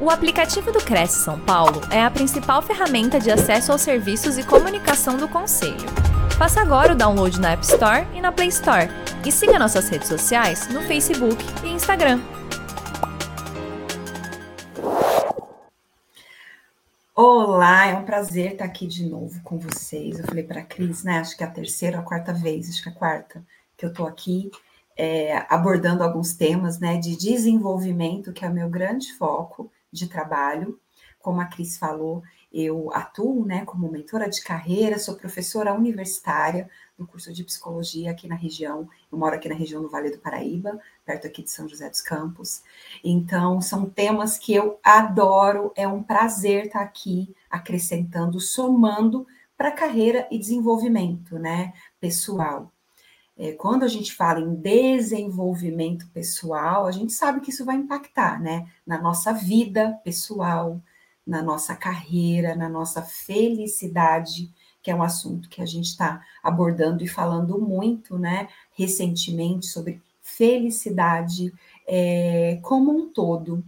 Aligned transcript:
O 0.00 0.10
aplicativo 0.10 0.70
do 0.70 0.78
Cresce 0.78 1.24
São 1.24 1.40
Paulo 1.40 1.80
é 1.90 2.00
a 2.00 2.08
principal 2.08 2.62
ferramenta 2.62 3.18
de 3.18 3.32
acesso 3.32 3.72
aos 3.72 3.80
serviços 3.80 4.38
e 4.38 4.44
comunicação 4.44 5.16
do 5.16 5.26
Conselho. 5.26 5.88
Faça 6.38 6.60
agora 6.60 6.92
o 6.92 6.96
download 6.96 7.40
na 7.40 7.50
App 7.50 7.64
Store 7.64 8.06
e 8.14 8.20
na 8.20 8.30
Play 8.30 8.46
Store. 8.46 8.88
E 9.26 9.32
siga 9.32 9.58
nossas 9.58 9.88
redes 9.88 10.06
sociais 10.06 10.68
no 10.68 10.82
Facebook 10.82 11.44
e 11.64 11.70
Instagram. 11.70 12.20
Olá, 17.12 17.86
é 17.86 17.94
um 17.94 18.04
prazer 18.04 18.52
estar 18.52 18.66
aqui 18.66 18.86
de 18.86 19.04
novo 19.04 19.42
com 19.42 19.58
vocês. 19.58 20.20
Eu 20.20 20.24
falei 20.26 20.44
para 20.44 20.60
a 20.60 20.64
Cris, 20.64 21.02
né? 21.02 21.18
Acho 21.18 21.36
que 21.36 21.42
é 21.42 21.46
a 21.48 21.50
terceira 21.50 21.96
ou 21.96 22.04
a 22.04 22.06
quarta 22.06 22.32
vez, 22.32 22.70
acho 22.70 22.84
que 22.84 22.88
é 22.88 22.92
a 22.92 22.94
quarta 22.94 23.44
que 23.76 23.84
eu 23.84 23.90
estou 23.90 24.06
aqui 24.06 24.48
é, 24.96 25.44
abordando 25.48 26.04
alguns 26.04 26.34
temas 26.34 26.78
né, 26.78 26.98
de 26.98 27.16
desenvolvimento, 27.16 28.32
que 28.32 28.44
é 28.44 28.48
o 28.48 28.54
meu 28.54 28.68
grande 28.68 29.12
foco 29.14 29.68
de 29.92 30.08
trabalho. 30.08 30.78
Como 31.20 31.40
a 31.40 31.46
Cris 31.46 31.76
falou, 31.76 32.22
eu 32.52 32.90
atuo 32.94 33.44
né, 33.44 33.64
como 33.64 33.90
mentora 33.90 34.28
de 34.28 34.42
carreira, 34.42 34.98
sou 34.98 35.16
professora 35.16 35.74
universitária 35.74 36.68
no 36.96 37.06
curso 37.06 37.32
de 37.32 37.44
psicologia 37.44 38.10
aqui 38.10 38.26
na 38.26 38.34
região. 38.34 38.88
Eu 39.12 39.18
moro 39.18 39.34
aqui 39.34 39.48
na 39.48 39.54
região 39.54 39.82
do 39.82 39.90
Vale 39.90 40.10
do 40.10 40.18
Paraíba, 40.18 40.80
perto 41.04 41.26
aqui 41.26 41.42
de 41.42 41.50
São 41.50 41.68
José 41.68 41.90
dos 41.90 42.00
Campos. 42.00 42.62
Então, 43.04 43.60
são 43.60 43.88
temas 43.88 44.38
que 44.38 44.54
eu 44.54 44.80
adoro, 44.82 45.72
é 45.76 45.86
um 45.86 46.02
prazer 46.02 46.66
estar 46.66 46.80
aqui 46.80 47.34
acrescentando, 47.50 48.40
somando 48.40 49.26
para 49.56 49.70
carreira 49.70 50.26
e 50.30 50.38
desenvolvimento 50.38 51.38
né, 51.38 51.74
pessoal. 52.00 52.72
É, 53.38 53.52
quando 53.52 53.84
a 53.84 53.88
gente 53.88 54.12
fala 54.12 54.40
em 54.40 54.52
desenvolvimento 54.56 56.08
pessoal, 56.08 56.86
a 56.86 56.90
gente 56.90 57.12
sabe 57.12 57.40
que 57.40 57.50
isso 57.50 57.64
vai 57.64 57.76
impactar, 57.76 58.42
né? 58.42 58.68
Na 58.84 59.00
nossa 59.00 59.32
vida 59.32 59.92
pessoal, 60.02 60.80
na 61.24 61.40
nossa 61.40 61.76
carreira, 61.76 62.56
na 62.56 62.68
nossa 62.68 63.00
felicidade, 63.00 64.52
que 64.82 64.90
é 64.90 64.94
um 64.94 65.04
assunto 65.04 65.48
que 65.48 65.62
a 65.62 65.66
gente 65.66 65.86
está 65.86 66.20
abordando 66.42 67.04
e 67.04 67.08
falando 67.08 67.60
muito, 67.60 68.18
né? 68.18 68.48
Recentemente 68.76 69.66
sobre 69.66 70.02
felicidade 70.20 71.54
é, 71.86 72.58
como 72.62 72.90
um 72.90 73.12
todo. 73.12 73.64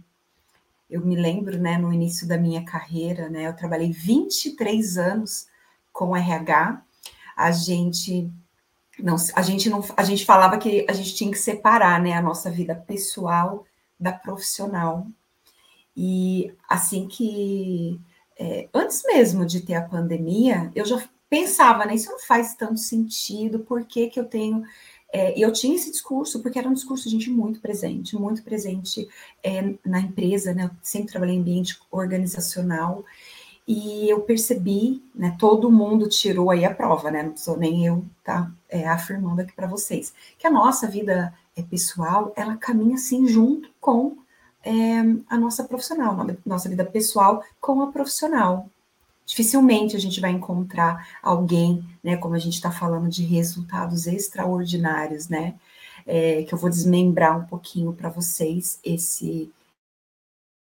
Eu 0.89 1.05
me 1.05 1.15
lembro, 1.15 1.57
né, 1.57 1.77
no 1.77 1.93
início 1.93 2.27
da 2.27 2.37
minha 2.37 2.65
carreira, 2.65 3.29
né, 3.29 3.47
eu 3.47 3.55
trabalhei 3.55 3.91
23 3.91 4.97
anos 4.97 5.47
com 5.93 6.15
RH. 6.15 6.83
A 7.35 7.51
gente 7.51 8.29
não, 8.99 9.15
a 9.35 9.41
gente 9.41 9.69
não, 9.69 9.83
a 9.95 10.03
gente 10.03 10.25
falava 10.25 10.57
que 10.57 10.85
a 10.89 10.93
gente 10.93 11.15
tinha 11.15 11.31
que 11.31 11.37
separar, 11.37 12.01
né, 12.01 12.13
a 12.13 12.21
nossa 12.21 12.49
vida 12.49 12.75
pessoal 12.75 13.65
da 13.99 14.11
profissional. 14.11 15.07
E 15.95 16.53
assim 16.69 17.07
que 17.07 17.99
é, 18.37 18.69
antes 18.73 19.03
mesmo 19.05 19.45
de 19.45 19.61
ter 19.61 19.75
a 19.75 19.87
pandemia, 19.87 20.71
eu 20.75 20.85
já 20.85 21.01
pensava, 21.29 21.85
né, 21.85 21.95
isso 21.95 22.09
não 22.09 22.19
faz 22.19 22.55
tanto 22.55 22.79
sentido, 22.79 23.59
por 23.59 23.85
que 23.85 24.07
que 24.07 24.19
eu 24.19 24.25
tenho 24.25 24.63
é, 25.13 25.37
eu 25.37 25.51
tinha 25.51 25.75
esse 25.75 25.91
discurso, 25.91 26.41
porque 26.41 26.57
era 26.57 26.69
um 26.69 26.73
discurso, 26.73 27.09
gente, 27.09 27.29
muito 27.29 27.59
presente, 27.59 28.15
muito 28.15 28.41
presente 28.43 29.07
é, 29.43 29.73
na 29.85 29.99
empresa, 29.99 30.53
né? 30.53 30.65
Eu 30.65 30.71
sempre 30.81 31.11
trabalhei 31.11 31.35
em 31.35 31.41
ambiente 31.41 31.77
organizacional, 31.91 33.03
e 33.73 34.09
eu 34.09 34.19
percebi, 34.19 35.01
né, 35.15 35.33
todo 35.39 35.71
mundo 35.71 36.09
tirou 36.09 36.51
aí 36.51 36.65
a 36.65 36.75
prova, 36.75 37.09
né, 37.09 37.23
não 37.23 37.37
sou 37.37 37.55
nem 37.55 37.85
eu, 37.85 38.03
tá, 38.21 38.51
é, 38.67 38.85
afirmando 38.85 39.39
aqui 39.41 39.53
para 39.53 39.65
vocês, 39.65 40.13
que 40.37 40.45
a 40.45 40.51
nossa 40.51 40.87
vida 40.87 41.33
é, 41.55 41.61
pessoal, 41.61 42.33
ela 42.35 42.57
caminha 42.57 42.95
assim 42.95 43.25
junto 43.25 43.69
com 43.79 44.17
é, 44.61 44.99
a 45.29 45.37
nossa 45.37 45.63
profissional, 45.63 46.17
nossa 46.45 46.67
vida 46.67 46.83
pessoal 46.83 47.45
com 47.61 47.81
a 47.81 47.89
profissional. 47.89 48.69
Dificilmente 49.25 49.95
a 49.95 49.99
gente 49.99 50.19
vai 50.19 50.31
encontrar 50.31 51.07
alguém, 51.23 51.81
né, 52.03 52.17
como 52.17 52.35
a 52.35 52.39
gente 52.39 52.55
está 52.55 52.71
falando 52.71 53.07
de 53.07 53.23
resultados 53.23 54.05
extraordinários, 54.05 55.29
né, 55.29 55.55
é, 56.05 56.43
que 56.43 56.53
eu 56.53 56.57
vou 56.57 56.69
desmembrar 56.69 57.39
um 57.39 57.45
pouquinho 57.45 57.93
para 57.93 58.09
vocês 58.09 58.81
esse, 58.83 59.49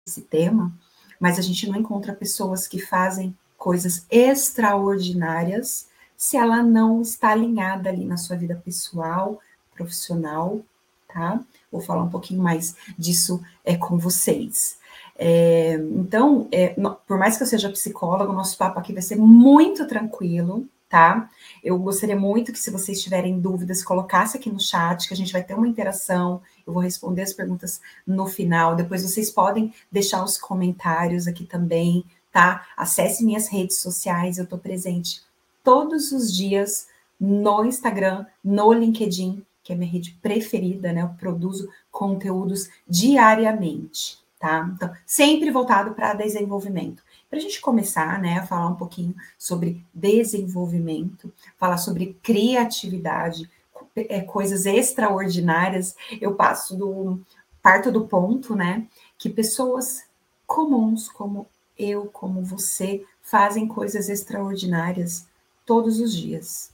esse 0.06 0.24
tema, 0.24 0.74
mas 1.22 1.38
a 1.38 1.42
gente 1.44 1.70
não 1.70 1.80
encontra 1.80 2.14
pessoas 2.14 2.68
que 2.68 2.80
fazem 2.80 3.38
coisas 3.56 4.08
extraordinárias 4.10 5.88
se 6.18 6.36
ela 6.36 6.64
não 6.64 7.02
está 7.02 7.30
alinhada 7.30 7.90
ali 7.90 8.04
na 8.06 8.18
sua 8.18 8.36
vida 8.36 8.60
pessoal, 8.66 9.40
profissional, 9.76 10.60
tá? 11.08 11.40
Vou 11.72 11.80
falar 11.80 12.04
um 12.04 12.10
pouquinho 12.10 12.42
mais 12.42 12.76
disso 12.98 13.40
é, 13.64 13.78
com 13.78 14.00
vocês. 14.00 14.78
É, 15.16 15.76
então, 15.76 16.48
é, 16.52 16.76
por 17.08 17.20
mais 17.20 17.38
que 17.38 17.44
eu 17.44 17.48
seja 17.48 17.70
psicóloga, 17.70 18.32
o 18.32 18.36
nosso 18.36 18.58
papo 18.58 18.80
aqui 18.80 18.92
vai 18.92 19.04
ser 19.04 19.16
muito 19.16 19.88
tranquilo, 19.88 20.68
tá? 20.90 21.30
Eu 21.64 21.78
gostaria 21.78 22.16
muito 22.16 22.52
que, 22.52 22.60
se 22.60 22.72
vocês 22.72 23.02
tiverem 23.02 23.40
dúvidas, 23.40 23.84
colocasse 23.84 24.38
aqui 24.38 24.50
no 24.50 24.60
chat, 24.60 25.08
que 25.08 25.14
a 25.14 25.18
gente 25.18 25.32
vai 25.32 25.44
ter 25.44 25.54
uma 25.54 25.68
interação. 25.68 26.42
Eu 26.66 26.74
vou 26.74 26.82
responder 26.82 27.24
as 27.24 27.34
perguntas 27.34 27.82
no 28.06 28.28
final. 28.28 28.76
Depois 28.76 29.04
vocês 29.04 29.30
podem 29.30 29.74
deixar 29.92 30.24
os 30.24 30.38
comentários 30.38 31.28
aqui 31.28 31.46
também, 31.46 32.06
tá? 32.32 32.66
Acesse 32.76 33.24
minhas 33.24 33.48
redes 33.48 33.80
sociais, 33.80 34.38
eu 34.38 34.44
estou 34.44 34.60
presente 34.60 35.22
todos 35.64 36.12
os 36.12 36.34
dias 36.34 36.88
no 37.20 37.64
Instagram, 37.64 38.26
no 38.44 38.74
LinkedIn, 38.74 39.46
que 39.64 39.74
é 39.74 39.76
minha 39.76 39.92
rede 39.92 40.18
preferida, 40.22 40.92
né? 40.92 41.04
Eu 41.04 41.10
produzo 41.10 41.70
conteúdos 41.92 42.70
diariamente, 42.88 44.18
tá? 44.40 44.72
Então, 44.74 44.92
sempre 45.06 45.52
voltado 45.52 45.94
para 45.94 46.16
desenvolvimento. 46.16 47.04
Para 47.30 47.38
a 47.38 47.42
gente 47.42 47.62
começar 47.62 48.20
né, 48.20 48.40
a 48.40 48.46
falar 48.46 48.68
um 48.68 48.76
pouquinho 48.76 49.16
sobre 49.38 49.86
desenvolvimento, 49.94 51.32
falar 51.58 51.78
sobre 51.78 52.18
criatividade, 52.22 53.50
é, 53.96 54.22
coisas 54.22 54.66
extraordinárias, 54.66 55.96
eu 56.20 56.36
passo 56.36 56.76
do 56.76 57.20
parto 57.62 57.92
do 57.92 58.08
ponto, 58.08 58.56
né, 58.56 58.88
que 59.18 59.30
pessoas 59.30 60.04
comuns 60.48 61.08
como 61.08 61.48
eu, 61.78 62.06
como 62.08 62.44
você, 62.44 63.04
fazem 63.22 63.68
coisas 63.68 64.10
extraordinárias 64.10 65.28
todos 65.66 66.00
os 66.00 66.14
dias. 66.16 66.72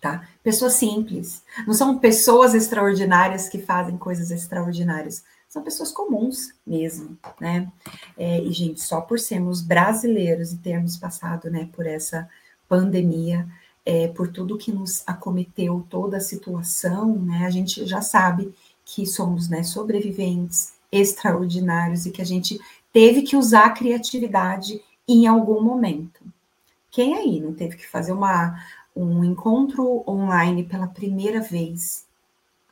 Tá? 0.00 0.28
Pessoas 0.42 0.74
simples. 0.74 1.42
Não 1.66 1.72
são 1.72 1.98
pessoas 1.98 2.54
extraordinárias 2.54 3.48
que 3.48 3.58
fazem 3.58 3.96
coisas 3.96 4.30
extraordinárias 4.30 5.24
são 5.54 5.62
pessoas 5.62 5.92
comuns 5.92 6.52
mesmo, 6.66 7.16
né? 7.40 7.70
É, 8.18 8.40
e, 8.40 8.50
gente, 8.50 8.80
só 8.82 9.00
por 9.00 9.20
sermos 9.20 9.62
brasileiros 9.62 10.52
e 10.52 10.58
termos 10.58 10.96
passado 10.96 11.48
né, 11.48 11.68
por 11.72 11.86
essa 11.86 12.28
pandemia, 12.68 13.46
é, 13.84 14.08
por 14.08 14.28
tudo 14.28 14.58
que 14.58 14.72
nos 14.72 15.02
acometeu, 15.06 15.86
toda 15.88 16.16
a 16.16 16.20
situação, 16.20 17.18
né, 17.18 17.44
a 17.46 17.50
gente 17.50 17.84
já 17.86 18.00
sabe 18.00 18.54
que 18.84 19.06
somos 19.06 19.48
né, 19.48 19.62
sobreviventes 19.62 20.74
extraordinários 20.90 22.06
e 22.06 22.10
que 22.10 22.22
a 22.22 22.26
gente 22.26 22.58
teve 22.92 23.22
que 23.22 23.36
usar 23.36 23.66
a 23.66 23.70
criatividade 23.70 24.80
em 25.06 25.26
algum 25.26 25.60
momento. 25.60 26.20
Quem 26.90 27.14
aí 27.14 27.40
não 27.40 27.52
teve 27.52 27.76
que 27.76 27.86
fazer 27.86 28.12
uma, 28.12 28.58
um 28.94 29.24
encontro 29.24 30.04
online 30.06 30.64
pela 30.64 30.86
primeira 30.86 31.40
vez 31.40 32.04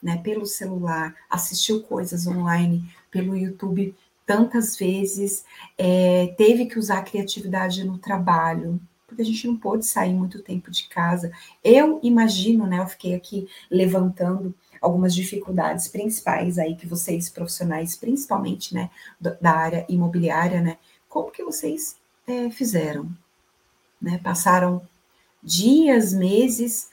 né, 0.03 0.19
pelo 0.19 0.45
celular, 0.45 1.15
assistiu 1.31 1.83
coisas 1.83 2.27
online 2.27 2.85
pelo 3.11 3.37
YouTube 3.37 3.95
tantas 4.27 4.77
vezes, 4.77 5.45
é, 5.79 6.35
teve 6.37 6.67
que 6.67 6.79
usar 6.79 6.99
a 6.99 7.03
criatividade 7.03 7.85
no 7.85 7.99
trabalho, 7.99 8.81
porque 9.13 9.23
a 9.23 9.27
gente 9.27 9.47
não 9.47 9.57
pôde 9.57 9.87
sair 9.87 10.13
muito 10.13 10.43
tempo 10.43 10.71
de 10.71 10.89
casa. 10.89 11.31
Eu 11.63 12.01
imagino, 12.03 12.67
né, 12.67 12.81
eu 12.81 12.87
fiquei 12.87 13.15
aqui 13.15 13.47
levantando 13.71 14.55
algumas 14.81 15.15
dificuldades 15.15 15.87
principais 15.89 16.59
aí 16.59 16.75
que 16.75 16.87
vocês 16.87 17.29
profissionais, 17.29 17.97
principalmente, 17.97 18.75
né, 18.75 18.91
da 19.21 19.53
área 19.53 19.87
imobiliária, 19.89 20.61
né, 20.61 20.79
como 21.09 21.31
que 21.31 21.45
vocês 21.45 21.97
é, 22.27 22.51
fizeram? 22.51 23.09
Né, 24.01 24.19
passaram 24.23 24.83
dias, 25.43 26.13
meses 26.13 26.91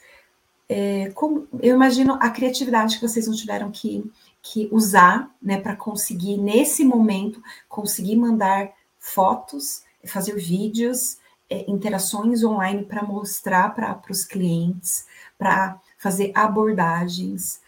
é, 0.70 1.10
como, 1.16 1.48
eu 1.60 1.74
imagino 1.74 2.16
a 2.20 2.30
criatividade 2.30 2.94
que 2.94 3.02
vocês 3.02 3.26
não 3.26 3.34
tiveram 3.34 3.72
que, 3.72 4.08
que 4.40 4.68
usar, 4.70 5.28
né, 5.42 5.60
para 5.60 5.74
conseguir, 5.74 6.36
nesse 6.36 6.84
momento, 6.84 7.42
conseguir 7.68 8.14
mandar 8.14 8.70
fotos, 8.96 9.82
fazer 10.06 10.36
vídeos, 10.36 11.18
é, 11.50 11.68
interações 11.68 12.44
online 12.44 12.84
para 12.84 13.02
mostrar 13.02 13.74
para 13.74 14.00
os 14.08 14.24
clientes, 14.24 15.04
para 15.36 15.80
fazer 15.98 16.30
abordagens, 16.34 17.60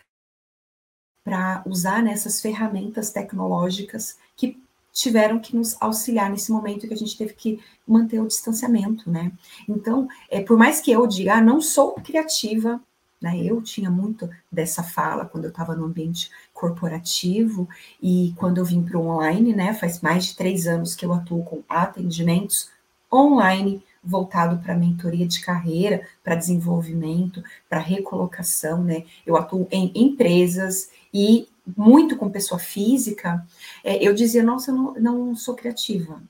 para 1.25 1.63
usar 1.67 2.03
nessas 2.03 2.41
ferramentas 2.41 3.11
tecnológicas 3.11 4.17
que 4.37 4.63
tiveram 4.93 5.41
que 5.41 5.57
nos 5.57 5.77
auxiliar 5.81 6.31
nesse 6.31 6.53
momento 6.53 6.87
que 6.87 6.95
a 6.95 6.97
gente 6.97 7.17
teve 7.17 7.33
que 7.33 7.61
manter 7.87 8.21
o 8.21 8.27
distanciamento, 8.27 9.11
né? 9.11 9.33
Então, 9.69 10.07
é, 10.31 10.41
por 10.43 10.57
mais 10.57 10.81
que 10.81 10.93
eu 10.93 11.07
diga, 11.07 11.35
ah, 11.35 11.41
não 11.41 11.61
sou 11.61 11.95
criativa, 11.95 12.81
né? 13.21 13.39
Eu 13.43 13.63
tinha 13.63 13.91
muito 13.91 14.29
dessa 14.51 14.83
fala 14.83 15.25
quando 15.25 15.45
eu 15.45 15.51
estava 15.51 15.75
no 15.75 15.87
ambiente 15.87 16.31
corporativo 16.53 17.69
e 18.03 18.35
quando 18.37 18.59
eu 18.59 18.65
vim 18.65 18.83
para 18.83 18.99
o 18.99 19.07
online, 19.07 19.55
né, 19.55 19.73
faz 19.73 20.01
mais 20.01 20.27
de 20.27 20.37
três 20.37 20.67
anos 20.67 20.95
que 20.95 21.07
eu 21.07 21.13
atuo 21.13 21.43
com 21.45 21.63
atendimentos 21.69 22.71
online 23.13 23.83
voltado 24.03 24.59
para 24.59 24.75
mentoria 24.75 25.27
de 25.27 25.41
carreira, 25.41 26.07
para 26.25 26.35
desenvolvimento, 26.35 27.43
para 27.69 27.79
recolocação, 27.79 28.83
né? 28.83 29.05
Eu 29.25 29.37
atuo 29.37 29.69
em 29.71 29.93
empresas 29.95 30.91
e 31.15 31.49
muito 31.77 32.17
com 32.17 32.31
pessoa 32.31 32.59
física. 32.59 33.47
É, 33.85 34.05
eu 34.05 34.13
dizia, 34.13 34.43
nossa, 34.43 34.71
eu 34.71 34.75
não, 34.75 34.95
não 34.95 35.37
sou 35.37 35.55
criativa, 35.55 36.21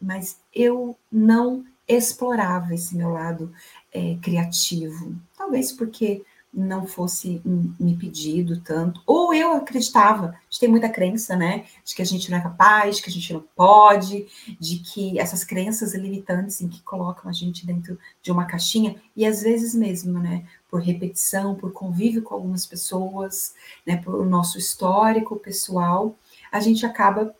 mas 0.00 0.38
eu 0.54 0.96
não 1.10 1.64
explorava 1.88 2.74
esse 2.74 2.94
meu 2.96 3.10
lado 3.10 3.52
é, 3.92 4.16
criativo. 4.20 5.14
Talvez 5.36 5.72
porque 5.72 6.22
não 6.52 6.86
fosse 6.86 7.40
me 7.44 7.96
pedido 7.96 8.60
tanto, 8.60 9.00
ou 9.06 9.32
eu 9.32 9.54
acreditava, 9.54 10.26
a 10.26 10.32
gente 10.50 10.60
tem 10.60 10.68
muita 10.68 10.88
crença, 10.88 11.34
né, 11.34 11.64
de 11.82 11.94
que 11.94 12.02
a 12.02 12.04
gente 12.04 12.30
não 12.30 12.36
é 12.36 12.42
capaz, 12.42 13.00
que 13.00 13.08
a 13.08 13.12
gente 13.12 13.32
não 13.32 13.42
pode, 13.56 14.26
de 14.60 14.78
que 14.80 15.18
essas 15.18 15.44
crenças 15.44 15.94
limitantes 15.94 16.60
em 16.60 16.68
que 16.68 16.82
colocam 16.82 17.30
a 17.30 17.32
gente 17.32 17.64
dentro 17.64 17.98
de 18.22 18.30
uma 18.30 18.44
caixinha, 18.44 18.96
e 19.16 19.24
às 19.24 19.42
vezes 19.42 19.74
mesmo, 19.74 20.18
né, 20.18 20.44
por 20.70 20.80
repetição, 20.80 21.54
por 21.54 21.72
convívio 21.72 22.22
com 22.22 22.34
algumas 22.34 22.66
pessoas, 22.66 23.54
né, 23.86 23.96
por 23.96 24.14
o 24.14 24.24
nosso 24.24 24.58
histórico 24.58 25.36
pessoal, 25.36 26.18
a 26.50 26.60
gente 26.60 26.84
acaba 26.84 27.34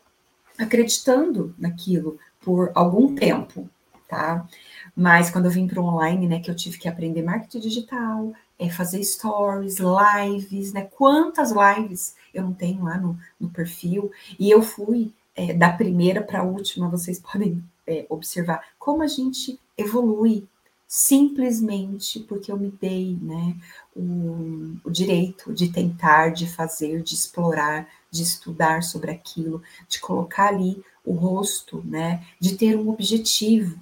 acreditando 0.57 1.53
naquilo 1.57 2.17
por 2.41 2.71
algum 2.73 3.15
tempo, 3.15 3.69
tá? 4.07 4.47
Mas 4.95 5.29
quando 5.31 5.45
eu 5.45 5.51
vim 5.51 5.67
para 5.67 5.81
o 5.81 5.85
online, 5.85 6.27
né, 6.27 6.39
que 6.39 6.49
eu 6.49 6.55
tive 6.55 6.77
que 6.77 6.87
aprender 6.87 7.23
marketing 7.23 7.59
digital, 7.59 8.33
é, 8.57 8.69
fazer 8.69 9.03
stories, 9.03 9.77
lives, 9.79 10.73
né? 10.73 10.83
Quantas 10.95 11.51
lives 11.51 12.15
eu 12.33 12.43
não 12.43 12.53
tenho 12.53 12.83
lá 12.83 12.97
no, 12.97 13.17
no 13.39 13.49
perfil? 13.49 14.11
E 14.39 14.49
eu 14.49 14.61
fui 14.61 15.13
é, 15.35 15.53
da 15.53 15.71
primeira 15.71 16.21
para 16.21 16.39
a 16.39 16.43
última, 16.43 16.89
vocês 16.89 17.19
podem 17.21 17.63
é, 17.85 18.05
observar 18.09 18.63
como 18.77 19.03
a 19.03 19.07
gente 19.07 19.59
evolui 19.77 20.47
simplesmente 20.87 22.19
porque 22.19 22.51
eu 22.51 22.57
me 22.57 22.69
dei 22.69 23.17
né, 23.19 23.57
o, 23.95 24.77
o, 24.83 24.91
direito 24.91 25.51
de 25.51 25.69
tentar, 25.69 26.29
de 26.29 26.47
fazer, 26.47 27.01
de 27.01 27.15
explorar, 27.15 27.89
de 28.11 28.21
estudar 28.21 28.83
sobre 28.83 29.09
aquilo, 29.09 29.59
de 29.87 29.99
colocar 29.99 30.49
ali 30.49 30.83
o 31.03 31.13
rosto, 31.13 31.81
né, 31.83 32.23
de 32.39 32.55
ter 32.55 32.77
um 32.77 32.89
objetivo. 32.89 33.81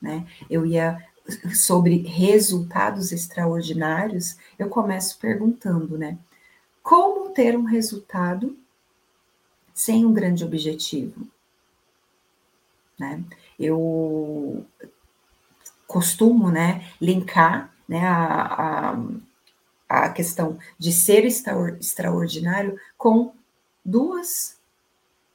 Né? 0.00 0.24
Eu 0.48 0.64
ia 0.64 1.04
sobre 1.54 1.98
resultados 1.98 3.12
extraordinários, 3.12 4.36
eu 4.58 4.68
começo 4.68 5.18
perguntando, 5.18 5.98
né? 5.98 6.18
Como 6.82 7.30
ter 7.30 7.56
um 7.56 7.64
resultado 7.64 8.56
sem 9.74 10.04
um 10.04 10.12
grande 10.12 10.44
objetivo? 10.44 11.28
Né? 12.98 13.22
Eu 13.58 14.66
costumo, 15.86 16.50
né, 16.50 16.90
linkar, 17.00 17.72
né, 17.88 18.06
a, 18.06 18.92
a, 18.92 20.04
a 20.04 20.08
questão 20.10 20.58
de 20.78 20.92
ser 20.92 21.24
extraordinário 21.24 22.78
com 22.96 23.32
duas, 23.84 24.58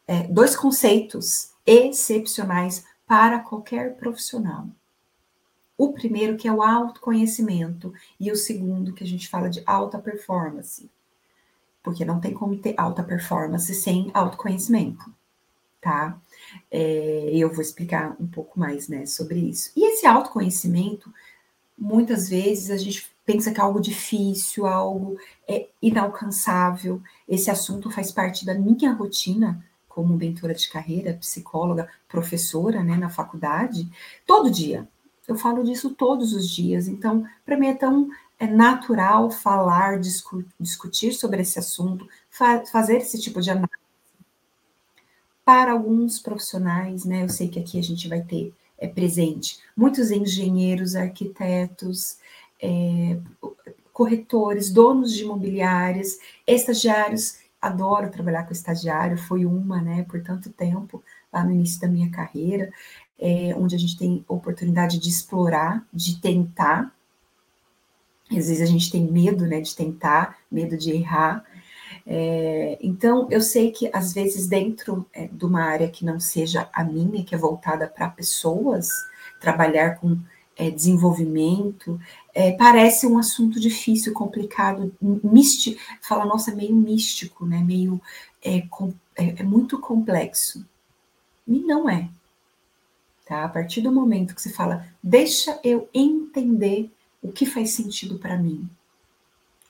é, 0.07 0.23
dois 0.23 0.55
conceitos 0.55 1.51
excepcionais 1.65 2.85
para 3.07 3.39
qualquer 3.39 3.95
profissional. 3.95 4.67
O 5.83 5.91
primeiro, 5.91 6.37
que 6.37 6.47
é 6.47 6.51
o 6.53 6.61
autoconhecimento, 6.61 7.93
e 8.17 8.31
o 8.31 8.37
segundo, 8.37 8.93
que 8.93 9.03
a 9.03 9.07
gente 9.07 9.27
fala 9.27 9.49
de 9.49 9.61
alta 9.65 9.99
performance. 9.99 10.89
Porque 11.83 12.05
não 12.05 12.21
tem 12.21 12.33
como 12.33 12.57
ter 12.57 12.73
alta 12.77 13.03
performance 13.03 13.75
sem 13.75 14.09
autoconhecimento, 14.13 15.13
tá? 15.81 16.17
É, 16.71 17.31
eu 17.33 17.51
vou 17.51 17.61
explicar 17.61 18.15
um 18.17 18.25
pouco 18.25 18.57
mais, 18.57 18.87
né, 18.87 19.05
sobre 19.05 19.39
isso. 19.41 19.73
E 19.75 19.91
esse 19.91 20.07
autoconhecimento, 20.07 21.13
muitas 21.77 22.29
vezes 22.29 22.71
a 22.71 22.77
gente 22.77 23.11
pensa 23.25 23.51
que 23.51 23.59
é 23.59 23.63
algo 23.63 23.81
difícil, 23.81 24.65
algo 24.65 25.17
é, 25.45 25.67
inalcançável. 25.81 27.01
Esse 27.27 27.51
assunto 27.51 27.91
faz 27.91 28.09
parte 28.09 28.45
da 28.45 28.53
minha 28.53 28.93
rotina 28.93 29.61
como 29.89 30.15
mentora 30.15 30.53
de 30.53 30.69
carreira, 30.69 31.13
psicóloga, 31.15 31.89
professora, 32.07 32.81
né, 32.81 32.95
na 32.95 33.09
faculdade, 33.09 33.91
todo 34.25 34.49
dia. 34.49 34.87
Eu 35.27 35.35
falo 35.35 35.63
disso 35.63 35.91
todos 35.91 36.33
os 36.33 36.49
dias, 36.49 36.87
então, 36.87 37.25
para 37.45 37.57
mim 37.57 37.67
é 37.67 37.73
tão 37.73 38.09
é 38.39 38.47
natural 38.47 39.31
falar, 39.31 39.99
discu 39.99 40.43
discutir 40.59 41.13
sobre 41.13 41.41
esse 41.41 41.57
assunto, 41.59 42.07
fa 42.29 42.65
fazer 42.65 42.97
esse 42.97 43.19
tipo 43.19 43.39
de 43.41 43.49
análise. 43.51 43.71
Para 45.45 45.71
alguns 45.71 46.19
profissionais, 46.19 47.05
né, 47.05 47.23
eu 47.23 47.29
sei 47.29 47.47
que 47.47 47.59
aqui 47.59 47.79
a 47.79 47.83
gente 47.83 48.07
vai 48.07 48.21
ter 48.21 48.53
é, 48.77 48.87
presente 48.87 49.59
muitos 49.75 50.11
engenheiros, 50.11 50.95
arquitetos, 50.95 52.17
é, 52.61 53.17
corretores, 53.93 54.71
donos 54.71 55.13
de 55.13 55.23
imobiliárias, 55.23 56.17
estagiários. 56.45 57.37
Adoro 57.65 58.09
trabalhar 58.09 58.43
com 58.43 58.53
estagiário, 58.53 59.17
foi 59.17 59.45
uma, 59.45 59.81
né, 59.81 60.03
por 60.03 60.21
tanto 60.21 60.49
tempo, 60.49 61.03
lá 61.31 61.43
no 61.43 61.51
início 61.51 61.79
da 61.79 61.87
minha 61.87 62.09
carreira 62.11 62.71
é, 63.19 63.55
onde 63.55 63.73
a 63.73 63.79
gente 63.79 63.97
tem 63.97 64.25
oportunidade 64.27 64.99
de 64.99 65.07
explorar, 65.07 65.85
de 65.93 66.19
tentar. 66.19 66.93
Às 68.29 68.47
vezes 68.47 68.61
a 68.61 68.65
gente 68.65 68.91
tem 68.91 69.01
medo, 69.09 69.47
né, 69.47 69.61
de 69.61 69.73
tentar, 69.73 70.37
medo 70.51 70.77
de 70.77 70.91
errar. 70.91 71.45
É, 72.05 72.77
então, 72.81 73.27
eu 73.31 73.39
sei 73.39 73.71
que 73.71 73.89
às 73.93 74.13
vezes 74.13 74.47
dentro 74.47 75.05
é, 75.13 75.27
de 75.27 75.45
uma 75.45 75.63
área 75.63 75.89
que 75.89 76.03
não 76.03 76.19
seja 76.19 76.69
a 76.73 76.83
minha, 76.83 77.23
que 77.23 77.33
é 77.33 77.37
voltada 77.37 77.87
para 77.87 78.09
pessoas, 78.09 78.89
trabalhar 79.39 79.99
com 79.99 80.17
é, 80.55 80.69
desenvolvimento, 80.69 81.99
é, 82.33 82.51
parece 82.51 83.07
um 83.07 83.17
assunto 83.17 83.59
difícil, 83.59 84.13
complicado, 84.13 84.95
místico, 85.01 85.79
fala, 86.01 86.25
nossa, 86.25 86.53
meio 86.53 86.75
místico, 86.75 87.45
né, 87.45 87.59
meio, 87.59 88.01
é, 88.41 88.61
com, 88.61 88.93
é, 89.15 89.41
é 89.41 89.43
muito 89.43 89.79
complexo. 89.79 90.65
E 91.47 91.59
não 91.59 91.89
é, 91.89 92.09
tá? 93.25 93.43
A 93.43 93.49
partir 93.49 93.81
do 93.81 93.91
momento 93.91 94.35
que 94.35 94.41
você 94.41 94.51
fala, 94.51 94.87
deixa 95.01 95.59
eu 95.63 95.89
entender 95.93 96.91
o 97.21 97.31
que 97.31 97.45
faz 97.45 97.71
sentido 97.71 98.19
para 98.19 98.37
mim. 98.37 98.69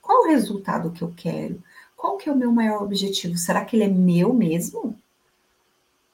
Qual 0.02 0.24
o 0.24 0.28
resultado 0.28 0.92
que 0.92 1.02
eu 1.02 1.14
quero? 1.16 1.64
Qual 1.96 2.18
que 2.18 2.28
é 2.28 2.32
o 2.32 2.38
meu 2.38 2.52
maior 2.52 2.84
objetivo? 2.84 3.38
Será 3.38 3.64
que 3.64 3.76
ele 3.76 3.86
é 3.86 3.88
meu 3.88 4.34
mesmo? 4.34 4.96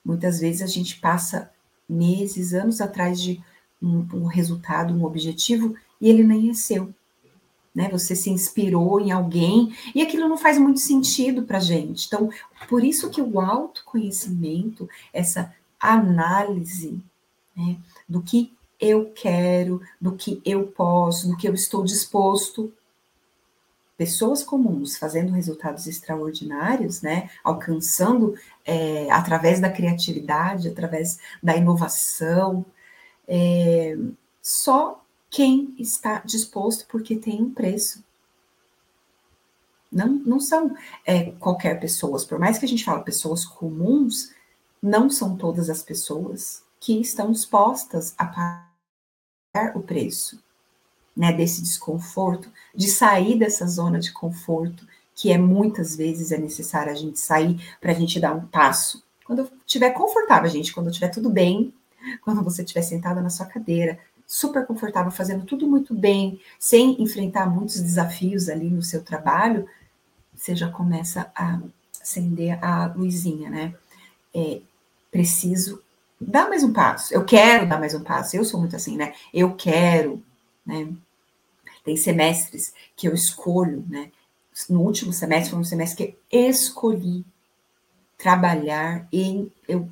Muitas 0.06 0.39
vezes 0.39 0.62
a 0.62 0.68
gente 0.68 1.00
passa 1.00 1.51
meses, 1.88 2.53
anos 2.53 2.79
atrás 2.79 3.20
de 3.20 3.43
um, 3.81 4.05
um 4.13 4.25
resultado, 4.25 4.93
um 4.93 5.05
objetivo, 5.05 5.75
e 6.00 6.09
ele 6.09 6.24
nem 6.24 6.50
é 6.50 6.53
seu. 6.53 6.93
Né? 7.74 7.89
Você 7.89 8.15
se 8.15 8.29
inspirou 8.29 9.00
em 9.00 9.12
alguém 9.12 9.75
e 9.93 10.01
aquilo 10.01 10.27
não 10.27 10.38
faz 10.38 10.57
muito 10.57 10.79
sentido 10.79 11.43
para 11.43 11.59
gente. 11.59 12.07
Então, 12.07 12.29
por 12.67 12.83
isso 12.83 13.09
que 13.09 13.21
o 13.21 13.39
autoconhecimento, 13.39 14.89
essa 15.13 15.53
análise 15.79 17.01
né? 17.55 17.77
do 18.07 18.21
que 18.21 18.51
eu 18.79 19.12
quero, 19.13 19.81
do 20.00 20.15
que 20.15 20.41
eu 20.45 20.67
posso, 20.67 21.27
do 21.27 21.38
que 21.38 21.48
eu 21.48 21.53
estou 21.53 21.83
disposto. 21.83 22.71
Pessoas 23.98 24.41
comuns 24.41 24.98
fazendo 24.98 25.33
resultados 25.33 25.86
extraordinários, 25.86 27.01
né? 27.01 27.29
Alcançando 27.43 28.33
é, 28.63 29.12
através 29.12 29.59
da 29.59 29.69
criatividade, 29.69 30.69
através 30.69 31.19
da 31.43 31.57
inovação. 31.57 32.65
É, 33.31 33.95
só 34.41 35.05
quem 35.29 35.75
está 35.77 36.19
disposto, 36.25 36.88
porque 36.88 37.15
tem 37.15 37.39
um 37.41 37.53
preço. 37.53 38.03
Não, 39.91 40.07
não 40.07 40.39
são 40.39 40.75
é, 41.05 41.31
qualquer 41.33 41.79
pessoas, 41.79 42.25
por 42.25 42.39
mais 42.39 42.57
que 42.57 42.65
a 42.65 42.67
gente 42.67 42.83
fale 42.83 43.03
pessoas 43.03 43.45
comuns, 43.45 44.31
não 44.81 45.09
são 45.09 45.36
todas 45.36 45.69
as 45.69 45.83
pessoas 45.83 46.63
que 46.79 47.00
estão 47.00 47.31
dispostas 47.31 48.15
a 48.17 48.25
pagar 48.25 49.75
o 49.75 49.81
preço 49.81 50.41
né, 51.15 51.33
desse 51.33 51.62
desconforto, 51.62 52.51
de 52.74 52.88
sair 52.88 53.38
dessa 53.38 53.67
zona 53.67 54.00
de 54.00 54.12
conforto, 54.12 54.88
que 55.13 55.31
é 55.31 55.38
muitas 55.38 55.95
vezes 55.95 56.31
é 56.31 56.38
necessário 56.38 56.91
a 56.91 56.95
gente 56.95 57.19
sair 57.19 57.59
para 57.81 57.91
a 57.91 57.95
gente 57.95 58.19
dar 58.19 58.33
um 58.33 58.45
passo. 58.45 59.03
Quando 59.25 59.51
estiver 59.65 59.91
confortável, 59.91 60.50
gente, 60.50 60.74
quando 60.74 60.89
estiver 60.89 61.09
tudo 61.09 61.29
bem, 61.29 61.74
quando 62.22 62.44
você 62.44 62.63
estiver 62.63 62.82
sentada 62.82 63.22
na 63.22 63.29
sua 63.29 63.46
cadeira, 63.46 64.00
super 64.25 64.65
confortável, 64.65 65.12
fazendo 65.12 65.46
tudo 65.46 65.68
muito 65.68 65.94
bem, 65.94 66.39
sem 66.60 67.01
enfrentar 67.01 67.50
muitos 67.50 67.79
desafios 67.79 68.50
ali 68.50 68.70
no 68.70 68.84
seu 68.84 69.03
trabalho, 69.03 69.68
você 70.36 70.56
já 70.56 70.70
começa 70.70 71.32
a 71.36 71.60
acender 72.01 72.63
a 72.63 72.88
luzinha, 72.88 73.50
né? 73.50 73.75
É, 74.34 74.62
preciso 75.12 75.82
dá 76.20 76.50
mais 76.50 76.63
um 76.63 76.74
passo. 76.74 77.13
Eu 77.13 77.24
quero 77.24 77.68
dar 77.68 77.79
mais 77.79 77.94
um 77.94 78.03
passo. 78.03 78.36
Eu 78.36 78.44
sou 78.44 78.60
muito 78.60 78.75
assim, 78.75 78.98
né? 78.98 79.13
Eu 79.34 79.56
quero, 79.56 80.22
né? 80.65 80.91
Tem 81.84 81.96
semestres 81.96 82.74
que 82.96 83.08
eu 83.08 83.13
escolho, 83.13 83.86
né? 83.88 84.12
no 84.70 84.82
último 84.82 85.13
semestre, 85.13 85.51
foi 85.51 85.60
um 85.60 85.63
semestre 85.63 86.08
que 86.08 86.18
eu 86.29 86.50
escolhi 86.50 87.24
trabalhar 88.18 89.08
em 89.13 89.50
eu 89.68 89.89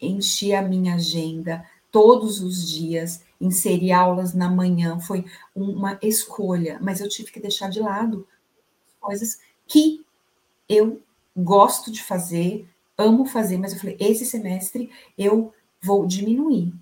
enchi 0.00 0.54
a 0.54 0.62
minha 0.62 0.94
agenda 0.94 1.64
todos 1.90 2.40
os 2.42 2.68
dias, 2.68 3.22
inseri 3.40 3.90
aulas 3.90 4.34
na 4.34 4.50
manhã, 4.50 4.98
foi 5.00 5.24
uma 5.54 5.98
escolha, 6.02 6.78
mas 6.80 7.00
eu 7.00 7.08
tive 7.08 7.32
que 7.32 7.40
deixar 7.40 7.70
de 7.70 7.80
lado 7.80 8.26
coisas 9.00 9.38
que 9.66 10.04
eu 10.68 11.00
gosto 11.36 11.90
de 11.90 12.02
fazer, 12.02 12.68
amo 12.98 13.24
fazer, 13.26 13.56
mas 13.56 13.72
eu 13.72 13.78
falei, 13.78 13.96
esse 14.00 14.26
semestre 14.26 14.90
eu 15.16 15.52
vou 15.80 16.06
diminuir, 16.06 16.74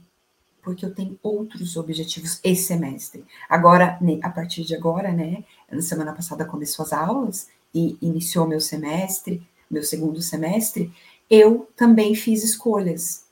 porque 0.62 0.84
eu 0.84 0.94
tenho 0.94 1.18
outros 1.22 1.76
objetivos 1.76 2.40
esse 2.42 2.64
semestre. 2.64 3.24
Agora, 3.48 3.98
a 4.22 4.30
partir 4.30 4.64
de 4.64 4.74
agora, 4.74 5.12
né, 5.12 5.44
na 5.70 5.82
semana 5.82 6.12
passada 6.12 6.44
começou 6.44 6.84
as 6.84 6.92
aulas 6.92 7.48
e 7.74 7.98
iniciou 8.00 8.46
meu 8.46 8.60
semestre, 8.60 9.46
meu 9.70 9.82
segundo 9.82 10.20
semestre, 10.22 10.92
eu 11.30 11.68
também 11.76 12.14
fiz 12.14 12.42
escolhas. 12.44 13.24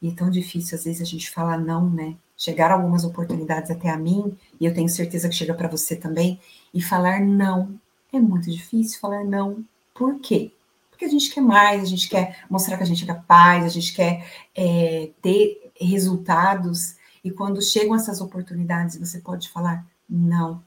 E 0.00 0.08
é 0.08 0.14
tão 0.14 0.30
difícil, 0.30 0.76
às 0.76 0.84
vezes, 0.84 1.02
a 1.02 1.04
gente 1.04 1.30
falar 1.30 1.58
não, 1.58 1.90
né? 1.90 2.16
Chegar 2.36 2.70
algumas 2.70 3.04
oportunidades 3.04 3.70
até 3.70 3.90
a 3.90 3.96
mim, 3.96 4.36
e 4.60 4.64
eu 4.64 4.72
tenho 4.72 4.88
certeza 4.88 5.28
que 5.28 5.34
chega 5.34 5.54
para 5.54 5.68
você 5.68 5.96
também, 5.96 6.40
e 6.72 6.80
falar 6.80 7.20
não. 7.20 7.78
É 8.12 8.20
muito 8.20 8.50
difícil 8.50 9.00
falar 9.00 9.24
não. 9.24 9.64
Por 9.94 10.20
quê? 10.20 10.52
Porque 10.90 11.04
a 11.04 11.08
gente 11.08 11.30
quer 11.32 11.40
mais, 11.40 11.82
a 11.82 11.86
gente 11.86 12.08
quer 12.08 12.44
mostrar 12.48 12.76
que 12.76 12.82
a 12.82 12.86
gente 12.86 13.04
é 13.04 13.06
capaz, 13.06 13.64
a 13.64 13.68
gente 13.68 13.94
quer 13.94 14.26
é, 14.54 15.10
ter 15.20 15.72
resultados. 15.80 16.96
E 17.22 17.30
quando 17.30 17.62
chegam 17.62 17.94
essas 17.94 18.20
oportunidades, 18.20 18.98
você 18.98 19.20
pode 19.20 19.48
falar: 19.48 19.86
não, 20.08 20.62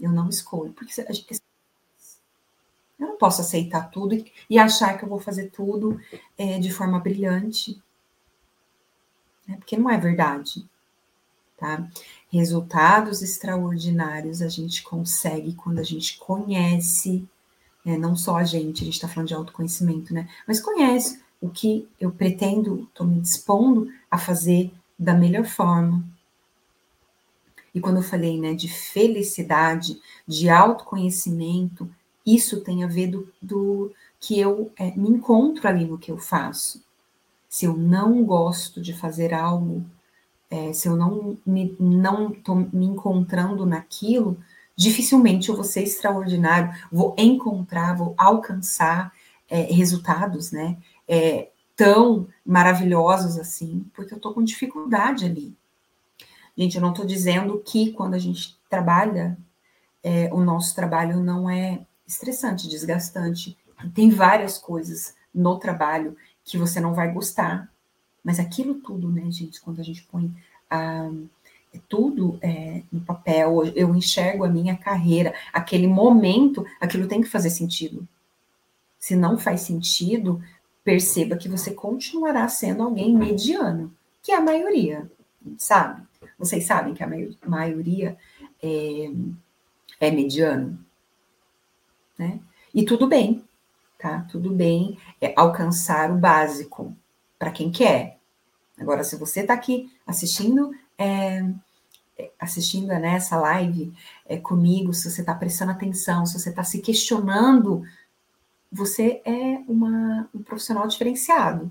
eu 0.00 0.10
não 0.10 0.28
escolho. 0.28 0.72
Porque 0.72 1.00
a 1.00 1.12
gente, 1.12 1.40
eu 3.04 3.10
não 3.10 3.16
posso 3.18 3.40
aceitar 3.40 3.90
tudo 3.90 4.14
e, 4.48 4.58
achar 4.58 4.98
que 4.98 5.04
eu 5.04 5.08
vou 5.08 5.18
fazer 5.18 5.50
tudo 5.50 6.00
é, 6.36 6.58
de 6.58 6.72
forma 6.72 6.98
brilhante 6.98 7.80
né? 9.46 9.56
porque 9.56 9.76
não 9.76 9.90
é 9.90 9.98
verdade. 9.98 10.64
Tá? 11.56 11.86
Resultados 12.30 13.22
extraordinários 13.22 14.42
a 14.42 14.48
gente 14.48 14.82
consegue 14.82 15.54
quando 15.54 15.78
a 15.78 15.84
gente 15.84 16.18
conhece, 16.18 17.26
né? 17.84 17.96
não 17.96 18.16
só 18.16 18.36
a 18.36 18.44
gente, 18.44 18.82
a 18.82 18.84
gente 18.84 18.94
está 18.94 19.08
falando 19.08 19.28
de 19.28 19.34
autoconhecimento, 19.34 20.12
né? 20.12 20.28
Mas 20.46 20.60
conhece 20.60 21.22
o 21.40 21.48
que 21.48 21.88
eu 22.00 22.10
pretendo, 22.10 22.88
estou 22.88 23.06
me 23.06 23.20
dispondo 23.20 23.88
a 24.10 24.18
fazer 24.18 24.72
da 24.98 25.14
melhor 25.14 25.44
forma. 25.44 26.04
E 27.74 27.80
quando 27.80 27.96
eu 27.96 28.02
falei 28.02 28.40
né, 28.40 28.54
de 28.54 28.68
felicidade, 28.68 30.00
de 30.26 30.48
autoconhecimento, 30.48 31.90
isso 32.26 32.60
tem 32.60 32.84
a 32.84 32.86
ver 32.86 33.08
do, 33.08 33.28
do 33.40 33.92
que 34.20 34.38
eu 34.38 34.72
é, 34.78 34.90
me 34.96 35.08
encontro 35.08 35.66
ali 35.68 35.84
no 35.84 35.98
que 35.98 36.10
eu 36.10 36.18
faço 36.18 36.82
se 37.54 37.66
eu 37.66 37.76
não 37.76 38.24
gosto 38.24 38.80
de 38.80 38.92
fazer 38.92 39.32
algo, 39.32 39.84
é, 40.50 40.72
se 40.72 40.88
eu 40.88 40.96
não 40.96 41.38
me, 41.46 41.76
não 41.78 42.34
me 42.72 42.84
encontrando 42.84 43.64
naquilo, 43.64 44.36
dificilmente 44.74 45.48
eu 45.48 45.54
vou 45.54 45.62
ser 45.62 45.84
extraordinário, 45.84 46.74
vou 46.90 47.14
encontrar, 47.16 47.96
vou 47.96 48.12
alcançar 48.18 49.12
é, 49.48 49.72
resultados, 49.72 50.50
né? 50.50 50.76
É, 51.06 51.50
tão 51.76 52.26
maravilhosos 52.44 53.38
assim, 53.38 53.86
porque 53.94 54.14
eu 54.14 54.16
estou 54.16 54.34
com 54.34 54.42
dificuldade 54.42 55.24
ali. 55.24 55.56
Gente, 56.58 56.74
eu 56.74 56.82
não 56.82 56.90
estou 56.90 57.06
dizendo 57.06 57.62
que 57.64 57.92
quando 57.92 58.14
a 58.14 58.18
gente 58.18 58.58
trabalha, 58.68 59.38
é, 60.02 60.28
o 60.32 60.40
nosso 60.40 60.74
trabalho 60.74 61.20
não 61.20 61.48
é 61.48 61.86
estressante, 62.06 62.68
desgastante. 62.68 63.56
Tem 63.94 64.10
várias 64.10 64.58
coisas 64.58 65.14
no 65.34 65.58
trabalho 65.58 66.16
que 66.44 66.58
você 66.58 66.80
não 66.80 66.94
vai 66.94 67.12
gostar. 67.12 67.70
Mas 68.22 68.38
aquilo 68.38 68.74
tudo, 68.76 69.10
né, 69.10 69.30
gente, 69.30 69.60
quando 69.60 69.80
a 69.80 69.84
gente 69.84 70.02
põe 70.04 70.32
ah, 70.70 71.10
tudo 71.88 72.38
é, 72.40 72.82
no 72.90 73.00
papel, 73.00 73.64
eu 73.74 73.94
enxergo 73.94 74.44
a 74.44 74.48
minha 74.48 74.76
carreira, 74.76 75.34
aquele 75.52 75.86
momento, 75.86 76.64
aquilo 76.80 77.08
tem 77.08 77.20
que 77.20 77.28
fazer 77.28 77.50
sentido. 77.50 78.06
Se 78.98 79.14
não 79.14 79.36
faz 79.36 79.62
sentido, 79.62 80.42
perceba 80.82 81.36
que 81.36 81.48
você 81.48 81.72
continuará 81.72 82.48
sendo 82.48 82.82
alguém 82.82 83.14
mediano, 83.14 83.92
que 84.22 84.32
é 84.32 84.36
a 84.36 84.40
maioria, 84.40 85.10
sabe? 85.58 86.02
Vocês 86.38 86.64
sabem 86.64 86.94
que 86.94 87.02
a 87.02 87.10
maioria 87.46 88.16
é, 88.62 89.10
é 90.00 90.10
mediano, 90.10 90.78
né? 92.18 92.40
E 92.74 92.84
tudo 92.84 93.06
bem, 93.06 93.44
tá? 93.98 94.26
Tudo 94.30 94.50
bem 94.50 94.98
é, 95.20 95.32
alcançar 95.36 96.10
o 96.10 96.18
básico 96.18 96.94
para 97.38 97.50
quem 97.50 97.70
quer. 97.70 98.18
Agora, 98.78 99.04
se 99.04 99.16
você 99.16 99.40
está 99.40 99.54
aqui 99.54 99.92
assistindo, 100.06 100.72
é, 100.98 101.44
assistindo 102.38 102.88
né, 102.88 103.14
essa 103.14 103.36
live 103.36 103.92
é, 104.26 104.36
comigo, 104.36 104.92
se 104.92 105.10
você 105.10 105.20
está 105.20 105.34
prestando 105.34 105.72
atenção, 105.72 106.26
se 106.26 106.38
você 106.38 106.50
está 106.50 106.64
se 106.64 106.80
questionando, 106.80 107.84
você 108.70 109.22
é 109.24 109.60
uma, 109.68 110.28
um 110.34 110.42
profissional 110.42 110.86
diferenciado. 110.88 111.70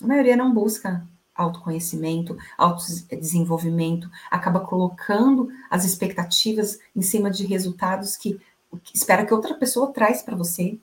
A 0.00 0.06
maioria 0.06 0.36
não 0.36 0.52
busca 0.52 1.06
autoconhecimento, 1.34 2.36
autodesenvolvimento, 2.56 4.10
acaba 4.30 4.60
colocando 4.60 5.48
as 5.70 5.84
expectativas 5.84 6.78
em 6.94 7.02
cima 7.02 7.30
de 7.30 7.46
resultados 7.46 8.16
que 8.16 8.40
espera 8.94 9.24
que 9.24 9.34
outra 9.34 9.54
pessoa 9.54 9.92
traz 9.92 10.22
para 10.22 10.36
você. 10.36 10.78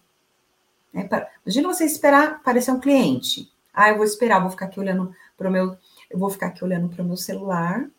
Né? 0.94 1.08
Imagina 1.46 1.74
você 1.74 1.86
esperar 1.86 2.34
aparecer 2.34 2.72
um 2.72 2.80
cliente. 2.80 3.52
Ah, 3.74 3.90
eu 3.90 3.98
vou 3.98 4.06
esperar, 4.06 4.40
vou 4.40 4.50
ficar 4.50 4.66
aqui 4.66 4.80
olhando 4.80 5.14
para 5.38 5.50
o 5.50 5.52
meu, 5.52 5.78
eu 6.10 6.20
vou 6.20 6.30
ficar 6.30 6.48
aqui 6.48 6.64
olhando 6.64 6.90
para 6.90 7.04
o 7.04 7.06
meu 7.06 7.18
celular, 7.18 7.90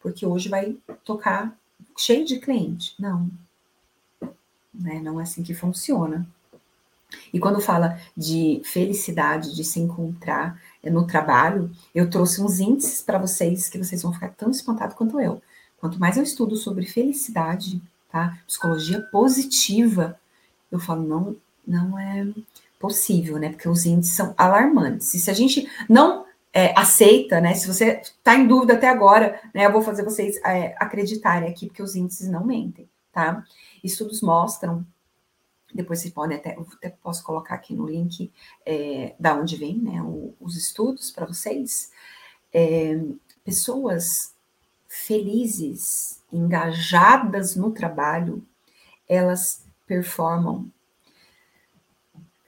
porque 0.00 0.26
hoje 0.26 0.48
vai 0.48 0.76
tocar 1.04 1.56
cheio 1.96 2.24
de 2.24 2.38
cliente. 2.38 2.94
Não. 2.98 3.30
Né? 4.74 5.00
Não 5.00 5.20
é 5.20 5.22
assim 5.22 5.42
que 5.42 5.54
funciona. 5.54 6.26
E 7.32 7.40
quando 7.40 7.60
fala 7.60 7.98
de 8.16 8.60
felicidade, 8.64 9.54
de 9.54 9.64
se 9.64 9.80
encontrar 9.80 10.60
é, 10.82 10.90
no 10.90 11.06
trabalho, 11.06 11.70
eu 11.94 12.08
trouxe 12.08 12.40
uns 12.40 12.60
índices 12.60 13.02
para 13.02 13.18
vocês 13.18 13.68
que 13.68 13.78
vocês 13.78 14.02
vão 14.02 14.12
ficar 14.12 14.30
tão 14.30 14.50
espantados 14.50 14.96
quanto 14.96 15.20
eu. 15.20 15.42
Quanto 15.78 15.98
mais 15.98 16.16
eu 16.16 16.22
estudo 16.22 16.56
sobre 16.56 16.86
felicidade, 16.86 17.80
tá? 18.10 18.38
Psicologia 18.46 19.00
positiva, 19.12 20.18
eu 20.70 20.78
falo, 20.78 21.02
não, 21.02 21.36
não 21.66 21.98
é 21.98 22.26
possível, 22.78 23.38
né? 23.38 23.50
Porque 23.50 23.68
os 23.68 23.84
índices 23.86 24.16
são 24.16 24.34
alarmantes. 24.36 25.12
E 25.14 25.20
se 25.20 25.30
a 25.30 25.34
gente 25.34 25.68
não 25.88 26.24
é, 26.52 26.72
aceita, 26.78 27.40
né? 27.40 27.54
Se 27.54 27.66
você 27.66 28.00
está 28.00 28.34
em 28.34 28.46
dúvida 28.46 28.74
até 28.74 28.88
agora, 28.88 29.40
né? 29.54 29.66
Eu 29.66 29.72
vou 29.72 29.82
fazer 29.82 30.02
vocês 30.02 30.36
é, 30.44 30.74
acreditarem 30.78 31.48
aqui, 31.48 31.66
porque 31.66 31.82
os 31.82 31.94
índices 31.94 32.28
não 32.28 32.44
mentem, 32.44 32.88
tá? 33.12 33.44
Estudos 33.84 34.20
mostram, 34.22 34.84
depois 35.72 36.00
vocês 36.00 36.12
podem 36.12 36.36
até, 36.36 36.56
eu 36.56 36.66
até 36.76 36.90
posso 36.90 37.22
colocar 37.22 37.54
aqui 37.54 37.74
no 37.74 37.86
link 37.86 38.32
é, 38.66 39.14
da 39.18 39.34
onde 39.34 39.56
vem, 39.56 39.78
né? 39.78 40.02
O, 40.02 40.34
os 40.40 40.56
estudos 40.56 41.10
para 41.10 41.26
vocês. 41.26 41.92
É, 42.52 43.00
pessoas 43.44 44.34
felizes, 44.92 46.20
engajadas 46.32 47.54
no 47.54 47.70
trabalho, 47.70 48.44
elas 49.08 49.64
performam 49.86 50.68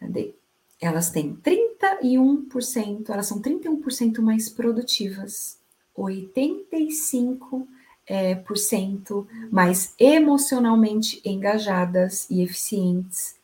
Cadê? 0.03 0.35
Elas 0.81 1.11
têm 1.11 1.37
31%, 1.37 3.11
elas 3.11 3.27
são 3.29 3.41
31% 3.41 4.21
mais 4.21 4.49
produtivas, 4.49 5.61
85% 5.97 7.65
é, 8.05 8.35
por 8.35 8.57
cento 8.57 9.29
mais 9.51 9.95
emocionalmente 9.97 11.23
engajadas 11.25 12.29
e 12.29 12.43
eficientes, 12.43 13.37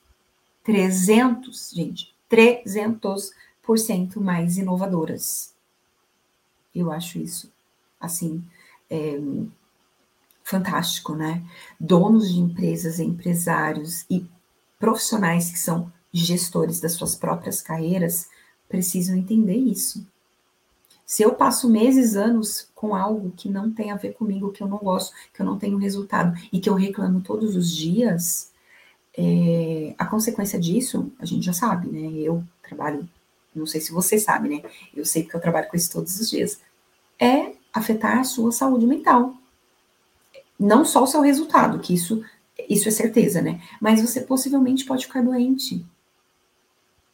300, 0.64 1.70
gente, 1.70 2.12
300% 2.28 4.16
mais 4.16 4.58
inovadoras. 4.58 5.54
Eu 6.74 6.90
acho 6.90 7.20
isso, 7.20 7.52
assim, 8.00 8.42
é, 8.90 9.20
fantástico, 10.42 11.14
né? 11.14 11.44
Donos 11.78 12.32
de 12.32 12.40
empresas, 12.40 12.98
empresários 12.98 14.06
e 14.08 14.26
profissionais 14.78 15.50
que 15.50 15.58
são 15.58 15.92
gestores 16.12 16.80
das 16.80 16.92
suas 16.92 17.14
próprias 17.14 17.60
carreiras 17.60 18.28
precisam 18.68 19.16
entender 19.16 19.56
isso. 19.56 20.06
Se 21.04 21.22
eu 21.22 21.34
passo 21.34 21.70
meses, 21.70 22.16
anos 22.16 22.70
com 22.74 22.94
algo 22.94 23.32
que 23.34 23.48
não 23.48 23.70
tem 23.70 23.90
a 23.90 23.96
ver 23.96 24.12
comigo, 24.12 24.52
que 24.52 24.62
eu 24.62 24.68
não 24.68 24.78
gosto, 24.78 25.14
que 25.32 25.40
eu 25.40 25.46
não 25.46 25.58
tenho 25.58 25.78
resultado 25.78 26.38
e 26.52 26.60
que 26.60 26.68
eu 26.68 26.74
reclamo 26.74 27.22
todos 27.22 27.56
os 27.56 27.74
dias, 27.74 28.52
é, 29.16 29.94
a 29.98 30.04
consequência 30.04 30.58
disso, 30.60 31.10
a 31.18 31.24
gente 31.24 31.44
já 31.44 31.52
sabe, 31.52 31.88
né? 31.88 32.12
Eu 32.20 32.44
trabalho, 32.62 33.08
não 33.54 33.66
sei 33.66 33.80
se 33.80 33.90
você 33.90 34.18
sabe, 34.18 34.48
né? 34.48 34.62
Eu 34.94 35.04
sei 35.04 35.22
porque 35.22 35.36
eu 35.36 35.40
trabalho 35.40 35.68
com 35.68 35.76
isso 35.76 35.90
todos 35.90 36.20
os 36.20 36.28
dias. 36.28 36.60
É 37.18 37.57
afetar 37.72 38.18
a 38.18 38.24
sua 38.24 38.52
saúde 38.52 38.86
mental. 38.86 39.34
Não 40.58 40.84
só 40.84 41.04
o 41.04 41.06
seu 41.06 41.20
resultado, 41.20 41.78
que 41.78 41.94
isso 41.94 42.22
isso 42.68 42.88
é 42.88 42.92
certeza, 42.92 43.40
né? 43.40 43.60
Mas 43.80 44.00
você 44.00 44.20
possivelmente 44.20 44.84
pode 44.84 45.06
ficar 45.06 45.22
doente, 45.22 45.84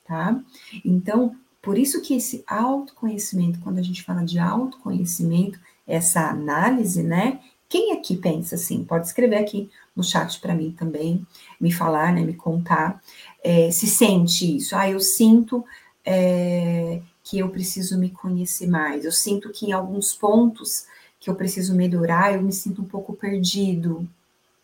tá? 0.07 0.41
Então, 0.85 1.37
por 1.61 1.79
isso 1.79 2.01
que 2.01 2.15
esse 2.15 2.43
autoconhecimento, 2.47 3.61
quando 3.61 3.79
a 3.79 3.83
gente 3.83 4.03
fala 4.03 4.25
de 4.25 4.39
autoconhecimento, 4.39 5.59
essa 5.87 6.29
análise, 6.29 7.03
né? 7.03 7.41
Quem 7.69 7.93
aqui 7.93 8.17
pensa 8.17 8.55
assim? 8.55 8.85
Pode 8.85 9.07
escrever 9.07 9.37
aqui 9.37 9.71
no 9.95 10.03
chat 10.03 10.41
para 10.41 10.55
mim 10.55 10.73
também, 10.73 11.27
me 11.61 11.73
falar, 11.73 12.13
né? 12.13 12.23
Me 12.23 12.35
contar. 12.35 13.03
É, 13.43 13.71
se 13.71 13.87
sente 13.87 14.57
isso. 14.57 14.77
Ah, 14.77 14.89
eu 14.89 15.01
sinto 15.01 15.65
é, 16.05 17.01
que 17.25 17.39
eu 17.39 17.49
preciso 17.49 17.99
me 17.99 18.11
conhecer 18.11 18.69
mais. 18.69 19.05
Eu 19.05 19.11
sinto 19.11 19.51
que 19.51 19.67
em 19.67 19.73
alguns 19.73 20.13
pontos 20.13 20.87
que 21.19 21.31
eu 21.31 21.35
preciso 21.35 21.75
melhorar, 21.75 22.35
eu 22.35 22.43
me 22.43 22.53
sinto 22.53 22.83
um 22.83 22.85
pouco 22.85 23.15
perdido. 23.15 24.07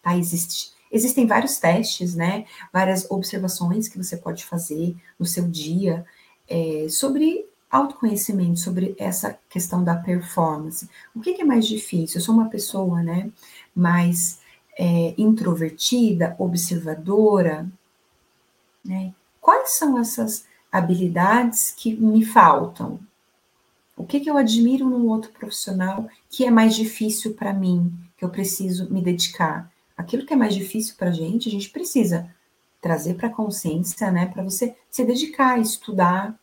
Tá? 0.03 0.15
Existe, 0.15 0.73
existem 0.93 1.27
vários 1.27 1.57
testes, 1.57 2.15
né? 2.15 2.45
Várias 2.71 3.11
observações 3.11 3.89
que 3.89 3.97
você 3.97 4.15
pode 4.15 4.45
fazer 4.45 4.95
no 5.19 5.25
seu 5.25 5.49
dia 5.49 6.05
é, 6.47 6.87
sobre 6.91 7.47
autoconhecimento, 7.71 8.61
sobre 8.61 8.95
essa 8.99 9.39
questão 9.49 9.83
da 9.83 9.95
performance. 9.95 10.89
O 11.15 11.21
que, 11.21 11.33
que, 11.33 11.43
é 11.43 11.45
mais 11.45 11.67
difícil? 11.67 12.19
Eu 12.19 12.25
sou 12.25 12.35
uma 12.35 12.51
pessoa, 12.51 13.01
né, 13.03 13.31
mais 13.75 14.41
é, 14.77 15.15
introvertida, 15.17 16.35
observadora, 16.39 17.67
né? 18.85 19.15
Quais 19.41 19.79
são 19.79 19.99
essas 19.99 20.45
habilidades 20.71 21.71
que 21.71 21.95
me 21.95 22.25
faltam? 22.25 23.01
O 23.97 24.05
que, 24.05 24.21
que 24.21 24.31
eu 24.31 24.37
admiro 24.37 24.89
num 24.89 25.09
outro 25.09 25.31
profissional 25.31 26.09
que 26.31 26.45
é 26.45 26.51
mais 26.51 26.75
difícil 26.75 27.35
para 27.35 27.53
mim, 27.53 27.93
que 28.17 28.25
eu 28.25 28.31
preciso 28.31 28.91
me 28.91 29.03
dedicar? 29.03 29.71
Aquilo 29.97 30.25
que 30.25 30.33
é 30.33 30.37
mais 30.37 30.55
difícil 30.55 30.95
para 30.97 31.11
a 31.11 31.13
gente, 31.13 31.49
a 31.49 31.53
gente 31.53 31.69
precisa 31.69 32.35
trazer 32.81 33.15
para 33.15 33.29
a 33.29 33.33
consciência, 33.33 34.11
né, 34.11 34.27
para 34.27 34.43
você 34.43 34.75
se 34.91 35.05
dedicar, 35.05 35.61
estudar. 35.61 36.35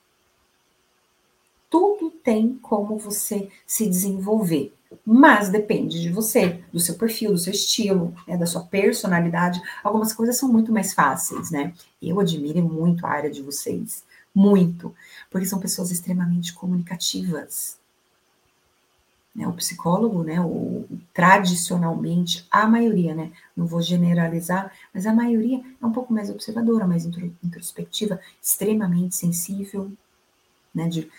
Tudo 1.69 2.11
tem 2.11 2.53
como 2.61 2.97
você 2.97 3.49
se 3.65 3.87
desenvolver, 3.87 4.71
mas 5.03 5.49
depende 5.49 5.99
de 5.99 6.11
você, 6.11 6.63
do 6.71 6.79
seu 6.79 6.95
perfil, 6.95 7.31
do 7.31 7.37
seu 7.37 7.51
estilo, 7.51 8.13
né, 8.27 8.37
da 8.37 8.45
sua 8.45 8.61
personalidade. 8.61 9.59
Algumas 9.83 10.13
coisas 10.13 10.37
são 10.37 10.47
muito 10.47 10.71
mais 10.71 10.93
fáceis, 10.93 11.49
né? 11.49 11.73
Eu 11.99 12.19
admiro 12.19 12.61
muito 12.61 13.05
a 13.05 13.09
área 13.09 13.31
de 13.31 13.41
vocês, 13.41 14.03
muito, 14.37 14.93
porque 15.31 15.47
são 15.47 15.59
pessoas 15.59 15.89
extremamente 15.89 16.53
comunicativas. 16.53 17.79
Né, 19.35 19.47
o 19.47 19.53
psicólogo, 19.53 20.23
né, 20.23 20.39
o, 20.39 20.85
tradicionalmente, 21.11 22.45
a 22.49 22.67
maioria, 22.67 23.15
né, 23.15 23.31
não 23.55 23.65
vou 23.65 23.81
generalizar, 23.81 24.71
mas 24.93 25.07
a 25.07 25.13
maioria 25.13 25.61
é 25.81 25.85
um 25.85 25.91
pouco 25.91 26.13
mais 26.13 26.29
observadora, 26.29 26.85
mais 26.85 27.05
introspectiva, 27.43 28.19
extremamente 28.41 29.15
sensível, 29.15 29.91
né, 30.73 30.87
de, 30.87 31.09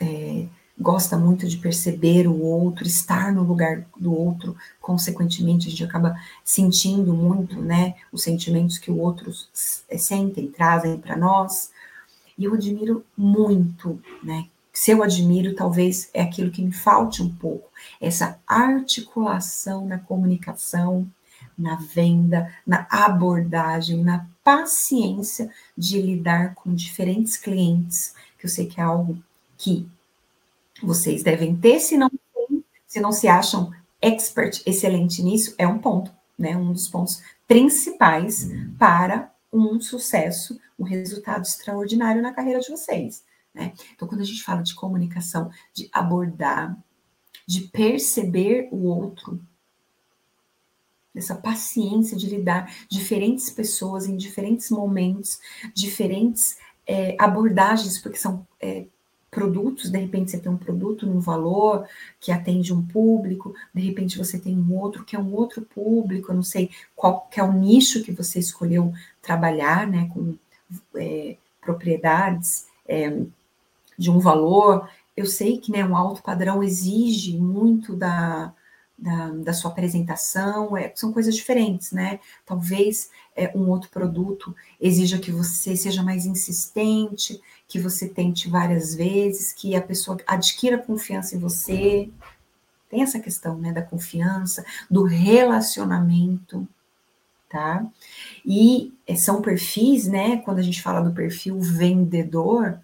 é, 0.00 0.46
gosta 0.78 1.18
muito 1.18 1.46
de 1.46 1.58
perceber 1.58 2.26
o 2.26 2.40
outro, 2.40 2.86
estar 2.86 3.32
no 3.32 3.42
lugar 3.42 3.86
do 3.98 4.12
outro, 4.12 4.56
consequentemente 4.80 5.68
a 5.68 5.70
gente 5.70 5.84
acaba 5.84 6.18
sentindo 6.42 7.12
muito, 7.14 7.60
né, 7.60 7.94
os 8.10 8.22
sentimentos 8.22 8.78
que 8.78 8.90
o 8.90 8.98
outro 8.98 9.30
sentem, 9.52 10.50
trazem 10.50 10.98
para 10.98 11.16
nós, 11.16 11.73
e 12.36 12.44
eu 12.44 12.54
admiro 12.54 13.04
muito, 13.16 14.00
né, 14.22 14.46
se 14.72 14.90
eu 14.90 15.02
admiro, 15.04 15.54
talvez 15.54 16.10
é 16.12 16.20
aquilo 16.20 16.50
que 16.50 16.60
me 16.62 16.72
falte 16.72 17.22
um 17.22 17.32
pouco, 17.32 17.70
essa 18.00 18.40
articulação 18.44 19.86
na 19.86 19.98
comunicação, 19.98 21.06
na 21.56 21.76
venda, 21.76 22.52
na 22.66 22.84
abordagem, 22.90 24.02
na 24.02 24.26
paciência 24.42 25.48
de 25.78 26.02
lidar 26.02 26.54
com 26.56 26.74
diferentes 26.74 27.36
clientes, 27.36 28.14
que 28.36 28.46
eu 28.46 28.50
sei 28.50 28.66
que 28.66 28.80
é 28.80 28.82
algo 28.82 29.16
que 29.56 29.88
vocês 30.82 31.22
devem 31.22 31.54
ter, 31.54 31.78
se 31.78 31.96
não 31.96 32.10
se 32.86 33.00
não 33.00 33.10
se 33.10 33.26
acham 33.26 33.72
expert 34.00 34.62
excelente 34.64 35.20
nisso, 35.20 35.54
é 35.58 35.66
um 35.66 35.78
ponto, 35.78 36.12
né? 36.38 36.56
Um 36.56 36.72
dos 36.72 36.86
pontos 36.86 37.20
principais 37.48 38.48
para 38.78 39.32
um 39.54 39.80
sucesso, 39.80 40.60
um 40.78 40.84
resultado 40.84 41.42
extraordinário 41.42 42.20
na 42.20 42.32
carreira 42.32 42.60
de 42.60 42.70
vocês. 42.70 43.24
Né? 43.54 43.72
Então, 43.94 44.08
quando 44.08 44.22
a 44.22 44.24
gente 44.24 44.42
fala 44.42 44.62
de 44.62 44.74
comunicação, 44.74 45.50
de 45.72 45.88
abordar, 45.92 46.76
de 47.46 47.62
perceber 47.68 48.68
o 48.72 48.86
outro, 48.86 49.40
essa 51.14 51.36
paciência 51.36 52.16
de 52.16 52.28
lidar 52.28 52.74
diferentes 52.88 53.48
pessoas 53.48 54.06
em 54.06 54.16
diferentes 54.16 54.70
momentos, 54.70 55.38
diferentes 55.72 56.58
é, 56.86 57.16
abordagens, 57.20 57.98
porque 57.98 58.18
são 58.18 58.46
é, 58.60 58.86
produtos, 59.34 59.90
de 59.90 59.98
repente 59.98 60.30
você 60.30 60.38
tem 60.38 60.50
um 60.50 60.56
produto 60.56 61.06
num 61.06 61.18
valor 61.18 61.86
que 62.20 62.30
atende 62.30 62.72
um 62.72 62.80
público, 62.86 63.52
de 63.74 63.82
repente 63.82 64.16
você 64.16 64.38
tem 64.38 64.56
um 64.56 64.74
outro 64.78 65.04
que 65.04 65.16
é 65.16 65.18
um 65.18 65.34
outro 65.34 65.62
público, 65.62 66.30
eu 66.30 66.36
não 66.36 66.42
sei 66.42 66.70
qual 66.94 67.26
que 67.30 67.40
é 67.40 67.42
o 67.42 67.52
nicho 67.52 68.02
que 68.04 68.12
você 68.12 68.38
escolheu 68.38 68.92
trabalhar, 69.20 69.86
né, 69.86 70.08
com 70.14 70.34
é, 70.94 71.36
propriedades, 71.60 72.66
é, 72.86 73.20
de 73.98 74.10
um 74.10 74.20
valor. 74.20 74.88
Eu 75.16 75.26
sei 75.26 75.58
que 75.58 75.72
né, 75.72 75.84
um 75.84 75.96
alto 75.96 76.22
padrão 76.22 76.62
exige 76.62 77.36
muito 77.36 77.96
da, 77.96 78.52
da, 79.04 79.28
da 79.28 79.52
sua 79.52 79.70
apresentação, 79.70 80.74
é, 80.74 80.90
são 80.94 81.12
coisas 81.12 81.36
diferentes, 81.36 81.92
né? 81.92 82.20
Talvez 82.46 83.10
é, 83.36 83.52
um 83.54 83.68
outro 83.68 83.90
produto 83.90 84.56
exija 84.80 85.18
que 85.18 85.30
você 85.30 85.76
seja 85.76 86.02
mais 86.02 86.24
insistente, 86.24 87.38
que 87.68 87.78
você 87.78 88.08
tente 88.08 88.48
várias 88.48 88.94
vezes, 88.94 89.52
que 89.52 89.76
a 89.76 89.82
pessoa 89.82 90.16
adquira 90.26 90.78
confiança 90.78 91.36
em 91.36 91.38
você. 91.38 92.08
Tem 92.88 93.02
essa 93.02 93.20
questão, 93.20 93.58
né, 93.58 93.72
da 93.74 93.82
confiança, 93.82 94.64
do 94.90 95.02
relacionamento, 95.02 96.66
tá? 97.50 97.86
E 98.46 98.90
é, 99.06 99.16
são 99.16 99.42
perfis, 99.42 100.06
né, 100.06 100.38
quando 100.38 100.60
a 100.60 100.62
gente 100.62 100.80
fala 100.80 101.02
do 101.02 101.12
perfil 101.12 101.60
vendedor, 101.60 102.80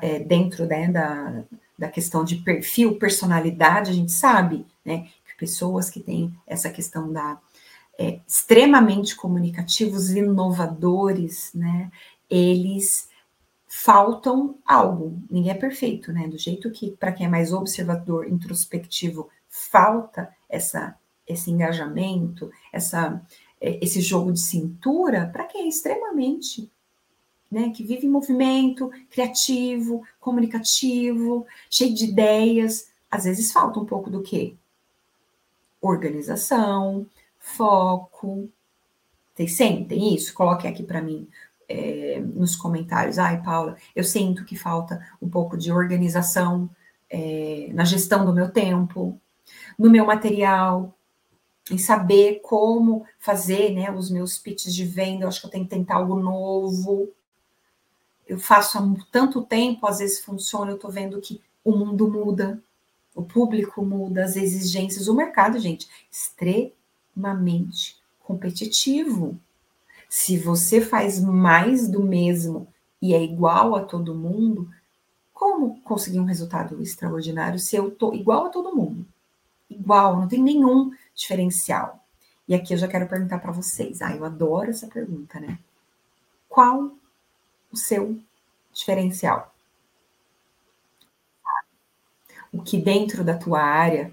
é, 0.00 0.20
dentro 0.20 0.64
né, 0.66 0.86
da, 0.88 1.42
da 1.78 1.88
questão 1.88 2.24
de 2.24 2.36
perfil, 2.36 2.98
personalidade, 2.98 3.90
a 3.90 3.94
gente 3.94 4.12
sabe 4.12 4.66
né, 4.84 5.08
que 5.24 5.36
pessoas 5.36 5.90
que 5.90 6.00
têm 6.00 6.34
essa 6.46 6.70
questão 6.70 7.12
da 7.12 7.40
é, 7.98 8.20
extremamente 8.26 9.14
comunicativos, 9.16 10.10
inovadores, 10.10 11.50
né, 11.54 11.90
eles 12.28 13.08
faltam 13.74 14.58
algo. 14.66 15.18
Ninguém 15.30 15.50
é 15.50 15.54
perfeito, 15.54 16.12
né? 16.12 16.28
Do 16.28 16.36
jeito 16.36 16.70
que, 16.70 16.90
para 16.90 17.10
quem 17.10 17.24
é 17.24 17.28
mais 17.28 17.54
observador, 17.54 18.28
introspectivo, 18.28 19.30
falta 19.48 20.28
essa, 20.46 20.94
esse 21.26 21.50
engajamento, 21.50 22.50
essa, 22.70 23.22
é, 23.58 23.82
esse 23.82 24.02
jogo 24.02 24.30
de 24.30 24.40
cintura, 24.40 25.26
para 25.32 25.44
quem 25.44 25.62
é 25.62 25.68
extremamente 25.68 26.70
né, 27.52 27.68
que 27.68 27.84
vive 27.84 28.06
em 28.06 28.10
movimento, 28.10 28.90
criativo, 29.10 30.02
comunicativo, 30.18 31.46
cheio 31.68 31.94
de 31.94 32.06
ideias. 32.06 32.90
Às 33.10 33.24
vezes 33.24 33.52
falta 33.52 33.78
um 33.78 33.84
pouco 33.84 34.08
do 34.08 34.22
quê? 34.22 34.54
Organização, 35.78 37.06
foco. 37.38 38.48
Vocês 39.34 39.54
sentem 39.54 40.14
isso? 40.14 40.32
Coloquem 40.32 40.70
aqui 40.70 40.82
para 40.82 41.02
mim 41.02 41.28
é, 41.68 42.20
nos 42.20 42.56
comentários. 42.56 43.18
Ai, 43.18 43.42
Paula, 43.42 43.76
eu 43.94 44.02
sinto 44.02 44.46
que 44.46 44.56
falta 44.56 45.06
um 45.20 45.28
pouco 45.28 45.58
de 45.58 45.70
organização 45.70 46.70
é, 47.10 47.68
na 47.74 47.84
gestão 47.84 48.24
do 48.24 48.32
meu 48.32 48.50
tempo, 48.50 49.20
no 49.78 49.90
meu 49.90 50.06
material, 50.06 50.96
em 51.70 51.76
saber 51.76 52.40
como 52.42 53.04
fazer 53.18 53.74
né, 53.74 53.90
os 53.90 54.10
meus 54.10 54.38
pitches 54.38 54.74
de 54.74 54.86
venda. 54.86 55.24
Eu 55.24 55.28
acho 55.28 55.40
que 55.40 55.46
eu 55.46 55.50
tenho 55.50 55.64
que 55.64 55.70
tentar 55.70 55.96
algo 55.96 56.18
novo 56.18 57.12
eu 58.32 58.38
faço 58.38 58.78
há 58.78 58.94
tanto 59.10 59.42
tempo, 59.42 59.86
às 59.86 59.98
vezes 59.98 60.24
funciona, 60.24 60.70
eu 60.70 60.76
estou 60.76 60.90
vendo 60.90 61.20
que 61.20 61.42
o 61.62 61.76
mundo 61.76 62.10
muda, 62.10 62.62
o 63.14 63.22
público 63.22 63.84
muda, 63.84 64.24
as 64.24 64.36
exigências, 64.36 65.06
o 65.06 65.14
mercado, 65.14 65.58
gente, 65.58 65.86
extremamente 66.10 68.00
competitivo. 68.20 69.38
Se 70.08 70.38
você 70.38 70.80
faz 70.80 71.20
mais 71.20 71.86
do 71.86 72.02
mesmo 72.02 72.66
e 73.02 73.12
é 73.12 73.22
igual 73.22 73.74
a 73.74 73.84
todo 73.84 74.14
mundo, 74.14 74.66
como 75.34 75.82
conseguir 75.82 76.18
um 76.18 76.24
resultado 76.24 76.80
extraordinário 76.80 77.58
se 77.58 77.76
eu 77.76 77.88
estou 77.88 78.14
igual 78.14 78.46
a 78.46 78.50
todo 78.50 78.74
mundo? 78.74 79.06
Igual, 79.68 80.18
não 80.18 80.26
tem 80.26 80.42
nenhum 80.42 80.90
diferencial. 81.14 82.02
E 82.48 82.54
aqui 82.54 82.72
eu 82.72 82.78
já 82.78 82.88
quero 82.88 83.06
perguntar 83.06 83.40
para 83.40 83.52
vocês. 83.52 84.00
Ah, 84.00 84.16
eu 84.16 84.24
adoro 84.24 84.70
essa 84.70 84.86
pergunta, 84.86 85.38
né? 85.38 85.58
Qual 86.48 86.96
o 87.72 87.76
seu 87.76 88.18
diferencial. 88.72 89.54
O 92.52 92.62
que 92.62 92.78
dentro 92.78 93.24
da 93.24 93.36
tua 93.36 93.62
área, 93.62 94.12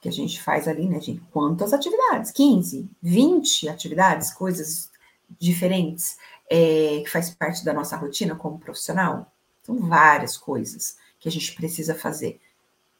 que 0.00 0.08
a 0.08 0.12
gente 0.12 0.42
faz 0.42 0.68
ali, 0.68 0.86
né, 0.86 1.00
gente? 1.00 1.22
Quantas 1.32 1.72
atividades? 1.72 2.30
15, 2.30 2.88
20 3.02 3.68
atividades, 3.68 4.32
coisas 4.32 4.90
diferentes 5.38 6.18
é, 6.50 7.00
que 7.02 7.10
faz 7.10 7.30
parte 7.34 7.64
da 7.64 7.72
nossa 7.72 7.96
rotina 7.96 8.34
como 8.34 8.58
profissional. 8.58 9.32
São 9.62 9.78
várias 9.78 10.36
coisas 10.36 10.96
que 11.18 11.28
a 11.28 11.32
gente 11.32 11.54
precisa 11.54 11.94
fazer. 11.94 12.40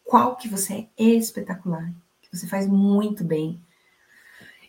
Qual 0.04 0.36
que 0.36 0.48
você 0.48 0.88
é 0.96 1.04
espetacular, 1.04 1.92
que 2.22 2.36
você 2.36 2.46
faz 2.46 2.66
muito 2.66 3.24
bem. 3.24 3.60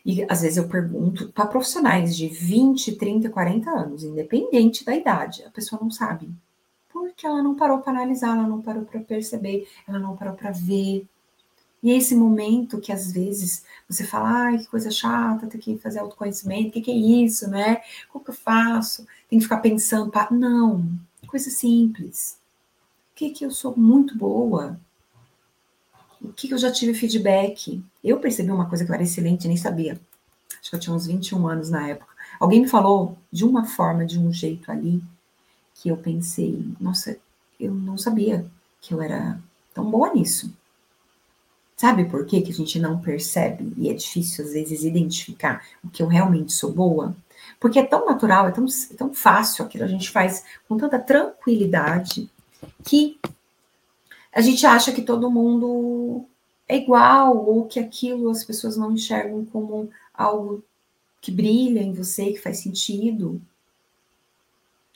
E 0.08 0.24
às 0.26 0.40
vezes 0.40 0.56
eu 0.56 0.66
pergunto 0.66 1.28
para 1.32 1.44
profissionais 1.46 2.16
de 2.16 2.28
20, 2.28 2.96
30, 2.96 3.28
40 3.28 3.70
anos, 3.70 4.02
independente 4.02 4.82
da 4.82 4.96
idade, 4.96 5.44
a 5.44 5.50
pessoa 5.50 5.78
não 5.82 5.90
sabe. 5.90 6.30
Porque 6.88 7.26
ela 7.26 7.42
não 7.42 7.54
parou 7.54 7.80
para 7.80 7.92
analisar, 7.92 8.34
ela 8.34 8.48
não 8.48 8.62
parou 8.62 8.86
para 8.86 9.00
perceber, 9.00 9.68
ela 9.86 9.98
não 9.98 10.16
parou 10.16 10.32
para 10.32 10.50
ver. 10.50 11.06
E 11.82 11.90
é 11.90 11.96
esse 11.98 12.16
momento 12.16 12.80
que 12.80 12.90
às 12.90 13.12
vezes 13.12 13.66
você 13.86 14.02
fala, 14.02 14.30
ai, 14.30 14.58
que 14.58 14.66
coisa 14.68 14.90
chata, 14.90 15.46
ter 15.46 15.58
que 15.58 15.76
fazer 15.76 15.98
autoconhecimento, 15.98 16.70
o 16.70 16.72
que, 16.72 16.80
que, 16.80 16.90
é 16.90 16.94
isso, 16.94 17.46
né? 17.50 17.82
Como 18.10 18.24
que 18.24 18.30
eu 18.30 18.34
faço? 18.34 19.06
Tem 19.28 19.38
que 19.38 19.44
ficar 19.44 19.58
pensando, 19.58 20.10
pra... 20.10 20.28
não, 20.30 20.88
coisa 21.26 21.50
simples. 21.50 22.40
O 23.12 23.14
que, 23.14 23.28
que 23.28 23.44
eu 23.44 23.50
sou 23.50 23.76
muito 23.76 24.16
boa? 24.16 24.80
O 26.22 26.32
que, 26.32 26.50
eu 26.50 26.58
já 26.58 26.70
tive 26.70 26.94
feedback? 26.94 27.82
Eu 28.02 28.18
percebi 28.18 28.50
uma 28.50 28.68
coisa 28.68 28.84
que 28.84 28.90
eu 28.90 28.94
era 28.94 29.02
excelente, 29.02 29.46
nem 29.46 29.56
sabia. 29.56 30.00
Acho 30.60 30.70
que 30.70 30.76
eu 30.76 30.80
tinha 30.80 30.94
uns 30.94 31.06
21 31.06 31.46
anos 31.46 31.70
na 31.70 31.88
época. 31.88 32.12
Alguém 32.40 32.62
me 32.62 32.68
falou 32.68 33.16
de 33.30 33.44
uma 33.44 33.64
forma, 33.64 34.04
de 34.04 34.18
um 34.18 34.32
jeito 34.32 34.70
ali, 34.70 35.02
que 35.74 35.88
eu 35.88 35.96
pensei, 35.96 36.64
nossa, 36.80 37.16
eu 37.58 37.72
não 37.74 37.96
sabia 37.96 38.44
que 38.80 38.92
eu 38.92 39.00
era 39.00 39.38
tão 39.72 39.90
boa 39.90 40.12
nisso. 40.12 40.52
Sabe 41.76 42.04
por 42.06 42.26
que, 42.26 42.40
que 42.40 42.50
a 42.50 42.54
gente 42.54 42.78
não 42.80 42.98
percebe 42.98 43.72
e 43.76 43.88
é 43.88 43.94
difícil 43.94 44.44
às 44.44 44.52
vezes 44.52 44.82
identificar 44.82 45.64
o 45.82 45.88
que 45.88 46.02
eu 46.02 46.08
realmente 46.08 46.52
sou 46.52 46.72
boa? 46.72 47.16
Porque 47.60 47.78
é 47.78 47.84
tão 47.84 48.04
natural, 48.04 48.48
é 48.48 48.50
tão, 48.50 48.66
é 48.66 48.94
tão 48.94 49.14
fácil 49.14 49.64
aquilo 49.64 49.84
a 49.84 49.88
gente 49.88 50.10
faz 50.10 50.44
com 50.68 50.76
tanta 50.76 50.98
tranquilidade 50.98 52.28
que 52.84 53.18
a 54.38 54.40
gente 54.40 54.64
acha 54.66 54.92
que 54.92 55.02
todo 55.02 55.30
mundo 55.30 56.24
é 56.68 56.76
igual 56.76 57.36
ou 57.36 57.66
que 57.66 57.80
aquilo 57.80 58.30
as 58.30 58.44
pessoas 58.44 58.76
não 58.76 58.92
enxergam 58.92 59.44
como 59.44 59.90
algo 60.14 60.62
que 61.20 61.32
brilha 61.32 61.80
em 61.80 61.92
você, 61.92 62.32
que 62.32 62.40
faz 62.40 62.58
sentido 62.58 63.40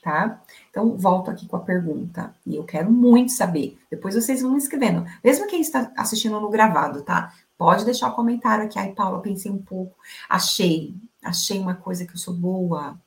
tá? 0.02 0.42
Então, 0.68 0.96
volto 0.98 1.30
aqui 1.30 1.46
com 1.46 1.56
a 1.56 1.60
pergunta, 1.60 2.34
e 2.44 2.56
eu 2.56 2.64
quero 2.64 2.90
muito 2.90 3.30
saber. 3.30 3.78
Depois 3.88 4.16
vocês 4.16 4.42
vão 4.42 4.56
escrevendo, 4.58 5.06
mesmo 5.22 5.46
quem 5.46 5.60
está 5.60 5.92
assistindo 5.96 6.40
no 6.40 6.50
gravado, 6.50 7.02
tá? 7.02 7.32
Pode 7.56 7.84
deixar 7.84 8.08
o 8.08 8.12
um 8.12 8.16
comentário 8.16 8.64
aqui. 8.64 8.78
Ai, 8.78 8.92
Paula, 8.92 9.22
pensei 9.22 9.50
um 9.50 9.62
pouco, 9.62 9.96
achei, 10.28 10.92
achei 11.22 11.58
uma 11.58 11.76
coisa 11.76 12.04
que 12.04 12.12
eu 12.12 12.18
sou 12.18 12.34
boa. 12.34 13.00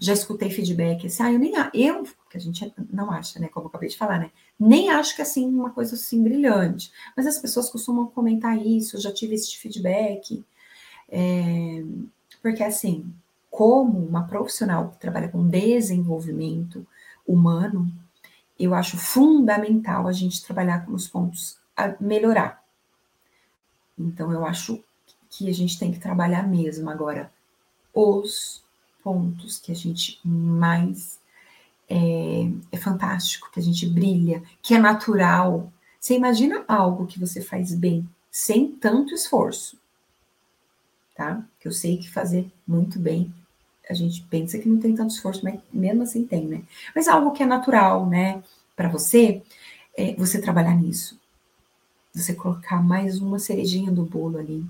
Já 0.00 0.14
escutei 0.14 0.50
feedback 0.50 1.06
assim, 1.06 1.22
ah, 1.22 1.32
eu 1.32 1.38
nem 1.38 1.52
eu, 1.74 2.04
que 2.30 2.36
a 2.36 2.40
gente 2.40 2.72
não 2.92 3.10
acha, 3.10 3.40
né? 3.40 3.48
Como 3.48 3.66
eu 3.66 3.68
acabei 3.68 3.88
de 3.88 3.96
falar, 3.96 4.20
né? 4.20 4.30
Nem 4.58 4.88
acho 4.88 5.16
que 5.16 5.20
é 5.20 5.24
assim 5.24 5.46
uma 5.46 5.70
coisa 5.70 5.96
assim 5.96 6.22
brilhante. 6.22 6.92
Mas 7.16 7.26
as 7.26 7.38
pessoas 7.38 7.68
costumam 7.68 8.06
comentar 8.06 8.56
isso, 8.56 8.96
eu 8.96 9.00
já 9.00 9.12
tive 9.12 9.34
esse 9.34 9.56
feedback. 9.56 10.44
É, 11.08 11.82
porque 12.40 12.62
assim, 12.62 13.12
como 13.50 13.98
uma 13.98 14.28
profissional 14.28 14.90
que 14.90 15.00
trabalha 15.00 15.28
com 15.28 15.48
desenvolvimento 15.48 16.86
humano, 17.26 17.92
eu 18.58 18.74
acho 18.74 18.96
fundamental 18.96 20.06
a 20.06 20.12
gente 20.12 20.44
trabalhar 20.44 20.86
com 20.86 20.92
os 20.92 21.08
pontos 21.08 21.58
a 21.76 21.96
melhorar. 22.00 22.62
Então, 23.98 24.32
eu 24.32 24.46
acho 24.46 24.82
que 25.28 25.48
a 25.48 25.52
gente 25.52 25.78
tem 25.78 25.92
que 25.92 25.98
trabalhar 25.98 26.46
mesmo 26.46 26.88
agora 26.88 27.32
os 27.92 28.62
pontos 29.02 29.58
que 29.58 29.72
a 29.72 29.74
gente 29.74 30.20
mais 30.24 31.19
é, 31.90 32.50
é 32.72 32.76
fantástico, 32.78 33.50
que 33.52 33.60
a 33.60 33.62
gente 33.62 33.86
brilha, 33.86 34.42
que 34.62 34.74
é 34.74 34.78
natural. 34.78 35.72
Você 36.00 36.16
imagina 36.16 36.64
algo 36.68 37.06
que 37.06 37.18
você 37.18 37.40
faz 37.42 37.74
bem, 37.74 38.08
sem 38.30 38.68
tanto 38.68 39.12
esforço, 39.12 39.76
tá? 41.14 41.44
Que 41.58 41.68
eu 41.68 41.72
sei 41.72 41.98
que 41.98 42.08
fazer 42.08 42.50
muito 42.66 42.98
bem 42.98 43.34
a 43.90 43.94
gente 43.94 44.22
pensa 44.30 44.56
que 44.56 44.68
não 44.68 44.78
tem 44.78 44.94
tanto 44.94 45.12
esforço, 45.12 45.40
mas 45.42 45.58
mesmo 45.72 46.04
assim 46.04 46.24
tem, 46.24 46.46
né? 46.46 46.62
Mas 46.94 47.08
algo 47.08 47.32
que 47.32 47.42
é 47.42 47.46
natural, 47.46 48.06
né, 48.06 48.40
para 48.76 48.88
você, 48.88 49.42
é 49.96 50.14
você 50.14 50.40
trabalhar 50.40 50.76
nisso. 50.76 51.18
Você 52.14 52.32
colocar 52.34 52.80
mais 52.80 53.20
uma 53.20 53.40
cerejinha 53.40 53.90
do 53.90 54.04
bolo 54.04 54.38
ali. 54.38 54.64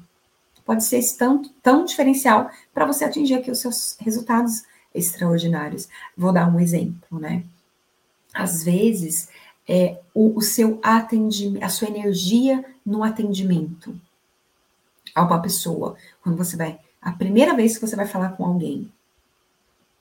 Pode 0.65 0.85
ser 0.85 1.01
tão, 1.19 1.43
tão 1.63 1.85
diferencial 1.85 2.51
para 2.73 2.87
você 2.87 3.05
atingir 3.05 3.35
aqui 3.35 3.51
os 3.51 3.59
seus 3.59 3.97
resultados 4.01 4.63
extraordinários. 4.95 5.89
Vou 6.17 6.33
dar 6.33 6.49
um 6.49 6.61
exemplo, 6.61 7.19
né? 7.19 7.45
Às 8.33 8.65
vezes, 8.65 9.29
é, 9.69 10.01
o, 10.15 10.37
o 10.39 10.43
seu 10.43 10.81
atendimento, 10.83 11.65
a 11.65 11.69
sua 11.69 11.89
energia 11.89 12.65
no 12.85 13.03
atendimento 13.03 13.99
a 15.15 15.23
uma 15.23 15.43
pessoa, 15.43 15.97
quando 16.23 16.37
você 16.37 16.57
vai, 16.57 16.79
a 17.01 17.13
primeira 17.13 17.55
vez 17.55 17.77
que 17.77 17.87
você 17.87 17.97
vai 17.97 18.07
falar 18.07 18.31
com 18.31 18.45
alguém, 18.45 18.91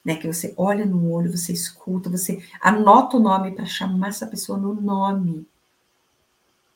né? 0.03 0.15
Que 0.15 0.27
você 0.27 0.53
olha 0.57 0.85
no 0.85 1.11
olho, 1.11 1.35
você 1.35 1.51
escuta, 1.51 2.09
você 2.09 2.43
anota 2.61 3.17
o 3.17 3.19
nome 3.19 3.51
para 3.51 3.65
chamar 3.65 4.09
essa 4.09 4.25
pessoa 4.25 4.57
no 4.57 4.73
nome. 4.73 5.45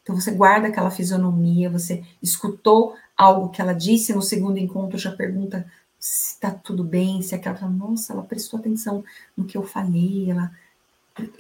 Então 0.02 0.15
você 0.15 0.32
guarda 0.32 0.67
aquela 0.67 0.91
fisionomia, 0.91 1.69
você 1.69 2.04
escutou 2.21 2.95
algo 3.15 3.49
que 3.49 3.62
ela 3.62 3.73
disse 3.73 4.13
no 4.13 4.21
segundo 4.21 4.58
encontro, 4.58 4.97
já 4.97 5.12
pergunta 5.12 5.65
se 6.03 6.33
está 6.33 6.51
tudo 6.51 6.83
bem, 6.83 7.21
se 7.21 7.33
aquela 7.33 7.69
nossa, 7.69 8.11
ela 8.11 8.23
prestou 8.23 8.59
atenção 8.59 9.05
no 9.37 9.45
que 9.45 9.57
eu 9.57 9.63
falei, 9.63 10.29
ela 10.29 10.51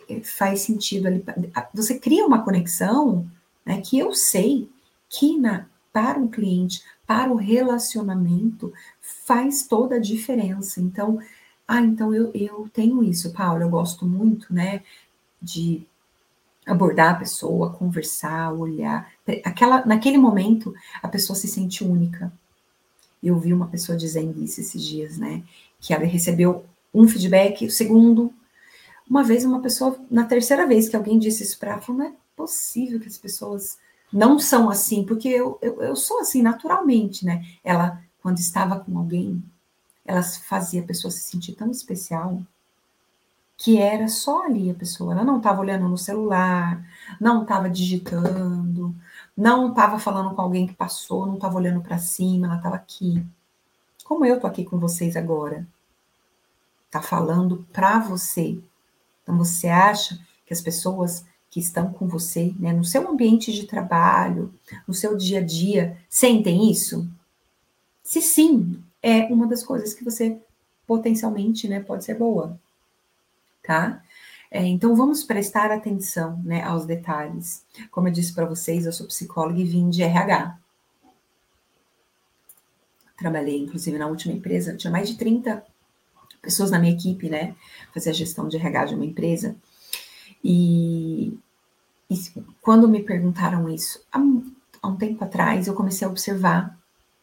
eh, 0.07 0.21
faz 0.21 0.61
sentido 0.61 1.05
ali. 1.05 1.21
Você 1.73 1.99
cria 1.99 2.25
uma 2.25 2.45
conexão, 2.45 3.29
né, 3.65 3.81
que 3.81 3.99
eu 3.99 4.13
sei 4.13 4.69
que 5.09 5.37
na, 5.37 5.65
para 5.91 6.17
um 6.17 6.29
cliente, 6.29 6.81
para 7.05 7.29
o 7.29 7.35
relacionamento, 7.35 8.71
faz 9.01 9.67
toda 9.67 9.95
a 9.97 9.99
diferença. 9.99 10.79
Então, 10.79 11.19
ah, 11.67 11.81
então 11.81 12.15
eu, 12.15 12.31
eu 12.33 12.69
tenho 12.71 13.03
isso, 13.03 13.33
Paulo, 13.33 13.63
eu 13.63 13.69
gosto 13.69 14.05
muito, 14.05 14.53
né, 14.53 14.81
de 15.41 15.85
abordar 16.65 17.15
a 17.15 17.19
pessoa, 17.19 17.73
conversar, 17.73 18.53
olhar. 18.53 19.11
Aquela, 19.43 19.85
naquele 19.85 20.17
momento, 20.17 20.73
a 21.01 21.09
pessoa 21.09 21.35
se 21.35 21.49
sente 21.49 21.83
única. 21.83 22.31
Eu 23.23 23.39
vi 23.39 23.53
uma 23.53 23.67
pessoa 23.67 23.97
dizendo 23.97 24.43
isso 24.43 24.59
esses 24.59 24.83
dias, 24.83 25.17
né, 25.17 25.43
que 25.79 25.93
ela 25.93 26.05
recebeu 26.05 26.65
um 26.93 27.07
feedback, 27.07 27.65
o 27.65 27.71
segundo. 27.71 28.31
Uma 29.09 29.23
vez, 29.23 29.43
uma 29.45 29.61
pessoa, 29.61 29.97
na 30.11 30.25
terceira 30.25 30.67
vez 30.67 30.89
que 30.89 30.95
alguém 30.95 31.17
disse 31.17 31.43
isso 31.43 31.57
para 31.57 31.71
ela, 31.71 31.81
falou, 31.81 32.01
não 32.01 32.09
é 32.09 32.13
possível 32.35 32.99
que 32.99 33.07
as 33.07 33.17
pessoas 33.17 33.77
não 34.11 34.37
são 34.37 34.69
assim, 34.69 35.03
porque 35.03 35.27
eu, 35.27 35.57
eu, 35.61 35.81
eu 35.81 35.95
sou 35.95 36.19
assim 36.19 36.41
naturalmente, 36.41 37.25
né? 37.25 37.43
Ela, 37.63 38.01
quando 38.21 38.37
estava 38.37 38.79
com 38.79 38.97
alguém, 38.97 39.43
elas 40.05 40.37
fazia 40.37 40.81
a 40.81 40.85
pessoa 40.85 41.09
se 41.09 41.21
sentir 41.21 41.53
tão 41.53 41.71
especial 41.71 42.41
que 43.57 43.77
era 43.77 44.07
só 44.07 44.45
ali 44.45 44.69
a 44.69 44.73
pessoa. 44.73 45.13
Ela 45.13 45.23
não 45.23 45.37
estava 45.37 45.61
olhando 45.61 45.87
no 45.87 45.97
celular, 45.97 46.85
não 47.19 47.43
estava 47.43 47.69
digitando, 47.69 48.93
não 49.35 49.69
estava 49.69 49.97
falando 49.99 50.35
com 50.35 50.41
alguém 50.41 50.67
que 50.67 50.73
passou, 50.73 51.25
não 51.25 51.35
estava 51.35 51.55
olhando 51.55 51.81
para 51.81 51.97
cima, 51.97 52.47
ela 52.47 52.57
estava 52.57 52.75
aqui. 52.75 53.25
Como 54.03 54.25
eu 54.25 54.39
tô 54.39 54.45
aqui 54.45 54.63
com 54.63 54.77
vocês 54.77 55.15
agora. 55.15 55.67
Tá 56.91 57.01
falando 57.01 57.65
para 57.73 57.99
você. 57.99 58.59
Então 59.23 59.37
você 59.37 59.67
acha 59.67 60.19
que 60.45 60.53
as 60.53 60.61
pessoas 60.61 61.25
que 61.49 61.59
estão 61.59 61.91
com 61.93 62.07
você, 62.07 62.53
né, 62.59 62.73
no 62.73 62.83
seu 62.83 63.07
ambiente 63.07 63.53
de 63.53 63.65
trabalho, 63.65 64.53
no 64.87 64.93
seu 64.93 65.15
dia 65.15 65.39
a 65.39 65.43
dia, 65.43 65.97
sentem 66.09 66.71
isso? 66.71 67.07
Se 68.03 68.21
sim, 68.21 68.83
é 69.01 69.25
uma 69.25 69.47
das 69.47 69.63
coisas 69.63 69.93
que 69.93 70.03
você 70.03 70.39
potencialmente 70.85 71.67
né, 71.67 71.79
pode 71.79 72.03
ser 72.03 72.15
boa, 72.15 72.59
tá? 73.63 74.03
É, 74.55 74.63
então 74.67 74.95
vamos 74.95 75.23
prestar 75.23 75.71
atenção 75.71 76.39
né, 76.43 76.61
aos 76.61 76.85
detalhes. 76.85 77.65
Como 77.89 78.07
eu 78.07 78.11
disse 78.11 78.35
para 78.35 78.45
vocês, 78.45 78.85
eu 78.85 78.93
sou 78.93 79.07
psicóloga 79.07 79.59
e 79.59 79.63
vim 79.63 79.89
de 79.89 80.03
RH. 80.03 80.59
Trabalhei, 83.17 83.57
inclusive, 83.57 83.97
na 83.97 84.05
última 84.05 84.31
empresa, 84.31 84.77
tinha 84.77 84.91
mais 84.91 85.09
de 85.09 85.17
30 85.17 85.65
pessoas 86.39 86.69
na 86.69 86.77
minha 86.77 86.93
equipe, 86.93 87.31
né? 87.31 87.55
Fazer 87.91 88.11
a 88.11 88.13
gestão 88.13 88.47
de 88.47 88.57
RH 88.57 88.85
de 88.85 88.95
uma 88.95 89.05
empresa. 89.05 89.55
E, 90.43 91.35
e 92.07 92.15
quando 92.61 92.87
me 92.87 93.01
perguntaram 93.01 93.67
isso, 93.67 94.05
há 94.11 94.19
um, 94.19 94.53
há 94.83 94.87
um 94.87 94.95
tempo 94.95 95.23
atrás, 95.23 95.65
eu 95.65 95.73
comecei 95.73 96.07
a 96.07 96.11
observar 96.11 96.77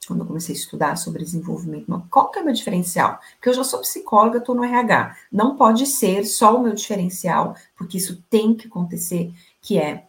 quando 0.06 0.20
eu 0.20 0.26
comecei 0.26 0.54
a 0.54 0.58
estudar 0.58 0.96
sobre 0.96 1.24
desenvolvimento, 1.24 1.86
qual 2.10 2.30
que 2.30 2.38
é 2.38 2.42
o 2.42 2.44
meu 2.44 2.54
diferencial? 2.54 3.20
Porque 3.34 3.50
eu 3.50 3.54
já 3.54 3.64
sou 3.64 3.80
psicóloga, 3.80 4.38
estou 4.38 4.54
no 4.54 4.64
RH. 4.64 5.16
Não 5.30 5.56
pode 5.56 5.86
ser 5.86 6.24
só 6.24 6.56
o 6.56 6.62
meu 6.62 6.74
diferencial, 6.74 7.54
porque 7.76 7.98
isso 7.98 8.22
tem 8.28 8.54
que 8.54 8.66
acontecer, 8.66 9.32
que 9.60 9.78
é 9.78 10.06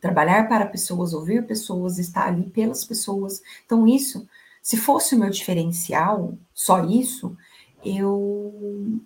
Trabalhar 0.00 0.48
para 0.48 0.64
pessoas, 0.64 1.12
ouvir 1.12 1.46
pessoas, 1.46 1.98
estar 1.98 2.26
ali 2.26 2.48
pelas 2.48 2.84
pessoas. 2.84 3.42
Então, 3.66 3.86
isso, 3.86 4.26
se 4.62 4.78
fosse 4.78 5.14
o 5.14 5.18
meu 5.18 5.28
diferencial, 5.28 6.38
só 6.54 6.82
isso, 6.86 7.36
eu 7.84 8.98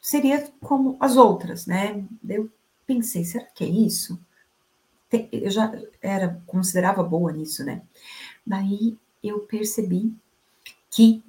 seria 0.00 0.48
como 0.60 0.96
as 1.00 1.16
outras, 1.16 1.66
né? 1.66 2.04
Eu 2.28 2.48
pensei, 2.86 3.24
será 3.24 3.44
que 3.46 3.64
é 3.64 3.68
isso? 3.68 4.20
Eu 5.32 5.50
já 5.50 5.72
era, 6.00 6.40
considerava 6.46 7.02
boa 7.02 7.32
nisso, 7.32 7.64
né? 7.64 7.82
Daí 8.46 8.96
eu 9.22 9.40
percebi 9.40 10.12
que 10.90 11.22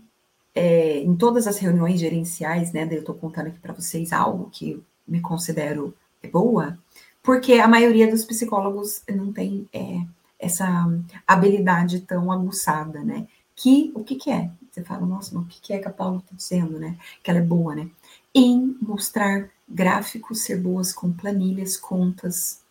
é, 0.53 0.99
em 0.99 1.15
todas 1.15 1.47
as 1.47 1.57
reuniões 1.57 1.99
gerenciais, 1.99 2.71
né? 2.71 2.87
Eu 2.91 3.03
tô 3.03 3.13
contando 3.13 3.47
aqui 3.47 3.59
para 3.59 3.73
vocês 3.73 4.11
algo 4.11 4.49
que 4.51 4.71
eu 4.71 4.83
me 5.07 5.21
considero 5.21 5.93
boa, 6.31 6.77
porque 7.23 7.53
a 7.53 7.67
maioria 7.67 8.09
dos 8.09 8.25
psicólogos 8.25 9.01
não 9.09 9.31
tem 9.31 9.67
é, 9.73 10.01
essa 10.39 10.87
habilidade 11.25 12.01
tão 12.01 12.31
aguçada, 12.31 13.03
né? 13.03 13.27
Que 13.55 13.91
o 13.95 14.03
que, 14.03 14.15
que 14.15 14.31
é? 14.31 14.49
Você 14.71 14.83
fala, 14.83 15.05
nossa, 15.05 15.35
mas 15.35 15.43
o 15.43 15.47
que, 15.47 15.61
que 15.61 15.73
é 15.73 15.79
que 15.79 15.87
a 15.87 15.91
Paula 15.91 16.17
está 16.17 16.35
dizendo, 16.35 16.79
né? 16.79 16.97
Que 17.21 17.29
ela 17.29 17.39
é 17.39 17.43
boa, 17.43 17.75
né? 17.75 17.89
Em 18.33 18.77
mostrar 18.81 19.49
gráficos, 19.67 20.41
ser 20.41 20.59
boas 20.59 20.93
com 20.93 21.11
planilhas, 21.11 21.77
contas. 21.77 22.61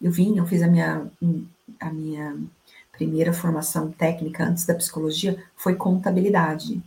Eu 0.00 0.10
vim, 0.10 0.36
eu 0.36 0.46
fiz 0.46 0.62
a 0.62 0.68
minha, 0.68 1.10
a 1.80 1.90
minha 1.90 2.36
primeira 2.96 3.32
formação 3.32 3.90
técnica 3.90 4.44
antes 4.44 4.64
da 4.64 4.74
psicologia, 4.74 5.42
foi 5.54 5.74
contabilidade. 5.74 6.82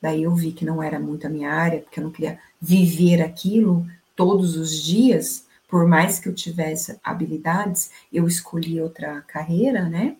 Daí 0.00 0.24
eu 0.24 0.34
vi 0.34 0.52
que 0.52 0.64
não 0.64 0.82
era 0.82 0.98
muito 0.98 1.26
a 1.26 1.30
minha 1.30 1.52
área, 1.52 1.80
porque 1.80 2.00
eu 2.00 2.04
não 2.04 2.10
queria 2.10 2.38
viver 2.60 3.22
aquilo 3.22 3.86
todos 4.16 4.56
os 4.56 4.82
dias, 4.82 5.46
por 5.68 5.86
mais 5.86 6.18
que 6.18 6.28
eu 6.28 6.34
tivesse 6.34 6.98
habilidades, 7.02 7.90
eu 8.12 8.26
escolhi 8.26 8.80
outra 8.80 9.22
carreira, 9.22 9.88
né? 9.88 10.16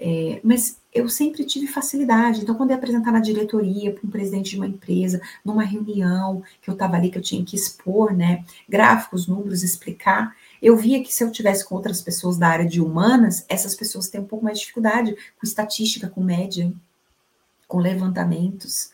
É, 0.00 0.40
mas 0.44 0.80
eu 0.94 1.08
sempre 1.08 1.44
tive 1.44 1.66
facilidade. 1.66 2.40
Então, 2.40 2.54
quando 2.54 2.70
eu 2.70 2.74
ia 2.74 2.78
apresentar 2.78 3.10
na 3.10 3.20
diretoria 3.20 3.92
para 3.92 4.06
um 4.06 4.10
presidente 4.10 4.50
de 4.50 4.56
uma 4.56 4.66
empresa, 4.66 5.20
numa 5.44 5.64
reunião 5.64 6.42
que 6.62 6.70
eu 6.70 6.74
estava 6.74 6.96
ali, 6.96 7.10
que 7.10 7.18
eu 7.18 7.22
tinha 7.22 7.44
que 7.44 7.56
expor, 7.56 8.14
né, 8.14 8.44
gráficos, 8.68 9.26
números, 9.26 9.62
explicar, 9.62 10.36
eu 10.62 10.76
via 10.76 11.02
que 11.02 11.12
se 11.12 11.24
eu 11.24 11.32
tivesse 11.32 11.64
com 11.64 11.74
outras 11.74 12.00
pessoas 12.00 12.38
da 12.38 12.48
área 12.48 12.66
de 12.66 12.80
humanas, 12.80 13.44
essas 13.48 13.74
pessoas 13.74 14.08
têm 14.08 14.20
um 14.20 14.26
pouco 14.26 14.44
mais 14.44 14.58
de 14.58 14.62
dificuldade 14.62 15.12
com 15.12 15.46
estatística, 15.46 16.08
com 16.08 16.22
média, 16.22 16.72
com 17.66 17.78
levantamentos. 17.78 18.92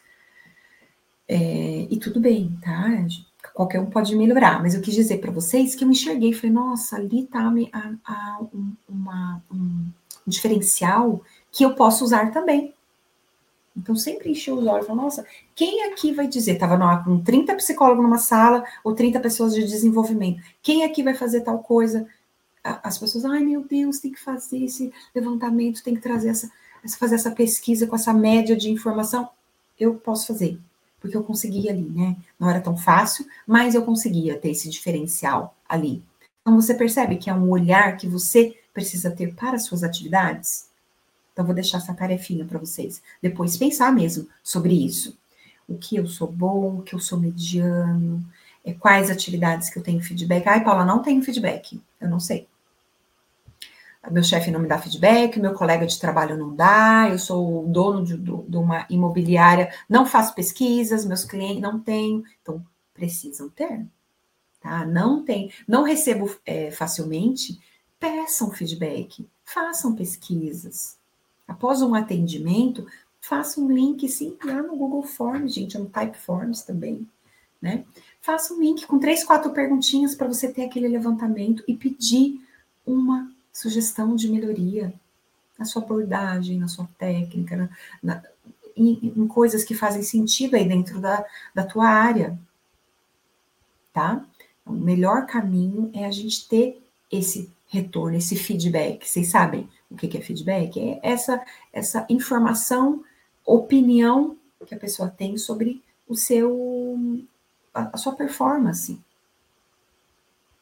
É, 1.29 1.87
e 1.90 1.97
tudo 1.99 2.21
bem, 2.21 2.59
tá? 2.62 3.07
qualquer 3.53 3.81
um 3.81 3.87
pode 3.87 4.17
melhorar, 4.17 4.61
mas 4.61 4.75
eu 4.75 4.81
quis 4.81 4.95
dizer 4.95 5.19
para 5.19 5.31
vocês 5.31 5.75
que 5.75 5.85
eu 5.85 5.90
enxerguei, 5.90 6.33
falei, 6.33 6.51
nossa, 6.51 6.97
ali 6.97 7.25
tá 7.27 7.53
a, 7.73 7.95
a, 8.05 8.40
um, 8.53 8.73
uma, 8.88 9.43
um 9.53 9.87
diferencial 10.27 11.23
que 11.51 11.65
eu 11.65 11.75
posso 11.75 12.05
usar 12.05 12.33
também. 12.33 12.75
Então, 13.77 13.97
sempre 13.97 14.31
enchi 14.31 14.51
os 14.53 14.65
olhos, 14.67 14.87
falei, 14.87 15.03
nossa, 15.03 15.27
quem 15.55 15.83
aqui 15.85 16.13
vai 16.13 16.29
dizer? 16.29 16.59
Tava 16.59 17.03
com 17.03 17.21
30 17.21 17.55
psicólogos 17.57 18.05
numa 18.05 18.19
sala 18.19 18.65
ou 18.85 18.95
30 18.95 19.19
pessoas 19.21 19.53
de 19.53 19.65
desenvolvimento. 19.65 20.43
Quem 20.63 20.85
aqui 20.85 21.03
vai 21.03 21.15
fazer 21.15 21.41
tal 21.41 21.59
coisa? 21.59 22.07
As 22.63 22.97
pessoas, 22.97 23.25
ai 23.25 23.41
meu 23.41 23.65
Deus, 23.65 23.99
tem 23.99 24.13
que 24.13 24.21
fazer 24.21 24.65
esse 24.65 24.93
levantamento, 25.15 25.83
tem 25.83 25.95
que 25.95 26.01
trazer 26.01 26.29
essa, 26.29 26.51
fazer 26.99 27.17
essa 27.17 27.33
pesquisa 27.33 27.87
com 27.87 27.97
essa 27.97 28.13
média 28.13 28.57
de 28.57 28.71
informação. 28.71 29.29
Eu 29.79 29.95
posso 29.97 30.29
fazer 30.29 30.59
porque 31.05 31.19
eu 31.19 31.23
conseguia 31.23 31.71
ali, 31.71 31.83
né? 31.83 32.17
Não 32.41 32.49
era 32.49 32.63
tão 32.63 32.79
fácil, 32.79 33.27
mas 33.47 33.75
eu 33.75 33.85
conseguia 33.85 34.39
ter 34.39 34.53
esse 34.53 34.71
diferencial 34.71 35.55
ali. 35.69 36.03
Então 36.41 36.59
você 36.59 36.73
percebe 36.73 37.17
que 37.17 37.29
é 37.29 37.35
um 37.35 37.51
olhar 37.51 37.99
que 37.99 38.09
você 38.09 38.59
precisa 38.75 39.11
ter 39.11 39.35
para 39.35 39.57
as 39.57 39.65
suas 39.65 39.83
atividades? 39.83 40.69
Então 41.33 41.45
vou 41.45 41.55
deixar 41.55 41.79
essa 41.79 41.95
tarefinha 41.95 42.45
para 42.45 42.59
vocês. 42.59 43.01
Depois 43.23 43.57
pensar 43.57 43.93
mesmo 43.93 44.29
sobre 44.43 44.75
isso. 44.75 45.17
O 45.67 45.79
que 45.79 45.97
eu 45.97 46.07
sou 46.07 46.31
bom, 46.31 46.81
o 46.81 46.83
que 46.83 46.95
eu 46.95 46.99
sou 46.99 47.19
mediano, 47.19 48.23
é, 48.63 48.75
quais 48.75 49.11
atividades 49.11 49.71
que 49.71 49.79
eu 49.79 49.83
tenho 49.83 50.03
feedback. 50.03 50.47
Ai, 50.47 50.63
Paula, 50.63 50.85
não 50.85 51.01
tenho 51.01 51.23
feedback. 51.23 51.81
Eu 51.99 52.11
não 52.11 52.21
sei 52.21 52.47
meu 54.11 54.23
chefe 54.23 54.51
não 54.51 54.61
me 54.61 54.69
dá 54.69 54.79
feedback, 54.79 55.39
meu 55.41 55.55
colega 55.55 55.87
de 55.87 55.99
trabalho 55.99 56.37
não 56.37 56.55
dá, 56.55 57.09
eu 57.11 57.19
sou 57.19 57.67
dono 57.67 58.05
de, 58.05 58.17
de, 58.17 58.57
uma 58.57 58.87
imobiliária, 58.91 59.73
não 59.89 60.07
faço 60.07 60.35
pesquisas, 60.35 61.05
meus 61.05 61.25
clientes 61.25 61.63
não 61.63 61.81
têm, 61.81 62.23
então 62.43 62.65
precisam 62.93 63.49
ter, 63.49 63.87
tá? 64.61 64.85
Não 64.87 65.25
tem, 65.25 65.51
não 65.67 65.85
recebo 65.85 66.31
é, 66.45 66.71
facilmente, 66.71 67.59
peçam 68.05 68.51
feedback, 68.51 69.27
façam 69.47 69.95
pesquisas. 69.95 70.99
Após 71.49 71.81
um 71.81 71.95
atendimento, 71.95 72.87
faça 73.19 73.59
um 73.59 73.71
link, 73.71 74.07
sim, 74.11 74.37
lá 74.45 74.62
no 74.62 74.77
Google 74.77 75.03
Forms, 75.03 75.55
gente, 75.55 75.79
no 75.79 75.87
Typeforms 75.87 76.62
também, 76.62 77.09
né? 77.62 77.87
Faça 78.21 78.53
um 78.53 78.61
link 78.61 78.87
com 78.87 78.99
três, 78.99 79.25
quatro 79.25 79.53
perguntinhas 79.53 80.14
para 80.14 80.29
você 80.29 80.53
ter 80.53 80.64
aquele 80.64 80.87
levantamento 80.87 81.64
e 81.67 81.75
pedir 81.75 82.43
uma 82.87 83.33
sugestão 83.51 84.14
de 84.14 84.29
melhoria 84.29 84.93
na 85.59 85.64
sua 85.64 85.81
abordagem, 85.81 86.59
na 86.59 86.69
sua 86.69 86.87
técnica, 86.99 87.57
na, 87.57 87.71
na, 88.03 88.23
em, 88.77 89.12
em, 89.17 89.27
coisas 89.27 89.64
que 89.64 89.75
fazem 89.75 90.03
sentido 90.03 90.57
aí 90.57 90.69
dentro 90.69 91.01
da, 91.01 91.25
da 91.55 91.64
tua 91.64 91.88
área, 91.88 92.38
tá? 93.95 94.23
O 94.67 94.73
melhor 94.73 95.27
caminho 95.27 95.90
é 95.95 96.05
a 96.05 96.11
gente 96.11 96.47
ter 96.47 96.83
esse 97.11 97.51
retorno, 97.66 98.16
esse 98.16 98.37
feedback. 98.37 99.07
Vocês 99.07 99.29
sabem 99.29 99.68
o 99.90 99.96
que 99.96 100.16
é 100.16 100.20
feedback? 100.20 100.79
É 100.81 101.00
essa, 101.03 101.44
essa 101.72 102.07
informação, 102.09 103.03
opinião 103.44 104.37
que 104.64 104.74
a 104.74 104.79
pessoa 104.79 105.09
tem 105.09 105.37
sobre 105.37 105.83
o 106.09 106.14
seu, 106.14 106.98
a, 107.72 107.90
a 107.94 107.96
sua 107.96 108.14
performance. 108.14 108.98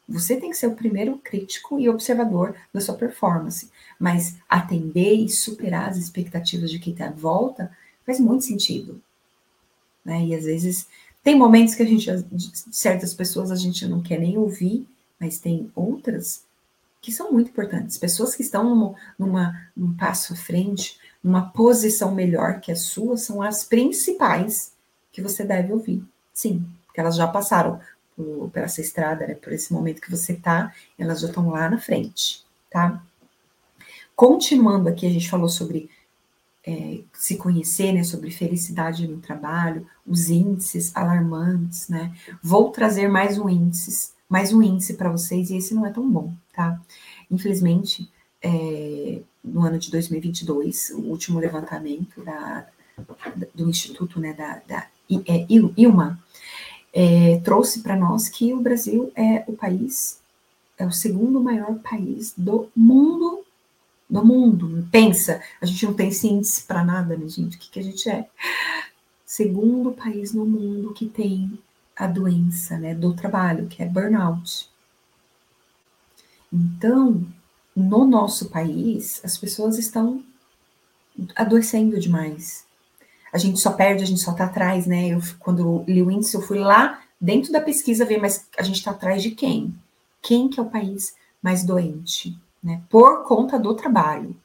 Você 0.09 0.37
tem 0.37 0.51
que 0.51 0.57
ser 0.57 0.67
o 0.67 0.75
primeiro 0.75 1.19
crítico 1.19 1.79
e 1.79 1.89
observador 1.89 2.55
da 2.73 2.81
sua 2.81 2.95
performance, 2.95 3.71
mas 3.99 4.37
atender 4.49 5.15
e 5.15 5.29
superar 5.29 5.89
as 5.89 5.97
expectativas 5.97 6.71
de 6.71 6.79
quem 6.79 6.93
está 6.93 7.07
à 7.07 7.13
volta 7.13 7.71
faz 8.05 8.19
muito 8.19 8.45
sentido. 8.45 9.01
Né? 10.05 10.27
E 10.27 10.35
às 10.35 10.45
vezes 10.45 10.89
tem 11.23 11.37
momentos 11.37 11.75
que 11.75 11.83
a 11.83 11.87
gente, 11.87 12.11
certas 12.73 13.15
pessoas 13.15 13.51
a 13.51 13.57
gente 13.57 13.87
não 13.87 14.03
quer 14.03 14.19
nem 14.19 14.37
ouvir, 14.37 14.87
mas 15.19 15.39
tem 15.39 15.71
outras 15.75 16.45
que 17.03 17.11
são 17.11 17.33
muito 17.33 17.51
importantes. 17.51 17.99
Pessoas 17.99 18.35
que 18.37 18.43
estão 18.43 18.63
numa, 18.63 18.95
numa, 19.19 19.71
num 19.77 19.93
passo 19.93 20.33
à 20.33 20.37
frente, 20.37 20.99
numa 21.23 21.51
posição 21.51 22.15
melhor 22.15 22.61
que 22.61 22.71
a 22.71 22.77
sua, 22.77 23.17
são 23.17 23.43
as 23.43 23.65
principais 23.65 24.73
que 25.11 25.21
você 25.21 25.45
deve 25.45 25.73
ouvir. 25.73 26.03
Sim, 26.33 26.65
porque 26.87 27.01
elas 27.01 27.17
já 27.17 27.27
passaram 27.27 27.81
por, 28.17 28.49
por 28.51 28.63
essa 28.63 28.81
estrada, 28.81 29.27
né, 29.27 29.35
por 29.35 29.53
esse 29.53 29.73
momento 29.73 30.01
que 30.01 30.11
você 30.11 30.35
tá, 30.35 30.73
elas 30.97 31.21
já 31.21 31.27
estão 31.27 31.51
lá 31.51 31.69
na 31.69 31.79
frente, 31.79 32.45
tá? 32.71 33.03
Continuando 34.15 34.89
aqui, 34.89 35.05
a 35.05 35.11
gente 35.11 35.29
falou 35.29 35.49
sobre 35.49 35.91
é, 36.65 37.01
se 37.13 37.37
conhecer, 37.37 37.93
né, 37.93 38.05
sobre 38.05 38.31
felicidade 38.31 39.09
no 39.09 39.19
trabalho, 39.19 39.87
os 40.07 40.31
índices 40.31 40.95
alarmantes, 40.95 41.89
né? 41.89 42.15
Vou 42.41 42.71
trazer 42.71 43.09
mais 43.09 43.39
um 43.39 43.49
índice, 43.49 44.13
mais 44.33 44.51
um 44.51 44.63
índice 44.63 44.95
para 44.95 45.11
vocês 45.11 45.51
e 45.51 45.59
esse 45.59 45.75
não 45.75 45.85
é 45.85 45.91
tão 45.91 46.11
bom, 46.11 46.33
tá? 46.55 46.81
Infelizmente, 47.31 48.11
é, 48.41 49.21
no 49.45 49.61
ano 49.61 49.79
de 49.79 49.91
2022, 49.91 50.93
o 50.95 51.01
último 51.01 51.39
levantamento 51.39 52.25
da, 52.25 52.67
do 53.55 53.69
Instituto, 53.69 54.19
né, 54.19 54.33
da, 54.33 54.63
da 54.67 54.87
é, 55.27 55.47
ILMA, 55.51 56.19
é, 56.95 57.41
trouxe 57.45 57.83
para 57.83 57.95
nós 57.95 58.31
que 58.31 58.55
o 58.55 58.61
Brasil 58.63 59.13
é 59.15 59.45
o 59.47 59.53
país, 59.53 60.19
é 60.79 60.87
o 60.87 60.91
segundo 60.91 61.39
maior 61.39 61.75
país 61.81 62.33
do 62.35 62.71
mundo, 62.75 63.45
do 64.09 64.25
mundo. 64.25 64.89
Pensa, 64.91 65.43
a 65.61 65.67
gente 65.67 65.85
não 65.85 65.93
tem 65.93 66.09
índice 66.09 66.63
para 66.63 66.83
nada, 66.83 67.19
né, 67.19 67.29
gente? 67.29 67.59
O 67.59 67.61
que, 67.61 67.71
que 67.71 67.81
a 67.81 67.83
gente 67.83 68.09
é? 68.09 68.27
Segundo 69.27 69.93
país 69.93 70.33
no 70.33 70.47
mundo 70.47 70.95
que 70.95 71.05
tem 71.05 71.59
a 71.97 72.07
doença 72.07 72.79
né, 72.79 72.95
do 72.95 73.15
trabalho, 73.15 73.67
que 73.69 73.83
é 73.83 73.87
burnout. 73.87 74.69
Então, 76.53 77.27
no 77.75 78.05
nosso 78.07 78.51
país, 78.51 79.21
as 79.25 79.39
pessoas 79.39 79.79
estão 79.79 80.23
adoecendo 81.37 81.99
demais 81.99 82.67
a 83.33 83.39
gente 83.39 83.59
só 83.59 83.73
perde, 83.73 84.03
a 84.03 84.07
gente 84.07 84.21
só 84.21 84.33
está 84.33 84.45
atrás, 84.45 84.87
né? 84.87 85.09
Eu, 85.09 85.21
quando 85.39 85.83
li 85.89 86.03
o 86.03 86.11
índice, 86.11 86.35
eu 86.35 86.43
fui 86.43 86.59
lá 86.59 87.03
dentro 87.19 87.51
da 87.51 87.61
pesquisa 87.61 88.05
ver, 88.05 88.21
mas 88.21 88.47
a 88.59 88.63
gente 88.63 88.77
está 88.77 88.91
atrás 88.91 89.23
de 89.23 89.31
quem? 89.31 89.75
Quem 90.21 90.49
que 90.49 90.61
é 90.61 90.63
o 90.63 90.69
país 90.69 91.17
mais 91.41 91.65
doente, 91.65 92.37
né? 92.63 92.83
Por 92.91 93.25
conta 93.25 93.59
do 93.59 93.75
trabalho. 93.75 94.37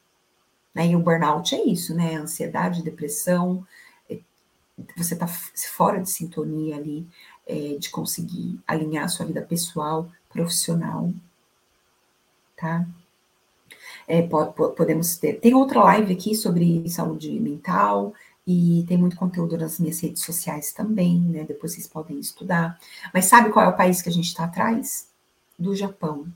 Né? 0.74 0.88
E 0.88 0.96
o 0.96 1.00
burnout 1.00 1.54
é 1.54 1.62
isso, 1.64 1.94
né? 1.94 2.16
Ansiedade, 2.16 2.82
depressão, 2.82 3.66
é, 4.08 4.18
você 4.96 5.12
está 5.12 5.26
fora 5.26 6.00
de 6.00 6.10
sintonia 6.10 6.76
ali, 6.76 7.06
é, 7.48 7.76
de 7.78 7.90
conseguir 7.90 8.60
alinhar 8.66 9.04
a 9.04 9.08
sua 9.08 9.26
vida 9.26 9.42
pessoal, 9.42 10.08
profissional. 10.28 11.10
tá? 12.56 12.86
É, 14.06 14.22
podemos 14.22 15.16
ter. 15.16 15.40
Tem 15.40 15.54
outra 15.54 15.82
live 15.82 16.12
aqui 16.12 16.34
sobre 16.34 16.88
saúde 16.88 17.30
mental, 17.40 18.14
e 18.50 18.82
tem 18.88 18.96
muito 18.96 19.14
conteúdo 19.14 19.58
nas 19.58 19.78
minhas 19.78 20.00
redes 20.00 20.22
sociais 20.22 20.72
também, 20.72 21.20
né? 21.20 21.44
Depois 21.44 21.74
vocês 21.74 21.86
podem 21.86 22.18
estudar. 22.18 22.80
Mas 23.12 23.26
sabe 23.26 23.50
qual 23.50 23.66
é 23.66 23.68
o 23.68 23.76
país 23.76 24.00
que 24.00 24.08
a 24.08 24.12
gente 24.12 24.28
está 24.28 24.44
atrás? 24.44 25.06
Do 25.58 25.76
Japão. 25.76 26.26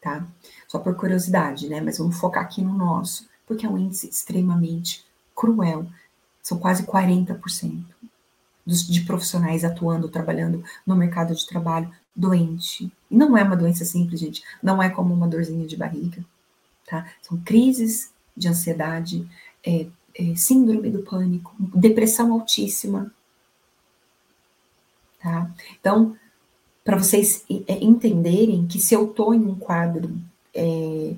Tá? 0.00 0.26
Só 0.66 0.80
por 0.80 0.96
curiosidade, 0.96 1.68
né? 1.68 1.80
Mas 1.80 1.98
vamos 1.98 2.18
focar 2.18 2.42
aqui 2.42 2.62
no 2.62 2.72
nosso, 2.72 3.28
porque 3.46 3.64
é 3.64 3.68
um 3.68 3.78
índice 3.78 4.08
extremamente 4.08 5.06
cruel. 5.36 5.86
São 6.42 6.58
quase 6.58 6.84
40% 6.84 7.84
dos, 8.66 8.86
de 8.86 9.02
profissionais 9.02 9.64
atuando, 9.64 10.08
trabalhando 10.08 10.62
no 10.86 10.96
mercado 10.96 11.34
de 11.34 11.46
trabalho 11.46 11.90
doente. 12.14 12.92
E 13.10 13.16
não 13.16 13.36
é 13.36 13.42
uma 13.42 13.56
doença 13.56 13.84
simples, 13.84 14.20
gente. 14.20 14.42
Não 14.62 14.82
é 14.82 14.88
como 14.88 15.12
uma 15.12 15.28
dorzinha 15.28 15.66
de 15.66 15.76
barriga, 15.76 16.24
tá? 16.86 17.06
São 17.22 17.38
crises 17.38 18.12
de 18.36 18.48
ansiedade, 18.48 19.28
é, 19.64 19.86
é, 20.14 20.34
síndrome 20.34 20.90
do 20.90 21.02
pânico, 21.02 21.54
depressão 21.58 22.32
altíssima. 22.32 23.12
Tá? 25.20 25.50
Então, 25.80 26.16
para 26.84 26.96
vocês 26.96 27.44
é, 27.68 27.84
entenderem 27.84 28.66
que 28.66 28.80
se 28.80 28.94
eu 28.94 29.10
estou 29.10 29.34
em 29.34 29.44
um 29.44 29.54
quadro 29.54 30.18
é, 30.54 31.14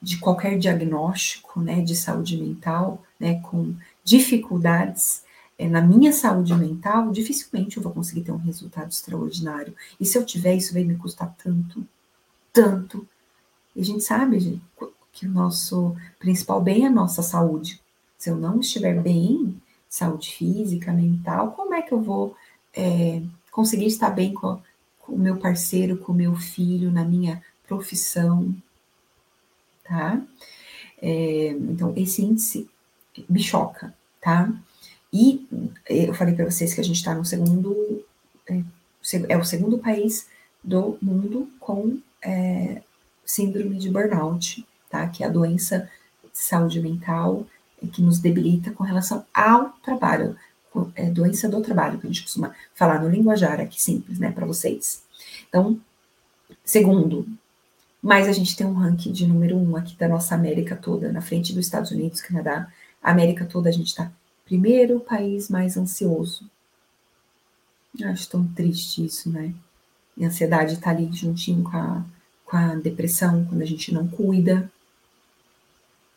de 0.00 0.18
qualquer 0.18 0.58
diagnóstico 0.58 1.60
né, 1.60 1.80
de 1.80 1.94
saúde 1.94 2.36
mental, 2.36 3.02
né, 3.18 3.40
com 3.40 3.74
dificuldades 4.04 5.24
na 5.68 5.82
minha 5.82 6.12
saúde 6.12 6.54
mental, 6.54 7.10
dificilmente 7.10 7.76
eu 7.76 7.82
vou 7.82 7.92
conseguir 7.92 8.22
ter 8.22 8.32
um 8.32 8.36
resultado 8.36 8.90
extraordinário. 8.90 9.74
E 10.00 10.06
se 10.06 10.16
eu 10.16 10.24
tiver, 10.24 10.54
isso 10.54 10.72
vai 10.72 10.84
me 10.84 10.96
custar 10.96 11.34
tanto, 11.42 11.86
tanto. 12.52 13.06
E 13.74 13.80
a 13.80 13.84
gente 13.84 14.02
sabe 14.02 14.40
gente, 14.40 14.62
que 15.12 15.26
o 15.26 15.30
nosso 15.30 15.94
principal 16.18 16.60
bem 16.60 16.84
é 16.84 16.86
a 16.86 16.90
nossa 16.90 17.22
saúde. 17.22 17.80
Se 18.16 18.30
eu 18.30 18.36
não 18.36 18.60
estiver 18.60 19.00
bem, 19.02 19.60
saúde 19.88 20.32
física, 20.32 20.92
mental, 20.92 21.52
como 21.52 21.74
é 21.74 21.82
que 21.82 21.92
eu 21.92 22.00
vou 22.00 22.36
é, 22.74 23.22
conseguir 23.50 23.86
estar 23.86 24.10
bem 24.10 24.32
com, 24.32 24.60
com 24.98 25.12
o 25.12 25.18
meu 25.18 25.36
parceiro, 25.36 25.98
com 25.98 26.12
o 26.12 26.14
meu 26.14 26.36
filho, 26.36 26.90
na 26.90 27.04
minha 27.04 27.42
profissão, 27.66 28.54
tá? 29.84 30.22
É, 31.02 31.48
então, 31.48 31.92
esse 31.96 32.22
índice 32.22 32.68
me 33.28 33.42
choca, 33.42 33.94
tá? 34.20 34.52
E 35.12 35.46
eu 35.88 36.14
falei 36.14 36.34
para 36.34 36.44
vocês 36.44 36.72
que 36.72 36.80
a 36.80 36.84
gente 36.84 36.96
está 36.96 37.14
no 37.14 37.24
segundo, 37.24 38.04
é, 38.48 38.62
é, 39.28 39.36
o 39.36 39.44
segundo 39.44 39.78
país 39.78 40.28
do 40.62 40.96
mundo 41.02 41.50
com 41.58 41.98
é, 42.22 42.82
síndrome 43.24 43.78
de 43.78 43.90
burnout, 43.90 44.64
tá? 44.88 45.08
Que 45.08 45.24
é 45.24 45.26
a 45.26 45.30
doença 45.30 45.90
de 46.32 46.38
saúde 46.38 46.80
mental 46.80 47.46
que 47.92 48.02
nos 48.02 48.18
debilita 48.18 48.70
com 48.72 48.84
relação 48.84 49.24
ao 49.32 49.70
trabalho, 49.82 50.36
é, 50.94 51.10
doença 51.10 51.48
do 51.48 51.60
trabalho, 51.60 51.98
que 51.98 52.06
a 52.06 52.10
gente 52.10 52.22
costuma 52.22 52.54
falar 52.74 53.00
no 53.00 53.08
linguajar 53.08 53.58
aqui 53.58 53.80
simples, 53.80 54.18
né, 54.18 54.30
para 54.30 54.46
vocês. 54.46 55.02
Então, 55.48 55.80
segundo, 56.64 57.26
mas 58.02 58.28
a 58.28 58.32
gente 58.32 58.56
tem 58.56 58.66
um 58.66 58.74
ranking 58.74 59.12
de 59.12 59.26
número 59.26 59.56
um 59.56 59.76
aqui 59.76 59.96
da 59.96 60.08
nossa 60.08 60.34
América 60.34 60.76
toda, 60.76 61.10
na 61.10 61.20
frente 61.20 61.54
dos 61.54 61.66
Estados 61.66 61.90
Unidos, 61.90 62.20
Canadá, 62.20 62.68
América 63.02 63.44
toda 63.46 63.68
a 63.68 63.72
gente 63.72 63.88
está 63.88 64.12
primeiro 64.50 64.98
país 64.98 65.48
mais 65.48 65.76
ansioso. 65.76 66.44
Acho 68.02 68.28
tão 68.28 68.44
triste 68.48 69.04
isso, 69.04 69.30
né? 69.30 69.54
E 70.16 70.24
a 70.24 70.28
ansiedade 70.28 70.74
está 70.74 70.90
ali 70.90 71.08
juntinho 71.12 71.62
com 71.62 71.76
a, 71.76 72.04
com 72.44 72.56
a 72.56 72.74
depressão, 72.74 73.44
quando 73.44 73.62
a 73.62 73.66
gente 73.66 73.94
não 73.94 74.08
cuida. 74.08 74.70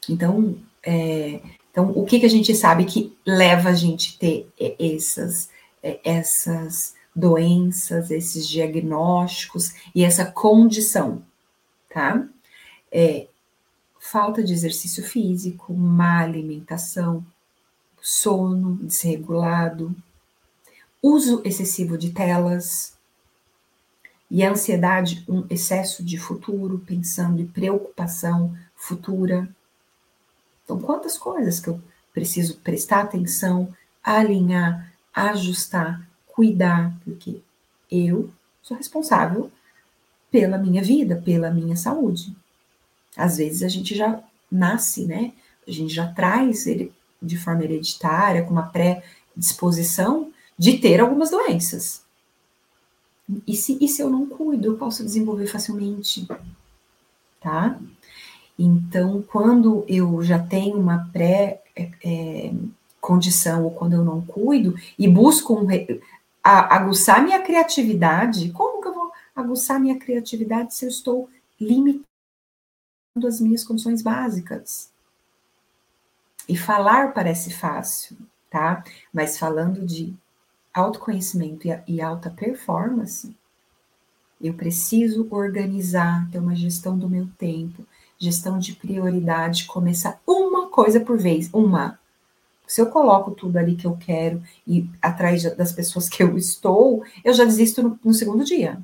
Então, 0.10 0.58
é, 0.82 1.42
então, 1.70 1.92
o 1.92 2.06
que, 2.06 2.20
que 2.20 2.26
a 2.26 2.30
gente 2.30 2.56
sabe 2.56 2.86
que 2.86 3.16
leva 3.24 3.70
a 3.70 3.74
gente 3.74 4.16
a 4.16 4.20
ter 4.20 4.50
essas, 4.80 5.50
essas 6.04 6.96
doenças, 7.16 8.10
esses 8.10 8.48
diagnósticos 8.48 9.74
e 9.94 10.04
essa 10.04 10.26
condição, 10.26 11.22
tá? 11.88 12.28
É, 12.92 13.28
falta 14.00 14.44
de 14.44 14.54
exercício 14.54 15.04
físico, 15.04 15.72
má 15.72 16.22
alimentação, 16.22 17.24
sono 18.06 18.76
desregulado, 18.76 19.96
uso 21.02 21.42
excessivo 21.46 21.98
de 21.98 22.12
telas 22.12 22.98
e 24.30 24.44
a 24.44 24.52
ansiedade, 24.52 25.24
um 25.26 25.46
excesso 25.50 26.04
de 26.04 26.18
futuro, 26.18 26.84
pensando 26.86 27.42
em 27.42 27.48
preocupação 27.48 28.54
futura. 28.76 29.48
Então, 30.66 30.82
quantas 30.82 31.18
coisas 31.18 31.62
que 31.62 31.70
eu 31.70 31.82
preciso 32.14 32.58
prestar 32.58 33.02
atenção, 33.02 33.74
alinhar, 34.04 34.92
ajustar, 35.14 36.06
cuidar, 36.28 36.94
porque 37.06 37.42
eu 37.90 38.30
sou 38.62 38.76
responsável 38.76 39.50
pela 40.30 40.58
minha 40.58 40.84
vida, 40.84 41.22
pela 41.24 41.50
minha 41.52 41.78
saúde. 41.78 42.36
Às 43.16 43.38
vezes 43.38 43.64
a 43.64 43.70
gente 43.70 43.96
já 43.96 44.22
nasce, 44.52 45.06
né? 45.06 45.32
A 45.66 45.72
gente 45.72 45.94
já 45.94 46.12
traz 46.12 46.68
ele 46.68 46.92
de 47.24 47.38
forma 47.38 47.64
hereditária, 47.64 48.44
com 48.44 48.52
uma 48.52 48.68
pré-disposição 48.68 50.32
de 50.58 50.78
ter 50.78 51.00
algumas 51.00 51.32
doenças. 51.32 52.04
E 53.48 53.56
se, 53.56 53.78
e 53.80 53.88
se 53.88 54.02
eu 54.02 54.10
não 54.10 54.28
cuido, 54.28 54.68
eu 54.68 54.78
posso 54.78 55.02
desenvolver 55.04 55.48
facilmente, 55.48 56.28
tá? 57.40 57.80
Então, 58.60 59.22
quando 59.24 59.86
eu 59.88 60.22
já 60.22 60.40
tenho 60.40 60.78
uma 60.78 61.10
pré-condição, 61.12 63.60
é, 63.60 63.64
ou 63.64 63.72
quando 63.72 63.94
eu 63.94 64.04
não 64.04 64.22
cuido, 64.22 64.76
e 65.00 65.08
busco 65.08 65.56
um, 65.56 65.66
a, 66.44 66.76
aguçar 66.76 67.24
minha 67.24 67.42
criatividade, 67.42 68.52
como 68.52 68.82
que 68.82 68.90
eu 68.90 68.94
vou 68.94 69.12
aguçar 69.36 69.80
minha 69.80 69.98
criatividade 69.98 70.76
se 70.76 70.86
eu 70.86 70.90
estou 70.90 71.28
limitando 71.60 72.06
as 73.26 73.42
minhas 73.42 73.64
condições 73.64 74.04
básicas? 74.04 74.93
E 76.48 76.58
falar 76.58 77.14
parece 77.14 77.54
fácil, 77.54 78.18
tá? 78.50 78.84
Mas 79.14 79.38
falando 79.38 79.86
de 79.86 80.14
autoconhecimento 80.74 81.68
e, 81.68 81.82
e 81.88 82.02
alta 82.02 82.30
performance, 82.30 83.36
eu 84.42 84.54
preciso 84.54 85.28
organizar, 85.32 86.30
ter 86.30 86.40
uma 86.40 86.56
gestão 86.56 86.98
do 86.98 87.10
meu 87.10 87.28
tempo, 87.38 87.86
gestão 88.18 88.60
de 88.60 88.74
prioridade, 88.74 89.66
começar 89.66 90.20
uma 90.28 90.68
coisa 90.68 91.00
por 91.00 91.18
vez, 91.18 91.50
uma. 91.54 91.98
Se 92.68 92.82
eu 92.82 92.88
coloco 92.88 93.32
tudo 93.32 93.58
ali 93.58 93.76
que 93.76 93.86
eu 93.86 93.96
quero 93.96 94.42
e 94.68 94.90
atrás 95.02 95.44
das 95.56 95.72
pessoas 95.72 96.10
que 96.10 96.24
eu 96.24 96.38
estou, 96.38 97.06
eu 97.24 97.34
já 97.34 97.46
desisto 97.46 97.84
no, 97.84 98.00
no 98.04 98.14
segundo 98.14 98.44
dia. 98.44 98.82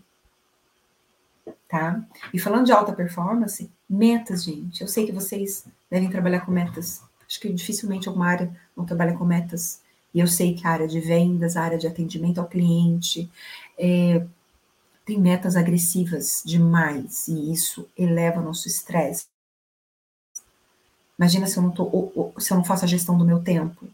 Tá? 1.68 2.02
E 2.34 2.40
falando 2.40 2.66
de 2.66 2.72
alta 2.72 2.94
performance, 2.94 3.70
metas, 3.90 4.44
gente. 4.44 4.82
Eu 4.82 4.88
sei 4.88 5.06
que 5.06 5.12
vocês 5.12 5.66
devem 5.90 6.10
trabalhar 6.10 6.42
com 6.42 6.52
metas. 6.52 7.02
Acho 7.30 7.40
que 7.40 7.54
dificilmente 7.54 8.08
alguma 8.08 8.28
área 8.28 8.52
não 8.76 8.86
trabalha 8.86 9.16
com 9.16 9.24
metas. 9.24 9.82
E 10.12 10.20
eu 10.20 10.28
sei 10.28 10.56
que 10.56 10.66
a 10.66 10.72
área 10.72 10.88
de 10.88 11.00
vendas, 11.00 11.56
a 11.56 11.62
área 11.62 11.78
de 11.78 11.86
atendimento 11.86 12.40
ao 12.40 12.48
cliente, 12.48 13.30
é, 13.78 14.26
tem 15.06 15.20
metas 15.20 15.56
agressivas 15.56 16.42
demais 16.44 17.28
e 17.28 17.52
isso 17.52 17.88
eleva 17.96 18.40
o 18.40 18.44
nosso 18.44 18.68
estresse. 18.68 19.28
Imagina 21.18 21.46
se 21.46 21.58
eu 21.58 21.64
não 21.64 21.72
tô, 21.72 22.34
se 22.40 22.52
eu 22.52 22.58
não 22.58 22.64
faço 22.64 22.86
a 22.86 22.88
gestão 22.88 23.18
do 23.18 23.26
meu 23.26 23.44
tempo, 23.44 23.88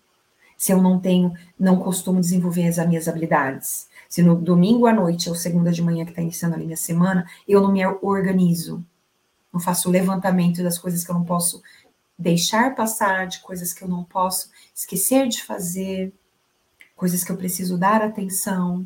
se 0.57 0.71
eu 0.71 0.81
não 0.81 0.99
tenho, 0.99 1.33
não 1.59 1.79
costumo 1.79 2.21
desenvolver 2.21 2.67
as 2.67 2.77
minhas 2.87 3.07
habilidades, 3.07 3.89
se 4.07 4.21
no 4.21 4.35
domingo 4.35 4.87
à 4.87 4.93
noite 4.93 5.27
ou 5.27 5.35
segunda 5.35 5.71
de 5.71 5.81
manhã 5.81 6.05
que 6.05 6.11
está 6.11 6.21
iniciando 6.21 6.55
a 6.55 6.59
minha 6.59 6.77
semana, 6.77 7.29
eu 7.47 7.61
não 7.61 7.71
me 7.71 7.85
organizo, 7.85 8.85
não 9.51 9.59
faço 9.59 9.89
o 9.89 9.91
levantamento 9.91 10.63
das 10.63 10.77
coisas 10.77 11.03
que 11.03 11.09
eu 11.09 11.15
não 11.15 11.25
posso 11.25 11.61
deixar 12.17 12.75
passar, 12.75 13.27
de 13.27 13.39
coisas 13.39 13.73
que 13.73 13.83
eu 13.83 13.87
não 13.87 14.03
posso 14.03 14.49
esquecer 14.73 15.27
de 15.27 15.43
fazer, 15.43 16.13
coisas 16.95 17.23
que 17.23 17.31
eu 17.31 17.37
preciso 17.37 17.77
dar 17.77 18.01
atenção, 18.01 18.85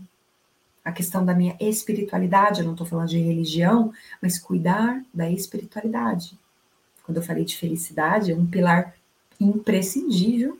a 0.83 0.91
questão 0.91 1.23
da 1.23 1.33
minha 1.33 1.55
espiritualidade, 1.59 2.59
eu 2.59 2.65
não 2.65 2.73
estou 2.73 2.87
falando 2.87 3.09
de 3.09 3.19
religião, 3.19 3.93
mas 4.21 4.39
cuidar 4.39 5.03
da 5.13 5.29
espiritualidade. 5.29 6.37
Quando 7.03 7.17
eu 7.17 7.23
falei 7.23 7.45
de 7.45 7.57
felicidade, 7.57 8.31
é 8.31 8.35
um 8.35 8.45
pilar 8.45 8.95
imprescindível 9.39 10.59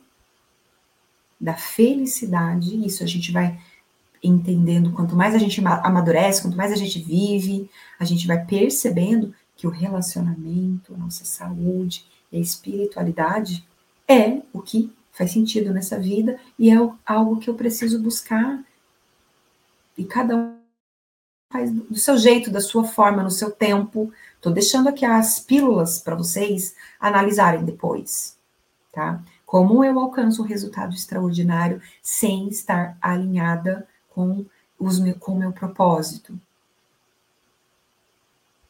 da 1.40 1.54
felicidade, 1.54 2.86
isso 2.86 3.02
a 3.02 3.06
gente 3.06 3.32
vai 3.32 3.58
entendendo, 4.22 4.92
quanto 4.92 5.16
mais 5.16 5.34
a 5.34 5.38
gente 5.38 5.62
amadurece, 5.64 6.42
quanto 6.42 6.56
mais 6.56 6.70
a 6.70 6.76
gente 6.76 7.00
vive, 7.00 7.70
a 7.98 8.04
gente 8.04 8.26
vai 8.26 8.44
percebendo 8.44 9.34
que 9.56 9.66
o 9.66 9.70
relacionamento, 9.70 10.94
a 10.94 10.98
nossa 10.98 11.24
saúde 11.24 12.04
e 12.30 12.38
a 12.38 12.40
espiritualidade 12.40 13.66
é 14.06 14.42
o 14.52 14.60
que 14.60 14.92
faz 15.12 15.32
sentido 15.32 15.72
nessa 15.72 15.98
vida 15.98 16.38
e 16.58 16.70
é 16.70 16.74
algo 17.04 17.38
que 17.38 17.50
eu 17.50 17.54
preciso 17.54 18.00
buscar 18.00 18.62
e 19.96 20.04
cada 20.04 20.56
faz 21.52 21.70
do 21.70 21.96
seu 21.96 22.16
jeito, 22.16 22.50
da 22.50 22.60
sua 22.60 22.84
forma, 22.84 23.22
no 23.22 23.30
seu 23.30 23.50
tempo. 23.50 24.12
Estou 24.36 24.52
deixando 24.52 24.88
aqui 24.88 25.04
as 25.04 25.40
pílulas 25.40 25.98
para 25.98 26.14
vocês 26.14 26.74
analisarem 26.98 27.64
depois, 27.64 28.38
tá? 28.92 29.20
Como 29.44 29.84
eu 29.84 29.98
alcanço 29.98 30.42
um 30.42 30.46
resultado 30.46 30.94
extraordinário 30.94 31.82
sem 32.00 32.48
estar 32.48 32.96
alinhada 33.02 33.86
com, 34.08 34.46
os 34.78 35.00
meu, 35.00 35.16
com 35.16 35.32
o 35.32 35.38
meu 35.38 35.52
propósito? 35.52 36.40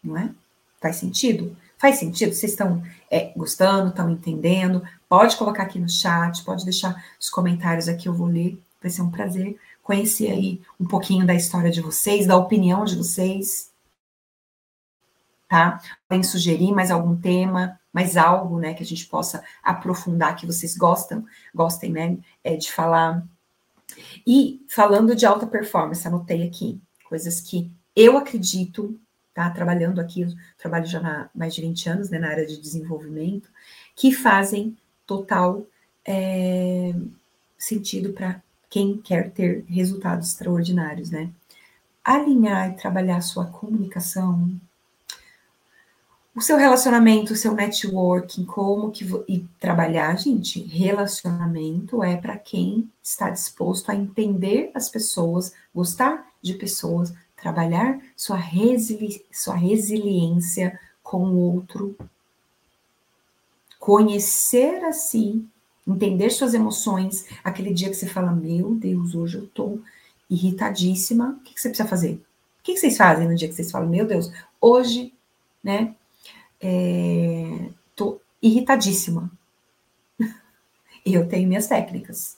Não 0.02 0.16
é? 0.16 0.34
Faz 0.80 0.96
sentido? 0.96 1.54
Faz 1.80 1.98
sentido? 1.98 2.34
Vocês 2.34 2.52
estão 2.52 2.82
é, 3.10 3.32
gostando, 3.34 3.88
estão 3.88 4.10
entendendo? 4.10 4.82
Pode 5.08 5.34
colocar 5.36 5.62
aqui 5.62 5.78
no 5.78 5.88
chat, 5.88 6.44
pode 6.44 6.62
deixar 6.62 7.02
os 7.18 7.30
comentários 7.30 7.88
aqui, 7.88 8.06
eu 8.06 8.12
vou 8.12 8.26
ler. 8.26 8.62
Vai 8.82 8.90
ser 8.90 9.00
um 9.00 9.10
prazer 9.10 9.58
conhecer 9.82 10.30
aí 10.30 10.60
um 10.78 10.86
pouquinho 10.86 11.26
da 11.26 11.34
história 11.34 11.70
de 11.70 11.80
vocês, 11.80 12.26
da 12.26 12.36
opinião 12.36 12.84
de 12.84 12.96
vocês. 12.96 13.72
Tá? 15.48 15.80
Podem 16.06 16.22
sugerir 16.22 16.70
mais 16.70 16.90
algum 16.90 17.16
tema, 17.16 17.80
mais 17.90 18.14
algo, 18.14 18.60
né, 18.60 18.74
que 18.74 18.82
a 18.82 18.86
gente 18.86 19.06
possa 19.06 19.42
aprofundar, 19.62 20.36
que 20.36 20.46
vocês 20.46 20.76
gostam, 20.76 21.24
gostem, 21.54 21.90
né, 21.90 22.18
é, 22.44 22.56
de 22.56 22.70
falar. 22.70 23.26
E 24.26 24.64
falando 24.68 25.16
de 25.16 25.24
alta 25.24 25.46
performance, 25.46 26.06
anotei 26.06 26.46
aqui 26.46 26.78
coisas 27.08 27.40
que 27.40 27.72
eu 27.96 28.18
acredito, 28.18 29.00
tá, 29.48 29.50
trabalhando 29.50 30.00
aqui, 30.00 30.26
trabalho 30.58 30.86
já 30.86 30.98
há 31.00 31.28
mais 31.34 31.54
de 31.54 31.60
20 31.62 31.88
anos, 31.88 32.10
né, 32.10 32.18
na 32.18 32.28
área 32.28 32.46
de 32.46 32.60
desenvolvimento, 32.60 33.48
que 33.96 34.12
fazem 34.12 34.76
total 35.06 35.66
é, 36.06 36.94
sentido 37.58 38.12
para 38.12 38.42
quem 38.68 38.96
quer 38.96 39.30
ter 39.30 39.64
resultados 39.68 40.28
extraordinários, 40.28 41.10
né? 41.10 41.30
Alinhar 42.04 42.70
e 42.70 42.76
trabalhar 42.76 43.20
sua 43.20 43.46
comunicação, 43.46 44.58
o 46.34 46.40
seu 46.40 46.56
relacionamento, 46.56 47.32
o 47.32 47.36
seu 47.36 47.52
networking, 47.52 48.44
como 48.44 48.90
que 48.90 49.04
e 49.28 49.40
trabalhar, 49.58 50.16
gente, 50.16 50.62
relacionamento 50.62 52.02
é 52.02 52.16
para 52.16 52.38
quem 52.38 52.88
está 53.02 53.28
disposto 53.30 53.90
a 53.90 53.94
entender 53.94 54.70
as 54.74 54.88
pessoas, 54.88 55.52
gostar 55.74 56.26
de 56.40 56.54
pessoas, 56.54 57.12
trabalhar 57.40 58.00
sua, 58.16 58.36
resili 58.36 59.24
sua 59.32 59.54
resiliência 59.54 60.78
com 61.02 61.24
o 61.24 61.54
outro, 61.54 61.96
conhecer 63.78 64.84
a 64.84 64.92
si, 64.92 65.44
entender 65.86 66.30
suas 66.30 66.54
emoções, 66.54 67.26
aquele 67.42 67.72
dia 67.72 67.88
que 67.88 67.96
você 67.96 68.06
fala, 68.06 68.30
meu 68.30 68.74
Deus, 68.74 69.14
hoje 69.14 69.38
eu 69.38 69.46
tô 69.48 69.80
irritadíssima, 70.28 71.38
o 71.40 71.42
que, 71.42 71.54
que 71.54 71.60
você 71.60 71.68
precisa 71.68 71.88
fazer? 71.88 72.14
O 72.60 72.62
que, 72.62 72.74
que 72.74 72.78
vocês 72.78 72.96
fazem 72.96 73.26
no 73.26 73.34
dia 73.34 73.48
que 73.48 73.54
vocês 73.54 73.70
falam, 73.70 73.88
meu 73.88 74.06
Deus, 74.06 74.30
hoje, 74.60 75.12
né, 75.64 75.94
é, 76.60 77.70
tô 77.96 78.20
irritadíssima. 78.40 79.30
eu 81.04 81.26
tenho 81.26 81.48
minhas 81.48 81.66
técnicas. 81.66 82.36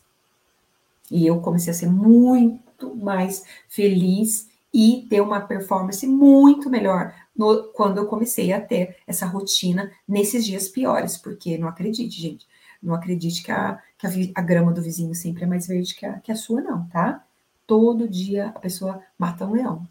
E 1.10 1.26
eu 1.26 1.40
comecei 1.40 1.72
a 1.72 1.74
ser 1.74 1.90
muito 1.90 2.94
mais 2.94 3.44
feliz 3.68 4.48
e 4.72 5.06
ter 5.08 5.20
uma 5.20 5.40
performance 5.40 6.06
muito 6.06 6.70
melhor 6.70 7.14
no, 7.36 7.64
quando 7.72 7.98
eu 7.98 8.06
comecei 8.06 8.52
a 8.52 8.60
ter 8.60 8.96
essa 9.06 9.26
rotina 9.26 9.90
nesses 10.08 10.44
dias 10.44 10.68
piores, 10.68 11.16
porque 11.16 11.58
não 11.58 11.68
acredite, 11.68 12.20
gente, 12.20 12.46
não 12.82 12.94
acredite 12.94 13.42
que 13.42 13.52
a, 13.52 13.78
que 13.98 14.06
a, 14.06 14.10
a 14.34 14.42
grama 14.42 14.72
do 14.72 14.82
vizinho 14.82 15.14
sempre 15.14 15.44
é 15.44 15.46
mais 15.46 15.66
verde 15.66 15.94
que 15.94 16.06
a, 16.06 16.18
que 16.20 16.32
a 16.32 16.36
sua, 16.36 16.60
não, 16.60 16.86
tá? 16.88 17.24
Todo 17.66 18.08
dia 18.08 18.48
a 18.48 18.58
pessoa 18.58 19.02
mata 19.18 19.46
um 19.46 19.52
leão. 19.52 19.86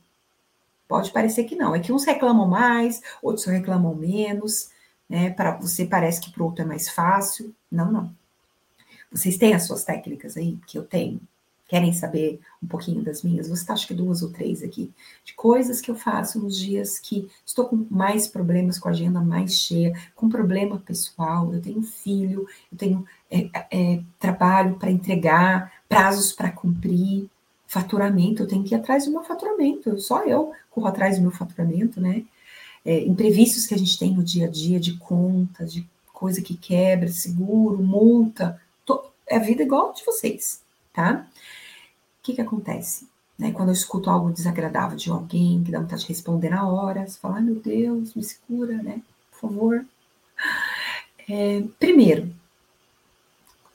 Pode 0.88 1.12
parecer 1.12 1.46
que 1.46 1.56
não. 1.56 1.74
É 1.74 1.80
que 1.80 1.94
uns 1.94 2.04
reclamam 2.04 2.48
mais, 2.48 3.02
outros 3.22 3.46
reclamam 3.46 3.96
menos, 3.96 4.72
né? 5.08 5.30
Para 5.30 5.58
você 5.58 5.86
parece 5.86 6.20
que 6.20 6.32
para 6.32 6.44
o 6.44 6.48
outro 6.48 6.64
é 6.64 6.68
mais 6.68 6.90
fácil. 6.90 7.56
Não, 7.72 7.92
não. 7.92 8.14
Vocês 9.12 9.38
têm 9.38 9.54
as 9.54 9.64
suas 9.64 9.84
técnicas 9.86 10.36
aí, 10.36 10.58
que 10.68 10.78
eu 10.78 10.84
tenho. 10.84 11.22
Querem 11.72 11.93
saber 11.93 12.38
um 12.61 12.67
pouquinho 12.67 13.01
das 13.01 13.24
minhas? 13.24 13.47
Você 13.47 13.65
tá, 13.65 13.72
acho 13.72 13.88
que 13.88 13.93
duas 13.93 14.22
ou 14.22 14.30
três 14.30 14.61
aqui, 14.61 14.91
de 15.24 15.34
coisas 15.34 15.80
que 15.80 15.89
eu 15.89 15.95
faço 15.95 16.38
nos 16.38 16.57
dias 16.57 16.99
que 16.99 17.30
estou 17.45 17.63
com 17.63 17.88
mais 17.89 18.28
problemas, 18.28 18.78
com 18.78 18.89
a 18.89 18.91
agenda 18.91 19.22
mais 19.22 19.53
cheia, 19.53 19.97
com 20.13 20.28
problema 20.28 20.84
pessoal, 20.86 21.53
eu 21.53 21.61
tenho 21.61 21.82
filho, 21.82 22.45
eu 22.69 22.78
tenho 22.78 23.05
é, 23.32 23.49
é, 23.72 24.01
trabalho 24.19 24.76
para 24.76 24.91
entregar, 24.91 25.72
prazos 25.88 26.34
para 26.34 26.51
cumprir, 26.51 27.30
faturamento, 27.65 28.43
eu 28.43 28.47
tenho 28.47 28.65
que 28.65 28.76
ir 28.76 28.78
atrás 28.78 29.05
do 29.05 29.11
meu 29.11 29.24
faturamento, 29.24 29.97
só 29.97 30.26
eu 30.26 30.51
corro 30.72 30.88
atrás 30.88 31.15
do 31.15 31.22
meu 31.22 31.32
faturamento, 31.32 32.01
né? 32.01 32.26
É, 32.84 32.99
imprevistos 33.05 33.65
que 33.65 33.74
a 33.74 33.78
gente 33.78 33.97
tem 33.97 34.13
no 34.13 34.26
dia 34.26 34.47
a 34.47 34.49
dia, 34.49 34.78
de 34.78 34.97
contas, 34.97 35.72
de 35.72 35.88
coisa 36.11 36.41
que 36.41 36.57
quebra, 36.57 37.07
seguro, 37.07 37.82
multa, 37.82 38.59
to, 38.86 39.01
é 39.26 39.38
a 39.38 39.39
vida 39.39 39.63
igual 39.63 39.93
de 39.93 40.03
vocês, 40.03 40.61
tá? 40.91 41.26
O 42.22 42.24
que 42.24 42.36
que 42.36 42.41
acontece? 42.41 43.09
Né, 43.38 43.51
quando 43.51 43.69
eu 43.69 43.74
escuto 43.74 44.09
algo 44.09 44.32
desagradável 44.32 44.95
de 44.95 45.09
alguém, 45.09 45.63
que 45.63 45.72
dá 45.72 45.80
vontade 45.80 46.03
de 46.03 46.09
responder 46.09 46.49
na 46.49 46.67
hora, 46.67 47.07
você 47.07 47.17
fala, 47.17 47.38
ai 47.38 47.41
meu 47.41 47.55
Deus, 47.55 48.13
me 48.13 48.24
segura, 48.24 48.78
né? 48.84 49.01
Por 49.32 49.49
favor. 49.49 49.86
É, 51.28 51.63
primeiro, 51.80 52.32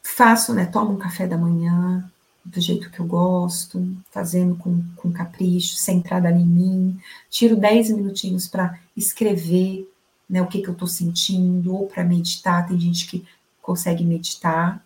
faço, 0.03 0.55
né? 0.55 0.67
Tomo 0.67 0.93
um 0.93 0.99
café 0.99 1.27
da 1.27 1.37
manhã, 1.37 2.09
do 2.45 2.61
jeito 2.61 2.91
que 2.91 3.01
eu 3.01 3.07
gosto, 3.07 3.85
fazendo 4.13 4.55
com, 4.55 4.81
com 4.95 5.13
capricho, 5.13 5.75
centrada 5.75 6.31
em 6.31 6.47
mim. 6.47 7.01
Tiro 7.29 7.57
10 7.57 7.91
minutinhos 7.91 8.47
para 8.47 8.79
escrever 8.97 9.91
né, 10.31 10.41
o 10.41 10.47
que, 10.47 10.63
que 10.63 10.69
eu 10.69 10.73
estou 10.73 10.87
sentindo, 10.87 11.75
ou 11.75 11.89
para 11.89 12.05
meditar. 12.05 12.67
Tem 12.69 12.79
gente 12.79 13.09
que 13.09 13.27
consegue 13.61 14.05
meditar. 14.05 14.86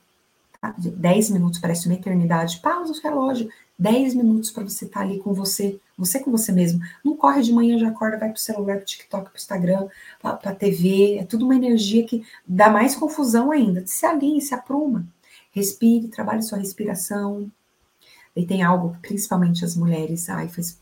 Tá? 0.61 0.75
10 0.77 1.31
minutos 1.31 1.59
parece 1.59 1.87
uma 1.87 1.95
eternidade. 1.95 2.59
Pausa 2.61 2.93
o 2.93 3.01
relógio. 3.01 3.51
10 3.79 4.15
minutos 4.15 4.51
para 4.51 4.65
você 4.65 4.85
estar 4.85 5.01
tá 5.01 5.07
ali 5.07 5.19
com 5.19 5.33
você, 5.33 5.81
você 5.97 6.21
com 6.21 6.31
você 6.31 6.53
mesmo. 6.53 6.81
Não 7.03 7.17
corre 7.17 7.41
de 7.41 7.51
manhã, 7.51 7.79
já 7.79 7.89
acorda, 7.89 8.19
vai 8.19 8.29
para 8.29 8.37
o 8.37 8.41
celular, 8.41 8.77
para 8.77 8.83
o 8.83 8.85
TikTok, 8.85 9.25
para 9.25 9.33
o 9.33 9.37
Instagram, 9.37 9.89
para 10.21 10.51
a 10.51 10.55
TV. 10.55 11.17
É 11.19 11.25
tudo 11.25 11.47
uma 11.47 11.55
energia 11.55 12.05
que 12.05 12.23
dá 12.47 12.69
mais 12.69 12.95
confusão 12.95 13.51
ainda. 13.51 13.87
Se 13.87 14.05
alinhe, 14.05 14.43
se 14.43 14.55
apruma. 14.55 15.07
Respire, 15.51 16.09
trabalhe 16.09 16.43
sua 16.43 16.59
respiração. 16.59 17.51
E 18.37 18.45
tem 18.45 18.63
algo, 18.63 18.97
principalmente 19.01 19.65
as 19.65 19.75
mulheres, 19.75 20.29
ai, 20.29 20.49
faz, 20.49 20.79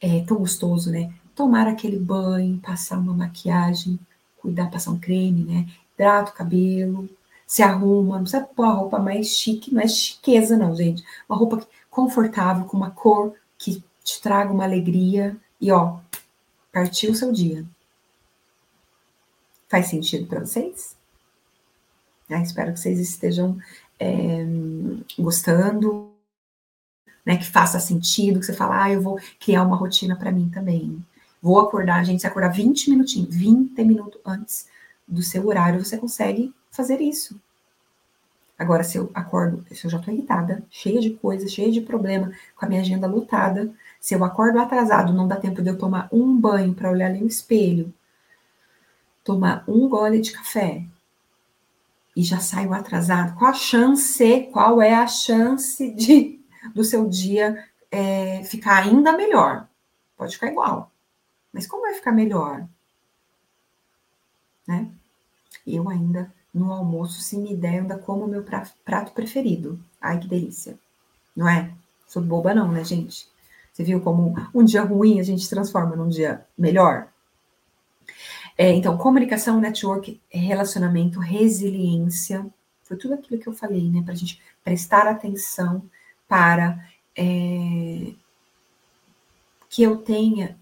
é 0.00 0.20
tão 0.24 0.38
gostoso, 0.38 0.90
né? 0.90 1.12
Tomar 1.34 1.68
aquele 1.68 1.98
banho, 1.98 2.58
passar 2.58 2.98
uma 2.98 3.14
maquiagem, 3.14 3.98
cuidar, 4.38 4.70
passar 4.70 4.90
um 4.90 4.98
creme, 4.98 5.44
né? 5.44 5.68
Hidrata 5.94 6.30
o 6.30 6.34
cabelo, 6.34 7.08
se 7.52 7.62
arruma, 7.62 8.14
não 8.14 8.22
precisa 8.22 8.42
pôr 8.42 8.64
a 8.64 8.70
roupa 8.70 8.98
mais 8.98 9.26
chique, 9.26 9.74
não 9.74 9.82
é 9.82 9.86
chiqueza, 9.86 10.56
não, 10.56 10.74
gente. 10.74 11.04
Uma 11.28 11.36
roupa 11.36 11.60
confortável, 11.90 12.64
com 12.64 12.78
uma 12.78 12.90
cor 12.90 13.34
que 13.58 13.84
te 14.02 14.22
traga 14.22 14.50
uma 14.50 14.64
alegria 14.64 15.36
e, 15.60 15.70
ó, 15.70 15.98
partiu 16.72 17.12
o 17.12 17.14
seu 17.14 17.30
dia. 17.30 17.62
Faz 19.68 19.88
sentido 19.88 20.26
para 20.26 20.40
vocês? 20.40 20.96
Ah, 22.30 22.40
espero 22.40 22.72
que 22.72 22.80
vocês 22.80 22.98
estejam 22.98 23.58
é, 24.00 24.46
gostando, 25.18 26.10
né? 27.22 27.36
Que 27.36 27.44
faça 27.44 27.78
sentido, 27.78 28.40
que 28.40 28.46
você 28.46 28.54
fala, 28.54 28.84
ah, 28.84 28.90
eu 28.90 29.02
vou 29.02 29.20
criar 29.38 29.62
uma 29.62 29.76
rotina 29.76 30.16
para 30.16 30.32
mim 30.32 30.48
também. 30.48 31.04
Vou 31.42 31.60
acordar, 31.60 32.02
gente, 32.02 32.22
se 32.22 32.26
acordar 32.26 32.48
20 32.48 32.88
minutinhos, 32.88 33.36
20 33.36 33.84
minutos 33.84 34.18
antes 34.24 34.66
do 35.06 35.22
seu 35.22 35.46
horário, 35.46 35.84
você 35.84 35.98
consegue 35.98 36.50
fazer 36.72 37.00
isso. 37.00 37.40
Agora, 38.58 38.82
se 38.82 38.96
eu 38.96 39.10
acordo, 39.14 39.64
se 39.74 39.84
eu 39.84 39.90
já 39.90 39.98
estou 39.98 40.12
irritada, 40.12 40.64
cheia 40.70 41.00
de 41.00 41.10
coisas, 41.10 41.52
cheia 41.52 41.70
de 41.70 41.80
problema, 41.80 42.32
com 42.56 42.64
a 42.64 42.68
minha 42.68 42.80
agenda 42.80 43.06
lotada, 43.06 43.72
se 44.00 44.14
eu 44.14 44.24
acordo 44.24 44.58
atrasado, 44.58 45.12
não 45.12 45.28
dá 45.28 45.36
tempo 45.36 45.62
de 45.62 45.70
eu 45.70 45.78
tomar 45.78 46.08
um 46.12 46.36
banho 46.38 46.74
para 46.74 46.90
olhar 46.90 47.06
ali 47.06 47.20
no 47.20 47.26
espelho, 47.26 47.92
tomar 49.22 49.64
um 49.68 49.88
gole 49.88 50.20
de 50.20 50.32
café, 50.32 50.84
e 52.14 52.22
já 52.22 52.40
saio 52.40 52.72
atrasado, 52.72 53.36
qual 53.36 53.50
a 53.50 53.54
chance, 53.54 54.48
qual 54.52 54.82
é 54.82 54.94
a 54.94 55.06
chance 55.06 55.90
de 55.90 56.40
do 56.74 56.84
seu 56.84 57.08
dia 57.08 57.66
é, 57.90 58.44
ficar 58.44 58.82
ainda 58.82 59.12
melhor? 59.16 59.66
Pode 60.16 60.34
ficar 60.34 60.48
igual, 60.48 60.92
mas 61.52 61.66
como 61.66 61.82
vai 61.82 61.94
ficar 61.94 62.12
melhor? 62.12 62.66
Né? 64.66 64.88
Eu 65.66 65.88
ainda 65.88 66.32
no 66.52 66.72
almoço, 66.72 67.20
se 67.20 67.36
me 67.36 67.56
der, 67.56 67.80
ainda 67.80 67.98
como 67.98 68.24
o 68.24 68.28
meu 68.28 68.42
prato 68.42 69.12
preferido. 69.12 69.78
Ai, 70.00 70.18
que 70.18 70.28
delícia. 70.28 70.78
Não 71.34 71.48
é? 71.48 71.72
Sou 72.06 72.22
boba 72.22 72.54
não, 72.54 72.70
né, 72.70 72.84
gente? 72.84 73.26
Você 73.72 73.82
viu 73.82 74.00
como 74.00 74.34
um 74.54 74.64
dia 74.64 74.82
ruim 74.82 75.18
a 75.18 75.22
gente 75.22 75.48
transforma 75.48 75.96
num 75.96 76.08
dia 76.08 76.44
melhor? 76.58 77.08
É, 78.56 78.70
então, 78.70 78.98
comunicação, 78.98 79.58
network, 79.58 80.20
relacionamento, 80.30 81.18
resiliência, 81.18 82.46
foi 82.82 82.98
tudo 82.98 83.14
aquilo 83.14 83.40
que 83.40 83.48
eu 83.48 83.54
falei, 83.54 83.90
né? 83.90 84.02
Para 84.02 84.12
a 84.12 84.16
gente 84.16 84.42
prestar 84.62 85.06
atenção 85.06 85.82
para 86.28 86.86
é, 87.16 88.12
que 89.68 89.82
eu 89.82 89.96
tenha, 89.96 90.58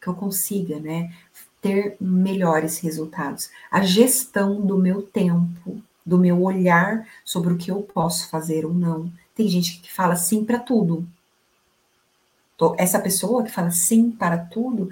que 0.00 0.08
eu 0.08 0.14
consiga, 0.14 0.80
né, 0.80 1.14
ter 1.66 1.96
melhores 2.00 2.78
resultados. 2.78 3.50
A 3.68 3.82
gestão 3.82 4.60
do 4.60 4.78
meu 4.78 5.02
tempo, 5.02 5.82
do 6.04 6.16
meu 6.16 6.40
olhar 6.42 7.04
sobre 7.24 7.52
o 7.52 7.56
que 7.56 7.72
eu 7.72 7.82
posso 7.82 8.28
fazer 8.28 8.64
ou 8.64 8.72
não. 8.72 9.10
Tem 9.34 9.48
gente 9.48 9.80
que 9.80 9.92
fala 9.92 10.14
sim 10.14 10.44
para 10.44 10.60
tudo. 10.60 11.04
Essa 12.78 13.00
pessoa 13.00 13.42
que 13.42 13.50
fala 13.50 13.72
sim 13.72 14.12
para 14.12 14.38
tudo, 14.38 14.90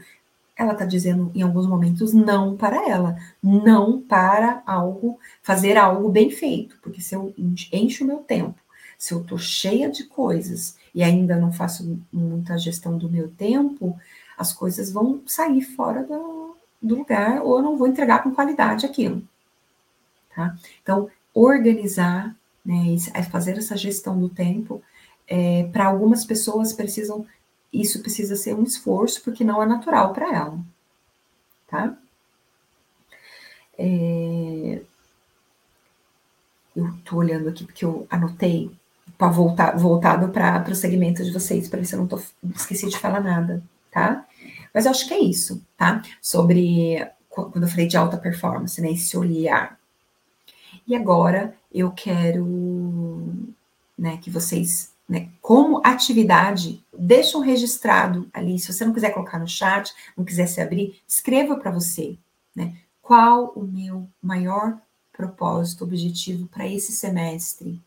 ela 0.57 0.73
está 0.73 0.85
dizendo 0.85 1.31
em 1.33 1.43
alguns 1.43 1.67
momentos 1.67 2.13
não 2.13 2.57
para 2.57 2.89
ela, 2.89 3.17
não 3.41 4.01
para 4.01 4.63
algo, 4.67 5.19
fazer 5.43 5.77
algo 5.77 6.09
bem 6.09 6.31
feito, 6.31 6.77
porque 6.83 7.01
se 7.01 7.15
eu 7.15 7.33
encho 7.73 8.05
o 8.05 8.07
meu 8.07 8.19
tempo, 8.19 8.59
se 8.99 9.15
eu 9.15 9.21
estou 9.21 9.39
cheia 9.39 9.89
de 9.89 10.05
coisas 10.05 10.77
e 10.95 11.03
ainda 11.03 11.37
não 11.37 11.53
faço 11.53 11.99
muita 12.13 12.59
gestão 12.59 12.99
do 12.99 13.09
meu 13.09 13.29
tempo, 13.29 13.99
as 14.37 14.53
coisas 14.53 14.93
vão 14.93 15.23
sair 15.27 15.63
fora 15.63 16.03
do, 16.03 16.44
do 16.87 16.97
lugar 16.97 17.43
ou 17.43 17.57
eu 17.59 17.63
não 17.63 17.77
vou 17.77 17.87
entregar 17.87 18.23
com 18.23 18.35
qualidade 18.35 18.87
aquilo. 18.87 19.23
Tá? 20.35 20.57
Então, 20.83 21.09
organizar, 21.33 22.35
né, 22.65 22.97
fazer 23.31 23.57
essa 23.57 23.77
gestão 23.77 24.19
do 24.19 24.29
tempo, 24.29 24.83
é, 25.27 25.65
para 25.73 25.87
algumas 25.87 26.25
pessoas 26.25 26.73
precisam 26.73 27.27
isso 27.75 28.01
precisa 28.01 28.37
ser 28.37 28.55
um 28.55 28.63
esforço, 28.63 29.21
porque 29.23 29.43
não 29.43 29.61
é 29.61 29.67
natural 29.67 30.13
para 30.13 30.33
ela, 30.33 30.59
tá? 31.67 31.97
É... 33.77 34.81
Eu 36.75 36.93
tô 37.05 37.17
olhando 37.17 37.49
aqui 37.49 37.65
porque 37.65 37.85
eu 37.85 38.07
anotei 38.11 38.71
para 39.19 39.29
voltar 39.29 39.77
voltado 39.77 40.29
para 40.29 40.71
o 40.71 40.75
segmento 40.75 41.25
de 41.25 41.33
vocês, 41.33 41.69
para 41.69 41.81
ver 41.81 41.87
se 41.87 41.95
eu 41.95 42.01
não 42.01 42.07
tô, 42.07 42.21
esqueci 42.55 42.89
de 42.89 42.99
falar 42.99 43.21
nada, 43.21 43.63
tá? 43.91 44.27
Mas 44.75 44.85
eu 44.85 44.91
acho 44.91 45.07
que 45.07 45.15
é 45.15 45.21
isso, 45.21 45.65
tá? 45.77 46.03
Sobre 46.21 47.09
quando 47.29 47.63
eu 47.63 47.69
falei 47.69 47.87
de 47.87 47.97
alta 47.97 48.19
performance, 48.19 48.81
né? 48.81 48.91
Esse 48.91 49.17
olhar. 49.17 49.79
E 50.87 50.97
agora 50.97 51.57
eu 51.73 51.93
quero 51.93 53.33
né, 53.97 54.19
que 54.19 54.29
vocês 54.29 54.93
né, 55.09 55.29
como 55.41 55.81
atividade, 55.85 56.83
deixam 56.97 57.41
registrado 57.41 58.29
ali. 58.33 58.59
Se 58.59 58.73
você 58.73 58.85
não 58.85 58.93
quiser 58.93 59.11
colocar 59.11 59.39
no 59.39 59.47
chat, 59.47 59.93
não 60.17 60.25
quiser 60.25 60.47
se 60.47 60.61
abrir, 60.61 61.01
escreva 61.07 61.57
para 61.57 61.71
você, 61.71 62.17
né? 62.55 62.77
Qual 63.03 63.53
o 63.55 63.63
meu 63.63 64.09
maior 64.23 64.79
propósito, 65.13 65.85
objetivo 65.85 66.47
para 66.47 66.67
esse 66.67 66.93
semestre? 66.93 67.81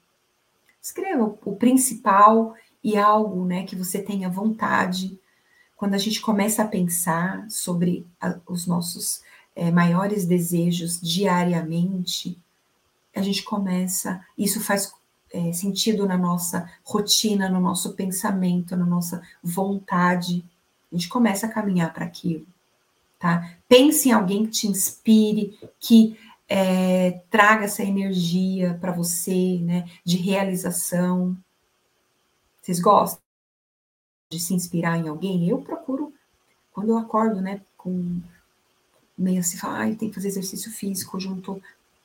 Escreva 0.81 1.35
o 1.43 1.55
principal 1.55 2.55
e 2.83 2.97
algo, 2.97 3.43
né, 3.45 3.63
que 3.63 3.75
você 3.75 3.99
tenha 3.99 4.29
vontade. 4.29 5.19
Quando 5.77 5.93
a 5.93 5.99
gente 5.99 6.19
começa 6.19 6.63
a 6.63 6.67
pensar 6.67 7.45
sobre 7.51 8.05
a, 8.19 8.39
os 8.47 8.65
nossos 8.65 9.21
é, 9.55 9.69
maiores 9.69 10.25
desejos 10.25 10.99
diariamente, 10.99 12.35
a 13.15 13.21
gente 13.21 13.43
começa, 13.43 14.25
isso 14.35 14.59
faz 14.59 14.91
é, 15.31 15.53
sentido 15.53 16.07
na 16.07 16.17
nossa 16.17 16.67
rotina, 16.83 17.47
no 17.47 17.61
nosso 17.61 17.93
pensamento, 17.93 18.75
na 18.75 18.85
nossa 18.85 19.21
vontade. 19.43 20.43
A 20.91 20.95
gente 20.95 21.09
começa 21.09 21.45
a 21.45 21.51
caminhar 21.51 21.93
para 21.93 22.05
aquilo, 22.05 22.47
tá? 23.19 23.55
Pense 23.69 24.09
em 24.09 24.11
alguém 24.11 24.45
que 24.45 24.51
te 24.51 24.67
inspire, 24.67 25.59
que 25.79 26.17
é, 26.49 27.21
traga 27.29 27.65
essa 27.65 27.83
energia 27.83 28.75
para 28.81 28.91
você, 28.91 29.59
né? 29.61 29.87
De 30.03 30.17
realização. 30.17 31.37
Vocês 32.63 32.79
gostam 32.79 33.26
de 34.29 34.39
se 34.39 34.53
inspirar 34.53 34.97
em 34.97 35.07
alguém? 35.07 35.47
Eu 35.47 35.59
procuro, 35.59 36.13
quando 36.71 36.89
eu 36.89 36.97
acordo, 36.97 37.41
né? 37.41 37.61
Com 37.77 38.19
meio 39.17 39.39
assim, 39.39 39.57
falar, 39.57 39.87
ah, 39.87 39.95
tem 39.95 40.09
que 40.09 40.15
fazer 40.15 40.27
exercício 40.27 40.71
físico, 40.71 41.19
junto 41.19 41.61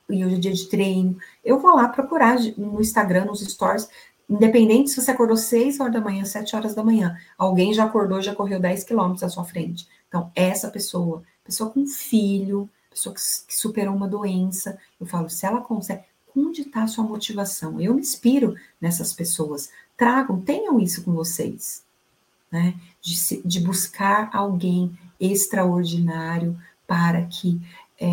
e 0.08 0.24
hoje 0.24 0.36
é 0.36 0.38
dia 0.38 0.52
de 0.52 0.66
treino, 0.68 1.16
eu 1.44 1.58
vou 1.58 1.74
lá 1.74 1.88
procurar 1.88 2.38
no 2.56 2.80
Instagram, 2.80 3.26
nos 3.26 3.40
stories, 3.40 3.88
independente 4.28 4.90
se 4.90 5.00
você 5.00 5.10
acordou 5.10 5.36
6 5.36 5.80
horas 5.80 5.92
da 5.92 6.00
manhã, 6.00 6.24
7 6.24 6.54
horas 6.56 6.74
da 6.74 6.84
manhã, 6.84 7.16
alguém 7.36 7.72
já 7.72 7.84
acordou, 7.84 8.20
já 8.20 8.34
correu 8.34 8.60
10 8.60 8.84
quilômetros 8.84 9.22
à 9.22 9.28
sua 9.28 9.44
frente. 9.44 9.88
Então, 10.08 10.30
essa 10.34 10.70
pessoa, 10.70 11.22
pessoa 11.44 11.70
com 11.70 11.86
filho, 11.86 12.68
pessoa 12.90 13.14
que, 13.14 13.20
que 13.48 13.56
superou 13.56 13.94
uma 13.94 14.08
doença, 14.08 14.78
eu 15.00 15.06
falo, 15.06 15.30
se 15.30 15.46
ela 15.46 15.60
consegue, 15.60 16.02
onde 16.36 16.62
está 16.62 16.82
a 16.82 16.88
sua 16.88 17.04
motivação? 17.04 17.80
Eu 17.80 17.94
me 17.94 18.00
inspiro 18.00 18.54
nessas 18.80 19.12
pessoas. 19.12 19.70
Tragam, 19.96 20.40
tenham 20.40 20.80
isso 20.80 21.04
com 21.04 21.12
vocês, 21.12 21.84
né? 22.52 22.74
De, 23.00 23.42
de 23.42 23.60
buscar 23.60 24.28
alguém 24.32 24.96
extraordinário 25.18 26.56
para 26.86 27.24
que 27.24 27.60
é, 27.98 28.06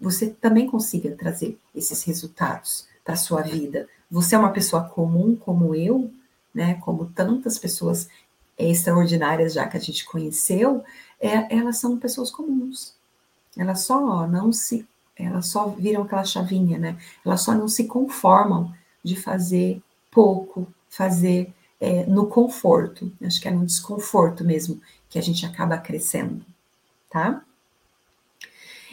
você 0.00 0.28
também 0.28 0.68
consiga 0.68 1.10
trazer 1.16 1.58
esses 1.74 2.04
resultados 2.04 2.86
para 3.04 3.14
a 3.14 3.18
sua 3.18 3.42
vida. 3.42 3.88
Você 4.10 4.36
é 4.36 4.38
uma 4.38 4.52
pessoa 4.52 4.84
comum 4.84 5.34
como 5.34 5.74
eu, 5.74 6.10
né? 6.54 6.74
Como 6.74 7.06
tantas 7.06 7.58
pessoas 7.58 8.08
extraordinárias 8.56 9.52
já 9.52 9.66
que 9.66 9.76
a 9.76 9.80
gente 9.80 10.04
conheceu, 10.04 10.84
é, 11.20 11.54
elas 11.54 11.78
são 11.78 11.98
pessoas 11.98 12.30
comuns. 12.30 12.94
Elas 13.56 13.82
só 13.82 14.26
não 14.26 14.52
se, 14.52 14.86
elas 15.16 15.48
só 15.48 15.68
viram 15.68 16.02
aquela 16.02 16.24
chavinha, 16.24 16.78
né? 16.78 16.98
Elas 17.24 17.40
só 17.40 17.54
não 17.54 17.68
se 17.68 17.84
conformam 17.84 18.72
de 19.02 19.16
fazer 19.16 19.82
pouco, 20.10 20.66
fazer 20.88 21.52
é, 21.80 22.04
no 22.06 22.26
conforto. 22.26 23.12
Acho 23.22 23.40
que 23.40 23.48
é 23.48 23.50
no 23.50 23.66
desconforto 23.66 24.44
mesmo 24.44 24.80
que 25.08 25.18
a 25.18 25.22
gente 25.22 25.46
acaba 25.46 25.78
crescendo, 25.78 26.44
tá? 27.10 27.42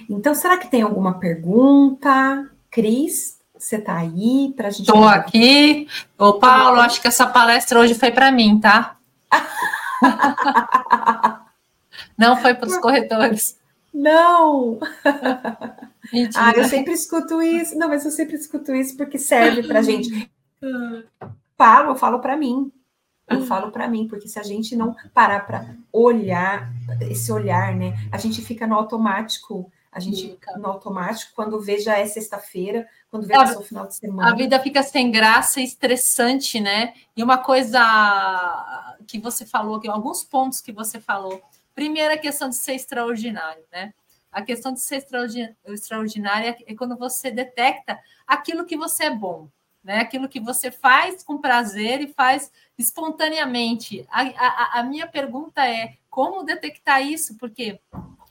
Então, 0.10 0.36
será 0.36 0.58
que 0.58 0.70
tem 0.70 0.82
alguma 0.82 1.20
pergunta? 1.20 2.50
Cris, 2.70 3.40
você 3.58 3.78
está 3.78 3.98
aí 3.98 4.54
para 4.56 4.68
a 4.68 4.72
gente. 4.72 4.88
Estou 4.88 5.08
aqui. 5.08 5.88
Ô, 6.18 6.34
Paulo, 6.34 6.82
acho 6.82 7.02
que 7.02 7.08
essa 7.08 7.26
palestra 7.26 7.80
hoje 7.80 7.96
foi 7.96 8.12
para 8.12 8.32
mim, 8.32 8.60
tá? 8.60 8.98
Não 12.18 12.36
foi 12.36 12.54
para 12.54 12.68
os 12.68 12.78
corretores. 12.78 13.58
Não! 13.94 14.80
Ah, 16.36 16.52
eu 16.56 16.66
sempre 16.66 16.94
escuto 16.94 17.42
isso. 17.42 17.78
Não, 17.78 17.88
mas 17.88 18.04
eu 18.04 18.12
sempre 18.12 18.36
escuto 18.36 18.76
isso 18.76 18.98
porque 18.98 19.18
serve 19.18 19.64
para 19.64 19.82
gente. 19.82 20.30
Falo, 21.58 21.92
eu 21.92 21.96
falo 21.96 22.20
para 22.20 22.38
mim. 22.38 22.72
Eu 23.28 23.46
falo 23.46 23.72
para 23.72 23.88
mim, 23.88 24.08
porque 24.08 24.28
se 24.28 24.38
a 24.38 24.44
gente 24.44 24.76
não 24.76 24.96
parar 25.14 25.46
para 25.46 25.76
olhar, 25.92 26.72
esse 27.02 27.32
olhar, 27.32 27.74
né? 27.74 27.94
A 28.12 28.18
gente 28.18 28.42
fica 28.42 28.68
no 28.68 28.76
automático 28.76 29.72
a 29.94 30.00
gente 30.00 30.32
fica 30.32 30.58
no 30.58 30.68
automático, 30.68 31.32
quando 31.36 31.62
vê 31.62 31.80
já 31.80 32.00
é 32.00 32.06
sexta-feira, 32.08 32.88
quando 33.12 33.28
vê 33.28 33.34
já 33.36 33.54
é 33.54 33.58
o 33.58 33.62
final 33.62 33.86
de 33.86 33.96
semana. 33.96 34.32
A 34.32 34.36
vida 34.36 34.60
fica 34.60 34.82
sem 34.82 35.12
graça 35.12 35.62
e 35.62 35.64
estressante, 35.64 36.60
né? 36.60 36.96
E 37.16 37.24
uma 37.24 37.38
coisa 37.38 37.80
que 39.06 39.20
você 39.20 39.46
falou, 39.46 39.80
que 39.80 39.88
alguns 39.88 40.24
pontos 40.24 40.60
que 40.60 40.72
você 40.72 41.00
falou. 41.00 41.40
Primeiro, 41.76 42.12
a 42.12 42.18
questão 42.18 42.50
de 42.50 42.56
ser 42.56 42.74
extraordinário, 42.74 43.64
né? 43.72 43.94
A 44.32 44.42
questão 44.42 44.74
de 44.74 44.80
ser 44.80 45.06
extraordinária 45.68 46.58
é 46.66 46.76
quando 46.76 46.98
você 46.98 47.30
detecta 47.30 48.00
aquilo 48.26 48.66
que 48.66 48.76
você 48.76 49.06
é 49.06 49.16
bom, 49.16 49.48
né? 49.84 50.00
Aquilo 50.00 50.30
que 50.30 50.40
você 50.40 50.72
faz 50.72 51.24
com 51.24 51.38
prazer 51.38 52.02
e 52.02 52.08
faz 52.08 52.52
espontaneamente. 52.78 54.08
A, 54.10 54.22
a, 54.22 54.80
a 54.80 54.84
minha 54.84 55.08
pergunta 55.08 55.68
é 55.68 55.98
como 56.10 56.44
detectar 56.44 57.02
isso? 57.02 57.38
Porque 57.38 57.80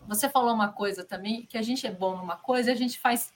você 0.07 0.29
falou 0.29 0.55
uma 0.55 0.73
coisa 0.73 1.05
também, 1.05 1.45
que 1.47 1.59
a 1.59 1.63
gente 1.63 1.87
é 1.87 1.91
bom 1.91 2.17
numa 2.17 2.37
coisa, 2.37 2.73
a 2.73 2.75
gente 2.75 2.99
faz 2.99 3.33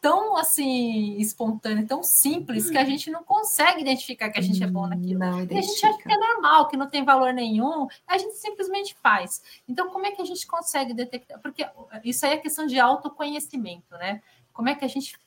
tão 0.00 0.36
assim 0.36 1.16
espontâneo, 1.18 1.86
tão 1.86 2.02
simples 2.02 2.70
que 2.70 2.78
a 2.78 2.84
gente 2.84 3.10
não 3.10 3.24
consegue 3.24 3.80
identificar 3.80 4.30
que 4.30 4.38
a 4.38 4.42
gente 4.42 4.62
é 4.62 4.66
bom 4.66 4.86
naquilo. 4.86 5.18
Não 5.18 5.40
e 5.40 5.58
a 5.58 5.60
gente 5.60 5.84
acha 5.84 5.98
que 5.98 6.12
é 6.12 6.16
normal, 6.16 6.68
que 6.68 6.76
não 6.76 6.88
tem 6.88 7.04
valor 7.04 7.32
nenhum, 7.32 7.88
a 8.06 8.16
gente 8.18 8.36
simplesmente 8.36 8.94
faz. 9.02 9.42
Então, 9.66 9.90
como 9.90 10.06
é 10.06 10.12
que 10.12 10.22
a 10.22 10.24
gente 10.24 10.46
consegue 10.46 10.94
detectar? 10.94 11.40
Porque 11.40 11.66
isso 12.04 12.24
aí 12.24 12.34
é 12.34 12.36
questão 12.36 12.66
de 12.66 12.78
autoconhecimento, 12.78 13.90
né? 13.96 14.22
Como 14.52 14.68
é 14.68 14.74
que 14.74 14.84
a 14.84 14.88
gente 14.88 15.18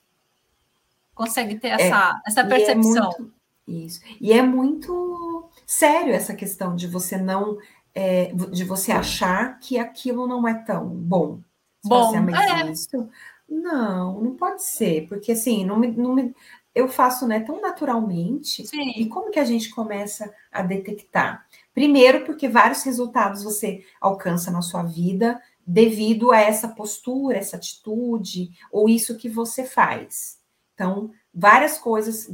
consegue 1.20 1.56
ter 1.60 1.68
essa, 1.70 2.22
é, 2.26 2.30
essa 2.30 2.46
percepção? 2.46 2.94
E 2.94 2.94
é 2.94 3.20
muito, 3.20 3.34
isso. 3.68 4.02
E 4.22 4.34
é 4.34 4.42
muito 4.42 5.50
sério 5.68 6.14
essa 6.14 6.34
questão 6.34 6.76
de 6.76 6.88
você 6.88 7.18
não 7.18 7.58
é, 7.94 8.32
de 8.52 8.64
você 8.64 8.94
achar 8.94 9.60
que 9.60 9.78
aquilo 9.78 10.26
não 10.26 10.48
é 10.48 10.54
tão 10.54 10.88
bom. 10.88 11.42
Bom, 11.84 12.16
é. 12.16 12.72
isso? 12.72 13.10
Não, 13.48 14.22
não 14.22 14.36
pode 14.36 14.64
ser, 14.64 15.08
porque 15.08 15.34
assim, 15.34 15.66
não 15.66 15.78
me, 15.78 15.88
não 15.88 16.14
me, 16.14 16.34
eu 16.74 16.88
faço 16.88 17.28
né, 17.28 17.42
tão 17.42 17.60
naturalmente. 17.60 18.66
Sim. 18.66 18.92
E 18.96 19.08
como 19.08 19.32
que 19.32 19.40
a 19.40 19.46
gente 19.46 19.70
começa 19.72 20.34
a 20.52 20.62
detectar? 20.62 21.46
Primeiro, 21.74 22.24
porque 22.26 22.48
vários 22.48 22.84
resultados 22.84 23.44
você 23.44 23.84
alcança 24.00 24.52
na 24.52 24.62
sua 24.62 24.84
vida 24.84 25.42
devido 25.66 26.32
a 26.32 26.40
essa 26.40 26.68
postura, 26.68 27.38
essa 27.38 27.58
atitude, 27.58 28.52
ou 28.72 28.88
isso 28.88 29.18
que 29.18 29.28
você 29.28 29.64
faz. 29.66 30.39
Então, 30.80 31.12
várias 31.34 31.78
coisas. 31.78 32.30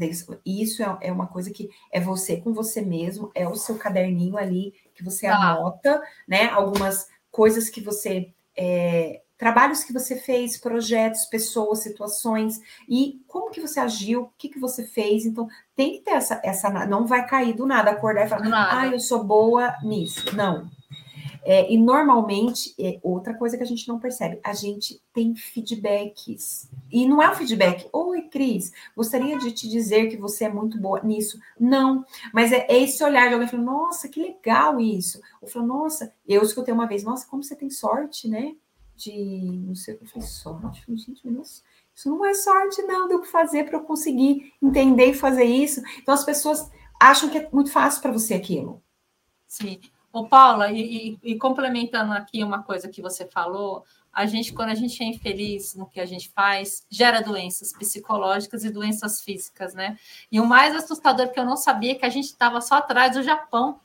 Isso 0.45 0.83
é, 0.83 0.97
é 1.01 1.11
uma 1.11 1.25
coisa 1.25 1.49
que 1.49 1.67
é 1.91 1.99
você 1.99 2.37
com 2.37 2.53
você 2.53 2.79
mesmo, 2.79 3.31
é 3.33 3.47
o 3.47 3.55
seu 3.55 3.75
caderninho 3.75 4.37
ali 4.37 4.71
que 4.93 5.03
você 5.03 5.25
tá. 5.25 5.35
anota, 5.35 5.99
né? 6.27 6.49
Algumas 6.49 7.07
coisas 7.31 7.71
que 7.71 7.81
você 7.81 8.31
é, 8.55 9.23
trabalhos 9.35 9.83
que 9.83 9.91
você 9.91 10.15
fez, 10.15 10.59
projetos, 10.59 11.25
pessoas, 11.25 11.79
situações 11.79 12.61
e 12.87 13.19
como 13.27 13.49
que 13.49 13.59
você 13.59 13.79
agiu, 13.79 14.21
o 14.21 14.31
que 14.37 14.47
que 14.47 14.59
você 14.59 14.85
fez. 14.85 15.25
Então, 15.25 15.47
tem 15.75 15.93
que 15.93 16.01
ter 16.01 16.11
essa, 16.11 16.39
essa 16.43 16.69
não 16.85 17.07
vai 17.07 17.25
cair 17.25 17.53
do 17.53 17.65
nada, 17.65 17.89
acordar 17.89 18.27
e 18.27 18.29
falar, 18.29 18.79
ah, 18.79 18.87
eu 18.87 18.99
sou 18.99 19.23
boa 19.23 19.75
nisso. 19.81 20.35
Não. 20.35 20.69
É, 21.45 21.71
e 21.71 21.77
normalmente, 21.77 22.73
é 22.79 22.99
outra 23.03 23.35
coisa 23.35 23.55
que 23.55 23.63
a 23.63 23.67
gente 23.67 23.87
não 23.87 23.99
percebe, 23.99 24.39
a 24.43 24.53
gente 24.53 24.99
tem 25.13 25.35
feedbacks. 25.35 26.69
E 26.91 27.07
não 27.07 27.21
é 27.21 27.29
um 27.29 27.35
feedback, 27.35 27.87
oi, 27.93 28.23
Cris, 28.23 28.73
gostaria 28.95 29.37
de 29.37 29.51
te 29.51 29.69
dizer 29.69 30.07
que 30.07 30.17
você 30.17 30.45
é 30.45 30.49
muito 30.49 30.79
boa 30.79 31.01
nisso. 31.03 31.39
Não, 31.59 32.03
mas 32.33 32.51
é, 32.51 32.65
é 32.67 32.81
esse 32.81 33.03
olhar 33.03 33.27
de 33.27 33.35
alguém 33.35 33.47
falando, 33.47 33.67
nossa, 33.67 34.09
que 34.09 34.19
legal 34.19 34.79
isso. 34.79 35.21
Ou 35.41 35.47
falando, 35.47 35.69
nossa, 35.69 36.11
eu 36.27 36.41
escutei 36.41 36.73
uma 36.73 36.87
vez, 36.87 37.03
nossa, 37.03 37.27
como 37.27 37.43
você 37.43 37.55
tem 37.55 37.69
sorte, 37.69 38.27
né? 38.27 38.55
de 38.95 39.11
não 39.65 39.75
sei 39.75 39.95
o 39.95 39.97
que 39.97 40.21
sorte. 40.21 40.83
Gente, 40.87 41.29
nossa, 41.29 41.61
isso 41.93 42.09
não 42.09 42.25
é 42.25 42.33
sorte, 42.33 42.81
não, 42.83 43.07
deu 43.07 43.19
para 43.19 43.29
fazer 43.29 43.65
para 43.65 43.77
eu 43.77 43.83
conseguir 43.83 44.53
entender 44.61 45.07
e 45.07 45.13
fazer 45.13 45.43
isso. 45.43 45.81
Então 46.01 46.13
as 46.13 46.23
pessoas 46.23 46.69
acham 46.99 47.29
que 47.29 47.37
é 47.37 47.49
muito 47.51 47.71
fácil 47.71 48.01
para 48.01 48.11
você 48.11 48.33
aquilo. 48.33 48.81
Sim. 49.47 49.79
Ô, 50.15 50.23
Paula, 50.23 50.71
e, 50.71 51.09
e, 51.09 51.19
e, 51.21 51.37
complementando 51.37 52.13
aqui 52.13 52.41
uma 52.41 52.63
coisa 52.63 52.87
que 52.87 53.01
você 53.01 53.25
falou, 53.25 53.83
a 54.13 54.25
gente, 54.25 54.53
quando 54.53 54.69
a 54.69 54.73
gente 54.73 55.03
é 55.03 55.07
infeliz 55.07 55.75
no 55.75 55.85
que 55.85 55.99
a 55.99 56.05
gente 56.05 56.29
faz, 56.29 56.85
gera 56.89 57.19
doenças 57.19 57.73
psicológicas 57.73 58.63
e 58.63 58.69
doenças 58.69 59.19
físicas, 59.19 59.73
né? 59.73 59.97
E 60.31 60.39
o 60.39 60.45
mais 60.45 60.73
assustador 60.73 61.33
que 61.33 61.37
eu 61.37 61.43
não 61.43 61.57
sabia 61.57 61.91
é 61.91 61.95
que 61.95 62.05
a 62.05 62.09
gente 62.09 62.27
estava 62.27 62.61
só 62.61 62.75
atrás 62.75 63.11
do 63.17 63.23
Japão. 63.23 63.81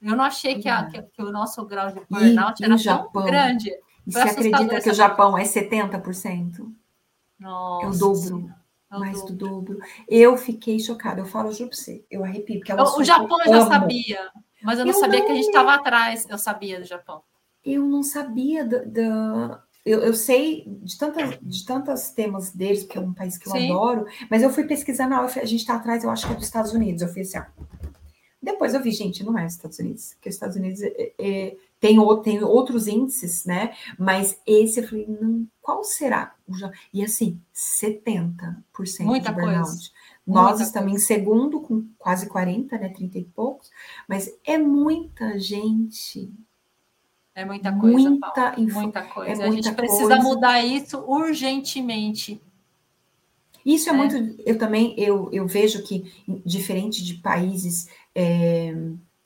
Eu 0.00 0.16
não 0.16 0.24
achei 0.24 0.58
que, 0.58 0.70
a, 0.70 0.86
que, 0.86 1.02
que 1.02 1.22
o 1.22 1.30
nosso 1.30 1.62
grau 1.66 1.88
de 1.88 2.00
burnout 2.08 2.62
e, 2.62 2.64
era 2.64 2.76
tão 2.76 2.78
Japão. 2.78 3.22
grande. 3.22 3.68
E 4.06 4.10
você 4.10 4.20
acredita 4.20 4.80
que 4.80 4.88
o 4.88 4.94
Japão 4.94 5.36
é 5.36 5.42
70%? 5.42 6.66
Nossa. 7.38 7.84
É 7.84 7.90
o 7.90 7.98
dobro. 7.98 8.50
É 8.90 8.98
mais 8.98 9.18
dobro. 9.20 9.34
do 9.34 9.48
dobro. 9.48 9.78
Eu 10.08 10.34
fiquei 10.38 10.80
chocada. 10.80 11.20
Eu 11.20 11.26
falo, 11.26 11.52
juro 11.52 11.68
pra 11.68 11.76
você, 11.76 12.02
eu 12.10 12.24
arrepio. 12.24 12.58
Porque 12.58 12.72
é 12.72 12.74
o 12.74 13.04
Japão 13.04 13.38
eu 13.44 13.52
já 13.52 13.58
amo. 13.58 13.68
sabia, 13.68 14.30
mas 14.64 14.78
eu 14.78 14.84
não 14.84 14.92
eu 14.92 14.98
sabia 14.98 15.20
não... 15.20 15.26
que 15.26 15.32
a 15.32 15.34
gente 15.34 15.46
estava 15.46 15.74
atrás. 15.74 16.26
Eu 16.28 16.38
sabia 16.38 16.80
do 16.80 16.86
Japão. 16.86 17.22
Eu 17.64 17.86
não 17.86 18.02
sabia 18.02 18.64
da. 18.64 18.78
da... 18.84 19.62
Eu, 19.84 20.00
eu, 20.00 20.14
sei 20.14 20.64
de 20.66 20.96
tantas, 20.96 21.38
de 21.42 21.66
tantos 21.66 22.08
temas 22.08 22.50
deles, 22.50 22.84
porque 22.84 22.96
é 22.96 23.00
um 23.02 23.12
país 23.12 23.36
que 23.36 23.46
eu 23.46 23.52
Sim. 23.52 23.70
adoro, 23.70 24.06
mas 24.30 24.42
eu 24.42 24.48
fui 24.48 24.64
pesquisar 24.64 25.06
na 25.06 25.20
hora, 25.20 25.26
a 25.26 25.44
gente 25.44 25.60
está 25.60 25.74
atrás, 25.74 26.02
eu 26.02 26.08
acho 26.08 26.26
que 26.26 26.32
é 26.32 26.36
dos 26.36 26.46
Estados 26.46 26.72
Unidos. 26.72 27.02
Eu 27.02 27.08
fui 27.08 27.20
assim, 27.20 27.38
ó. 27.38 27.44
Depois 28.44 28.74
eu 28.74 28.82
vi, 28.82 28.90
gente, 28.90 29.24
não 29.24 29.38
é 29.38 29.46
os 29.46 29.54
Estados 29.54 29.78
Unidos, 29.78 30.14
porque 30.14 30.28
os 30.28 30.34
Estados 30.34 30.56
Unidos 30.56 30.82
é, 30.82 31.12
é, 31.18 31.56
tem, 31.80 31.98
tem 32.22 32.44
outros 32.44 32.86
índices, 32.86 33.44
né? 33.46 33.74
Mas 33.98 34.38
esse 34.46 34.80
eu 34.80 34.88
falei, 34.88 35.06
não, 35.06 35.46
qual 35.62 35.82
será? 35.82 36.34
E 36.92 37.02
assim, 37.02 37.40
70% 37.54 38.54
Muita 39.00 39.32
de 39.32 39.40
burnout. 39.40 39.66
Coisa. 39.66 39.90
Nós 40.26 40.50
muita 40.50 40.62
estamos 40.64 40.90
coisa. 40.90 41.04
em 41.04 41.06
segundo, 41.06 41.60
com 41.60 41.86
quase 41.98 42.28
40, 42.28 42.78
né? 42.78 42.88
30 42.88 43.18
e 43.18 43.24
poucos, 43.24 43.70
mas 44.08 44.32
é 44.44 44.56
muita 44.56 45.38
gente. 45.38 46.32
É 47.34 47.44
muita 47.44 47.72
coisa. 47.72 48.10
Muita, 48.10 48.60
info, 48.60 48.80
muita 48.80 49.02
coisa. 49.02 49.42
É 49.42 49.46
muita 49.46 49.48
a 49.48 49.50
gente 49.50 49.74
precisa 49.74 50.16
coisa. 50.16 50.22
mudar 50.22 50.64
isso 50.64 50.98
urgentemente. 51.06 52.40
Isso 53.64 53.88
é, 53.88 53.92
é, 53.92 53.96
muito. 53.96 54.42
Eu 54.46 54.58
também 54.58 54.94
eu, 54.98 55.28
eu 55.32 55.46
vejo 55.46 55.82
que, 55.82 56.12
diferente 56.44 57.02
de 57.04 57.14
países. 57.14 57.88
É, 58.14 58.74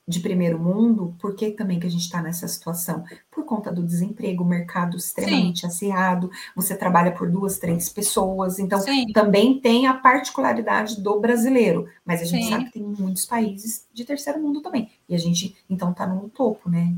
de 0.09 0.19
primeiro 0.21 0.57
mundo, 0.57 1.15
por 1.19 1.35
que 1.35 1.51
também 1.51 1.79
que 1.79 1.85
a 1.85 1.89
gente 1.89 2.01
está 2.01 2.19
nessa 2.19 2.47
situação? 2.47 3.03
Por 3.29 3.45
conta 3.45 3.71
do 3.71 3.83
desemprego, 3.83 4.43
mercado 4.43 4.97
extremamente 4.97 5.61
Sim. 5.61 5.67
acirrado, 5.67 6.31
você 6.55 6.75
trabalha 6.75 7.11
por 7.11 7.29
duas, 7.29 7.59
três 7.59 7.89
pessoas, 7.89 8.57
então 8.57 8.79
Sim. 8.79 9.11
também 9.13 9.59
tem 9.59 9.85
a 9.85 9.93
particularidade 9.93 10.99
do 10.99 11.19
brasileiro, 11.19 11.87
mas 12.03 12.23
a 12.23 12.25
gente 12.25 12.45
Sim. 12.45 12.49
sabe 12.49 12.65
que 12.65 12.71
tem 12.71 12.81
muitos 12.81 13.27
países 13.27 13.85
de 13.93 14.03
terceiro 14.03 14.41
mundo 14.41 14.61
também, 14.61 14.89
e 15.07 15.13
a 15.13 15.19
gente 15.19 15.55
então 15.69 15.91
está 15.91 16.07
no 16.07 16.27
topo, 16.27 16.71
né, 16.71 16.95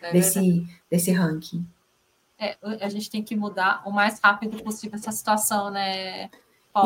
é 0.00 0.12
desse, 0.12 0.64
desse 0.88 1.10
ranking. 1.10 1.66
É, 2.38 2.56
a 2.80 2.88
gente 2.88 3.10
tem 3.10 3.20
que 3.20 3.34
mudar 3.34 3.82
o 3.84 3.90
mais 3.90 4.20
rápido 4.20 4.62
possível 4.62 4.96
essa 4.96 5.10
situação, 5.10 5.72
né? 5.72 6.30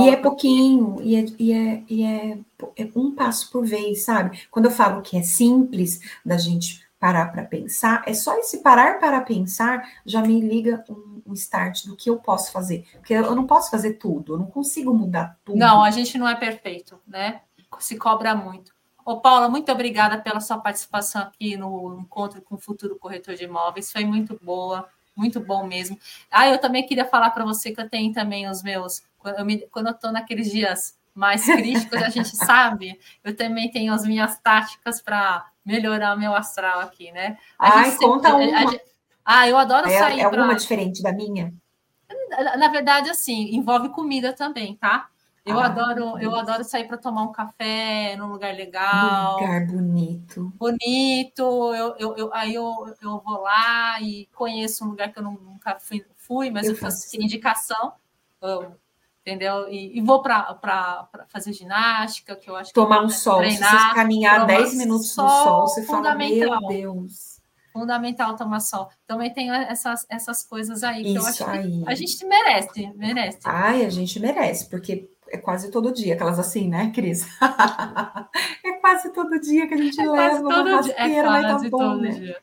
E 0.01 0.09
é 0.09 0.17
pouquinho, 0.17 1.01
e 1.03 1.17
é, 1.17 1.25
e, 1.39 1.53
é, 1.53 1.83
e 1.89 2.05
é, 2.05 2.39
é 2.77 2.91
um 2.95 3.15
passo 3.15 3.51
por 3.51 3.67
vez, 3.67 4.05
sabe? 4.05 4.47
Quando 4.51 4.67
eu 4.67 4.71
falo 4.71 5.03
que 5.03 5.17
é 5.17 5.23
simples 5.23 6.01
da 6.25 6.37
gente 6.37 6.87
parar 6.99 7.33
para 7.33 7.45
pensar, 7.45 8.05
é 8.07 8.15
só 8.15 8.39
esse 8.39 8.59
parar 8.59 9.01
para 9.01 9.21
pensar 9.23 9.83
já 10.07 10.23
me 10.23 10.41
liga 10.41 10.85
um, 10.89 11.21
um, 11.27 11.33
start 11.33 11.85
do 11.87 11.97
que 11.97 12.09
eu 12.09 12.17
posso 12.19 12.53
fazer. 12.53 12.87
Porque 12.93 13.13
eu 13.13 13.35
não 13.35 13.45
posso 13.45 13.71
fazer 13.73 13.95
tudo, 13.95 14.35
eu 14.35 14.39
não 14.39 14.47
consigo 14.47 14.95
mudar 14.95 15.37
tudo. 15.45 15.59
Não, 15.59 15.83
a 15.83 15.91
gente 15.91 16.17
não 16.17 16.29
é 16.29 16.37
perfeito, 16.37 17.01
né? 17.05 17.41
Se 17.81 17.97
cobra 17.97 18.37
muito. 18.37 18.73
Ô, 19.05 19.17
Paula, 19.21 19.49
muito 19.49 19.73
obrigada 19.73 20.17
pela 20.19 20.39
sua 20.39 20.59
participação 20.59 21.23
aqui 21.23 21.57
no 21.57 21.99
encontro 22.01 22.41
com 22.41 22.55
o 22.55 22.59
futuro 22.59 22.97
corretor 22.97 23.35
de 23.35 23.45
imóveis. 23.45 23.91
Foi 23.91 24.05
muito 24.05 24.39
boa, 24.41 24.89
muito 25.17 25.41
bom 25.41 25.67
mesmo. 25.67 25.99
Ah, 26.31 26.49
eu 26.49 26.59
também 26.59 26.87
queria 26.87 27.05
falar 27.05 27.31
para 27.31 27.45
você 27.45 27.73
que 27.73 27.81
eu 27.81 27.91
tenho 27.91 28.13
também 28.13 28.49
os 28.49 28.63
meus 28.63 29.03
quando 29.23 29.39
eu, 29.39 29.45
me, 29.45 29.59
quando 29.69 29.87
eu 29.87 29.95
tô 29.95 30.11
naqueles 30.11 30.51
dias 30.51 30.99
mais 31.15 31.45
críticos, 31.45 32.03
a 32.03 32.09
gente 32.09 32.35
sabe, 32.37 32.99
eu 33.23 33.35
também 33.35 33.71
tenho 33.71 33.93
as 33.93 34.05
minhas 34.05 34.39
táticas 34.39 35.01
para 35.01 35.47
melhorar 35.65 36.17
meu 36.17 36.35
astral 36.35 36.81
aqui, 36.81 37.13
né? 37.13 37.39
A 37.59 37.81
Ai, 37.81 37.97
conta 37.97 38.35
uma. 38.35 38.43
Gente, 38.43 38.81
ah, 39.25 39.49
eu 39.49 39.57
adoro 39.57 39.89
é, 39.89 39.99
sair. 39.99 40.21
É 40.21 40.25
alguma 40.25 40.47
pra... 40.47 40.55
diferente 40.55 41.03
da 41.03 41.13
minha? 41.13 41.55
Na 42.59 42.69
verdade, 42.69 43.09
assim, 43.09 43.55
envolve 43.55 43.91
comida 43.91 44.33
também, 44.33 44.75
tá? 44.75 45.09
Eu 45.45 45.59
ah, 45.59 45.67
adoro, 45.67 46.19
eu 46.19 46.35
adoro 46.37 46.63
sair 46.63 46.87
para 46.87 46.97
tomar 46.97 47.23
um 47.23 47.33
café 47.33 48.15
num 48.17 48.29
lugar 48.29 48.55
legal. 48.55 49.41
Lugar 49.41 49.67
bonito. 49.67 50.53
Bonito. 50.57 51.43
Eu, 51.75 51.97
eu, 51.99 52.17
eu, 52.17 52.35
aí 52.35 52.55
eu, 52.55 52.95
eu 53.01 53.21
vou 53.25 53.41
lá 53.41 54.01
e 54.01 54.29
conheço 54.35 54.85
um 54.85 54.89
lugar 54.89 55.13
que 55.13 55.19
eu 55.19 55.23
nunca 55.23 55.79
fui, 55.81 56.05
fui 56.17 56.51
mas 56.51 56.67
eu, 56.67 56.73
eu 56.73 56.77
faço 56.77 57.17
indicação. 57.17 57.93
Amo 58.41 58.82
entendeu? 59.25 59.69
E, 59.69 59.99
e 59.99 60.01
vou 60.01 60.21
para 60.21 61.27
fazer 61.29 61.53
ginástica, 61.53 62.37
que 62.37 62.51
eu 62.51 62.57
acho 62.57 62.73
Tomar 62.73 63.01
que 63.01 63.07
um 63.07 63.09
sol, 63.09 63.39
treinar, 63.39 63.71
se 63.71 63.89
você 63.89 63.95
caminhar 63.95 64.47
10 64.47 64.75
minutos 64.75 65.13
sol, 65.13 65.25
no 65.25 65.31
sol, 65.31 65.69
você 65.69 65.83
fala, 65.85 66.15
meu 66.15 66.69
Deus. 66.69 67.41
Fundamental 67.73 68.37
tomar 68.37 68.61
sol. 68.61 68.91
Também 69.07 69.33
tem 69.33 69.51
essas, 69.51 70.05
essas 70.11 70.45
coisas 70.45 70.83
aí 70.83 71.03
que 71.03 71.09
Isso 71.11 71.19
eu 71.19 71.27
acho 71.27 71.45
aí. 71.47 71.83
que 71.83 71.89
a 71.89 71.95
gente 71.95 72.27
merece, 72.27 72.93
merece. 72.95 73.39
Ai, 73.45 73.87
a 73.87 73.89
gente 73.89 74.21
merece, 74.21 74.69
porque 74.69 75.09
é 75.31 75.39
quase 75.39 75.71
todo 75.71 75.91
dia, 75.91 76.15
aquelas 76.15 76.39
assim, 76.39 76.69
né, 76.69 76.93
Cris? 76.95 77.27
é 78.63 78.73
quase 78.73 79.11
todo 79.11 79.41
dia 79.41 79.67
que 79.67 79.73
a 79.73 79.79
gente 79.79 79.99
é 79.99 80.11
leva 80.11 80.41
uma 80.41 80.77
rasteira, 80.77 81.39
é 81.39 81.41
quase 81.41 81.71
tá 81.71 81.71
bom, 81.71 81.79
todo 81.79 82.03
né? 82.03 82.11
dia. 82.11 82.37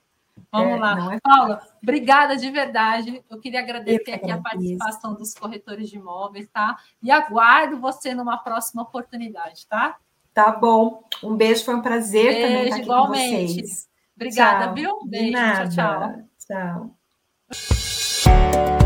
Vamos 0.51 0.73
é, 0.73 0.79
lá. 0.79 1.13
É 1.15 1.19
Paula, 1.19 1.61
obrigada 1.81 2.35
de 2.35 2.49
verdade. 2.49 3.23
Eu 3.29 3.39
queria 3.39 3.59
agradecer 3.59 4.11
eu 4.11 4.15
aqui 4.15 4.31
a 4.31 4.37
participação 4.37 5.13
dos 5.13 5.33
corretores 5.33 5.89
de 5.89 5.97
imóveis, 5.97 6.47
tá? 6.49 6.77
E 7.01 7.11
aguardo 7.11 7.79
você 7.79 8.13
numa 8.13 8.37
próxima 8.37 8.81
oportunidade, 8.81 9.67
tá? 9.67 9.97
Tá 10.33 10.51
bom. 10.51 11.03
Um 11.23 11.35
beijo, 11.35 11.65
foi 11.65 11.75
um 11.75 11.81
prazer 11.81 12.33
beijo, 12.33 12.41
também 12.41 12.63
estar 12.63 12.75
aqui 12.75 12.83
igualmente. 12.83 13.47
com 13.47 13.53
vocês. 13.53 13.89
Obrigada, 14.15 14.65
tchau. 14.65 14.73
viu? 14.75 14.99
Beijo, 15.05 15.37
tchau, 15.37 15.69
tchau. 15.69 16.95
Tchau. 17.51 18.78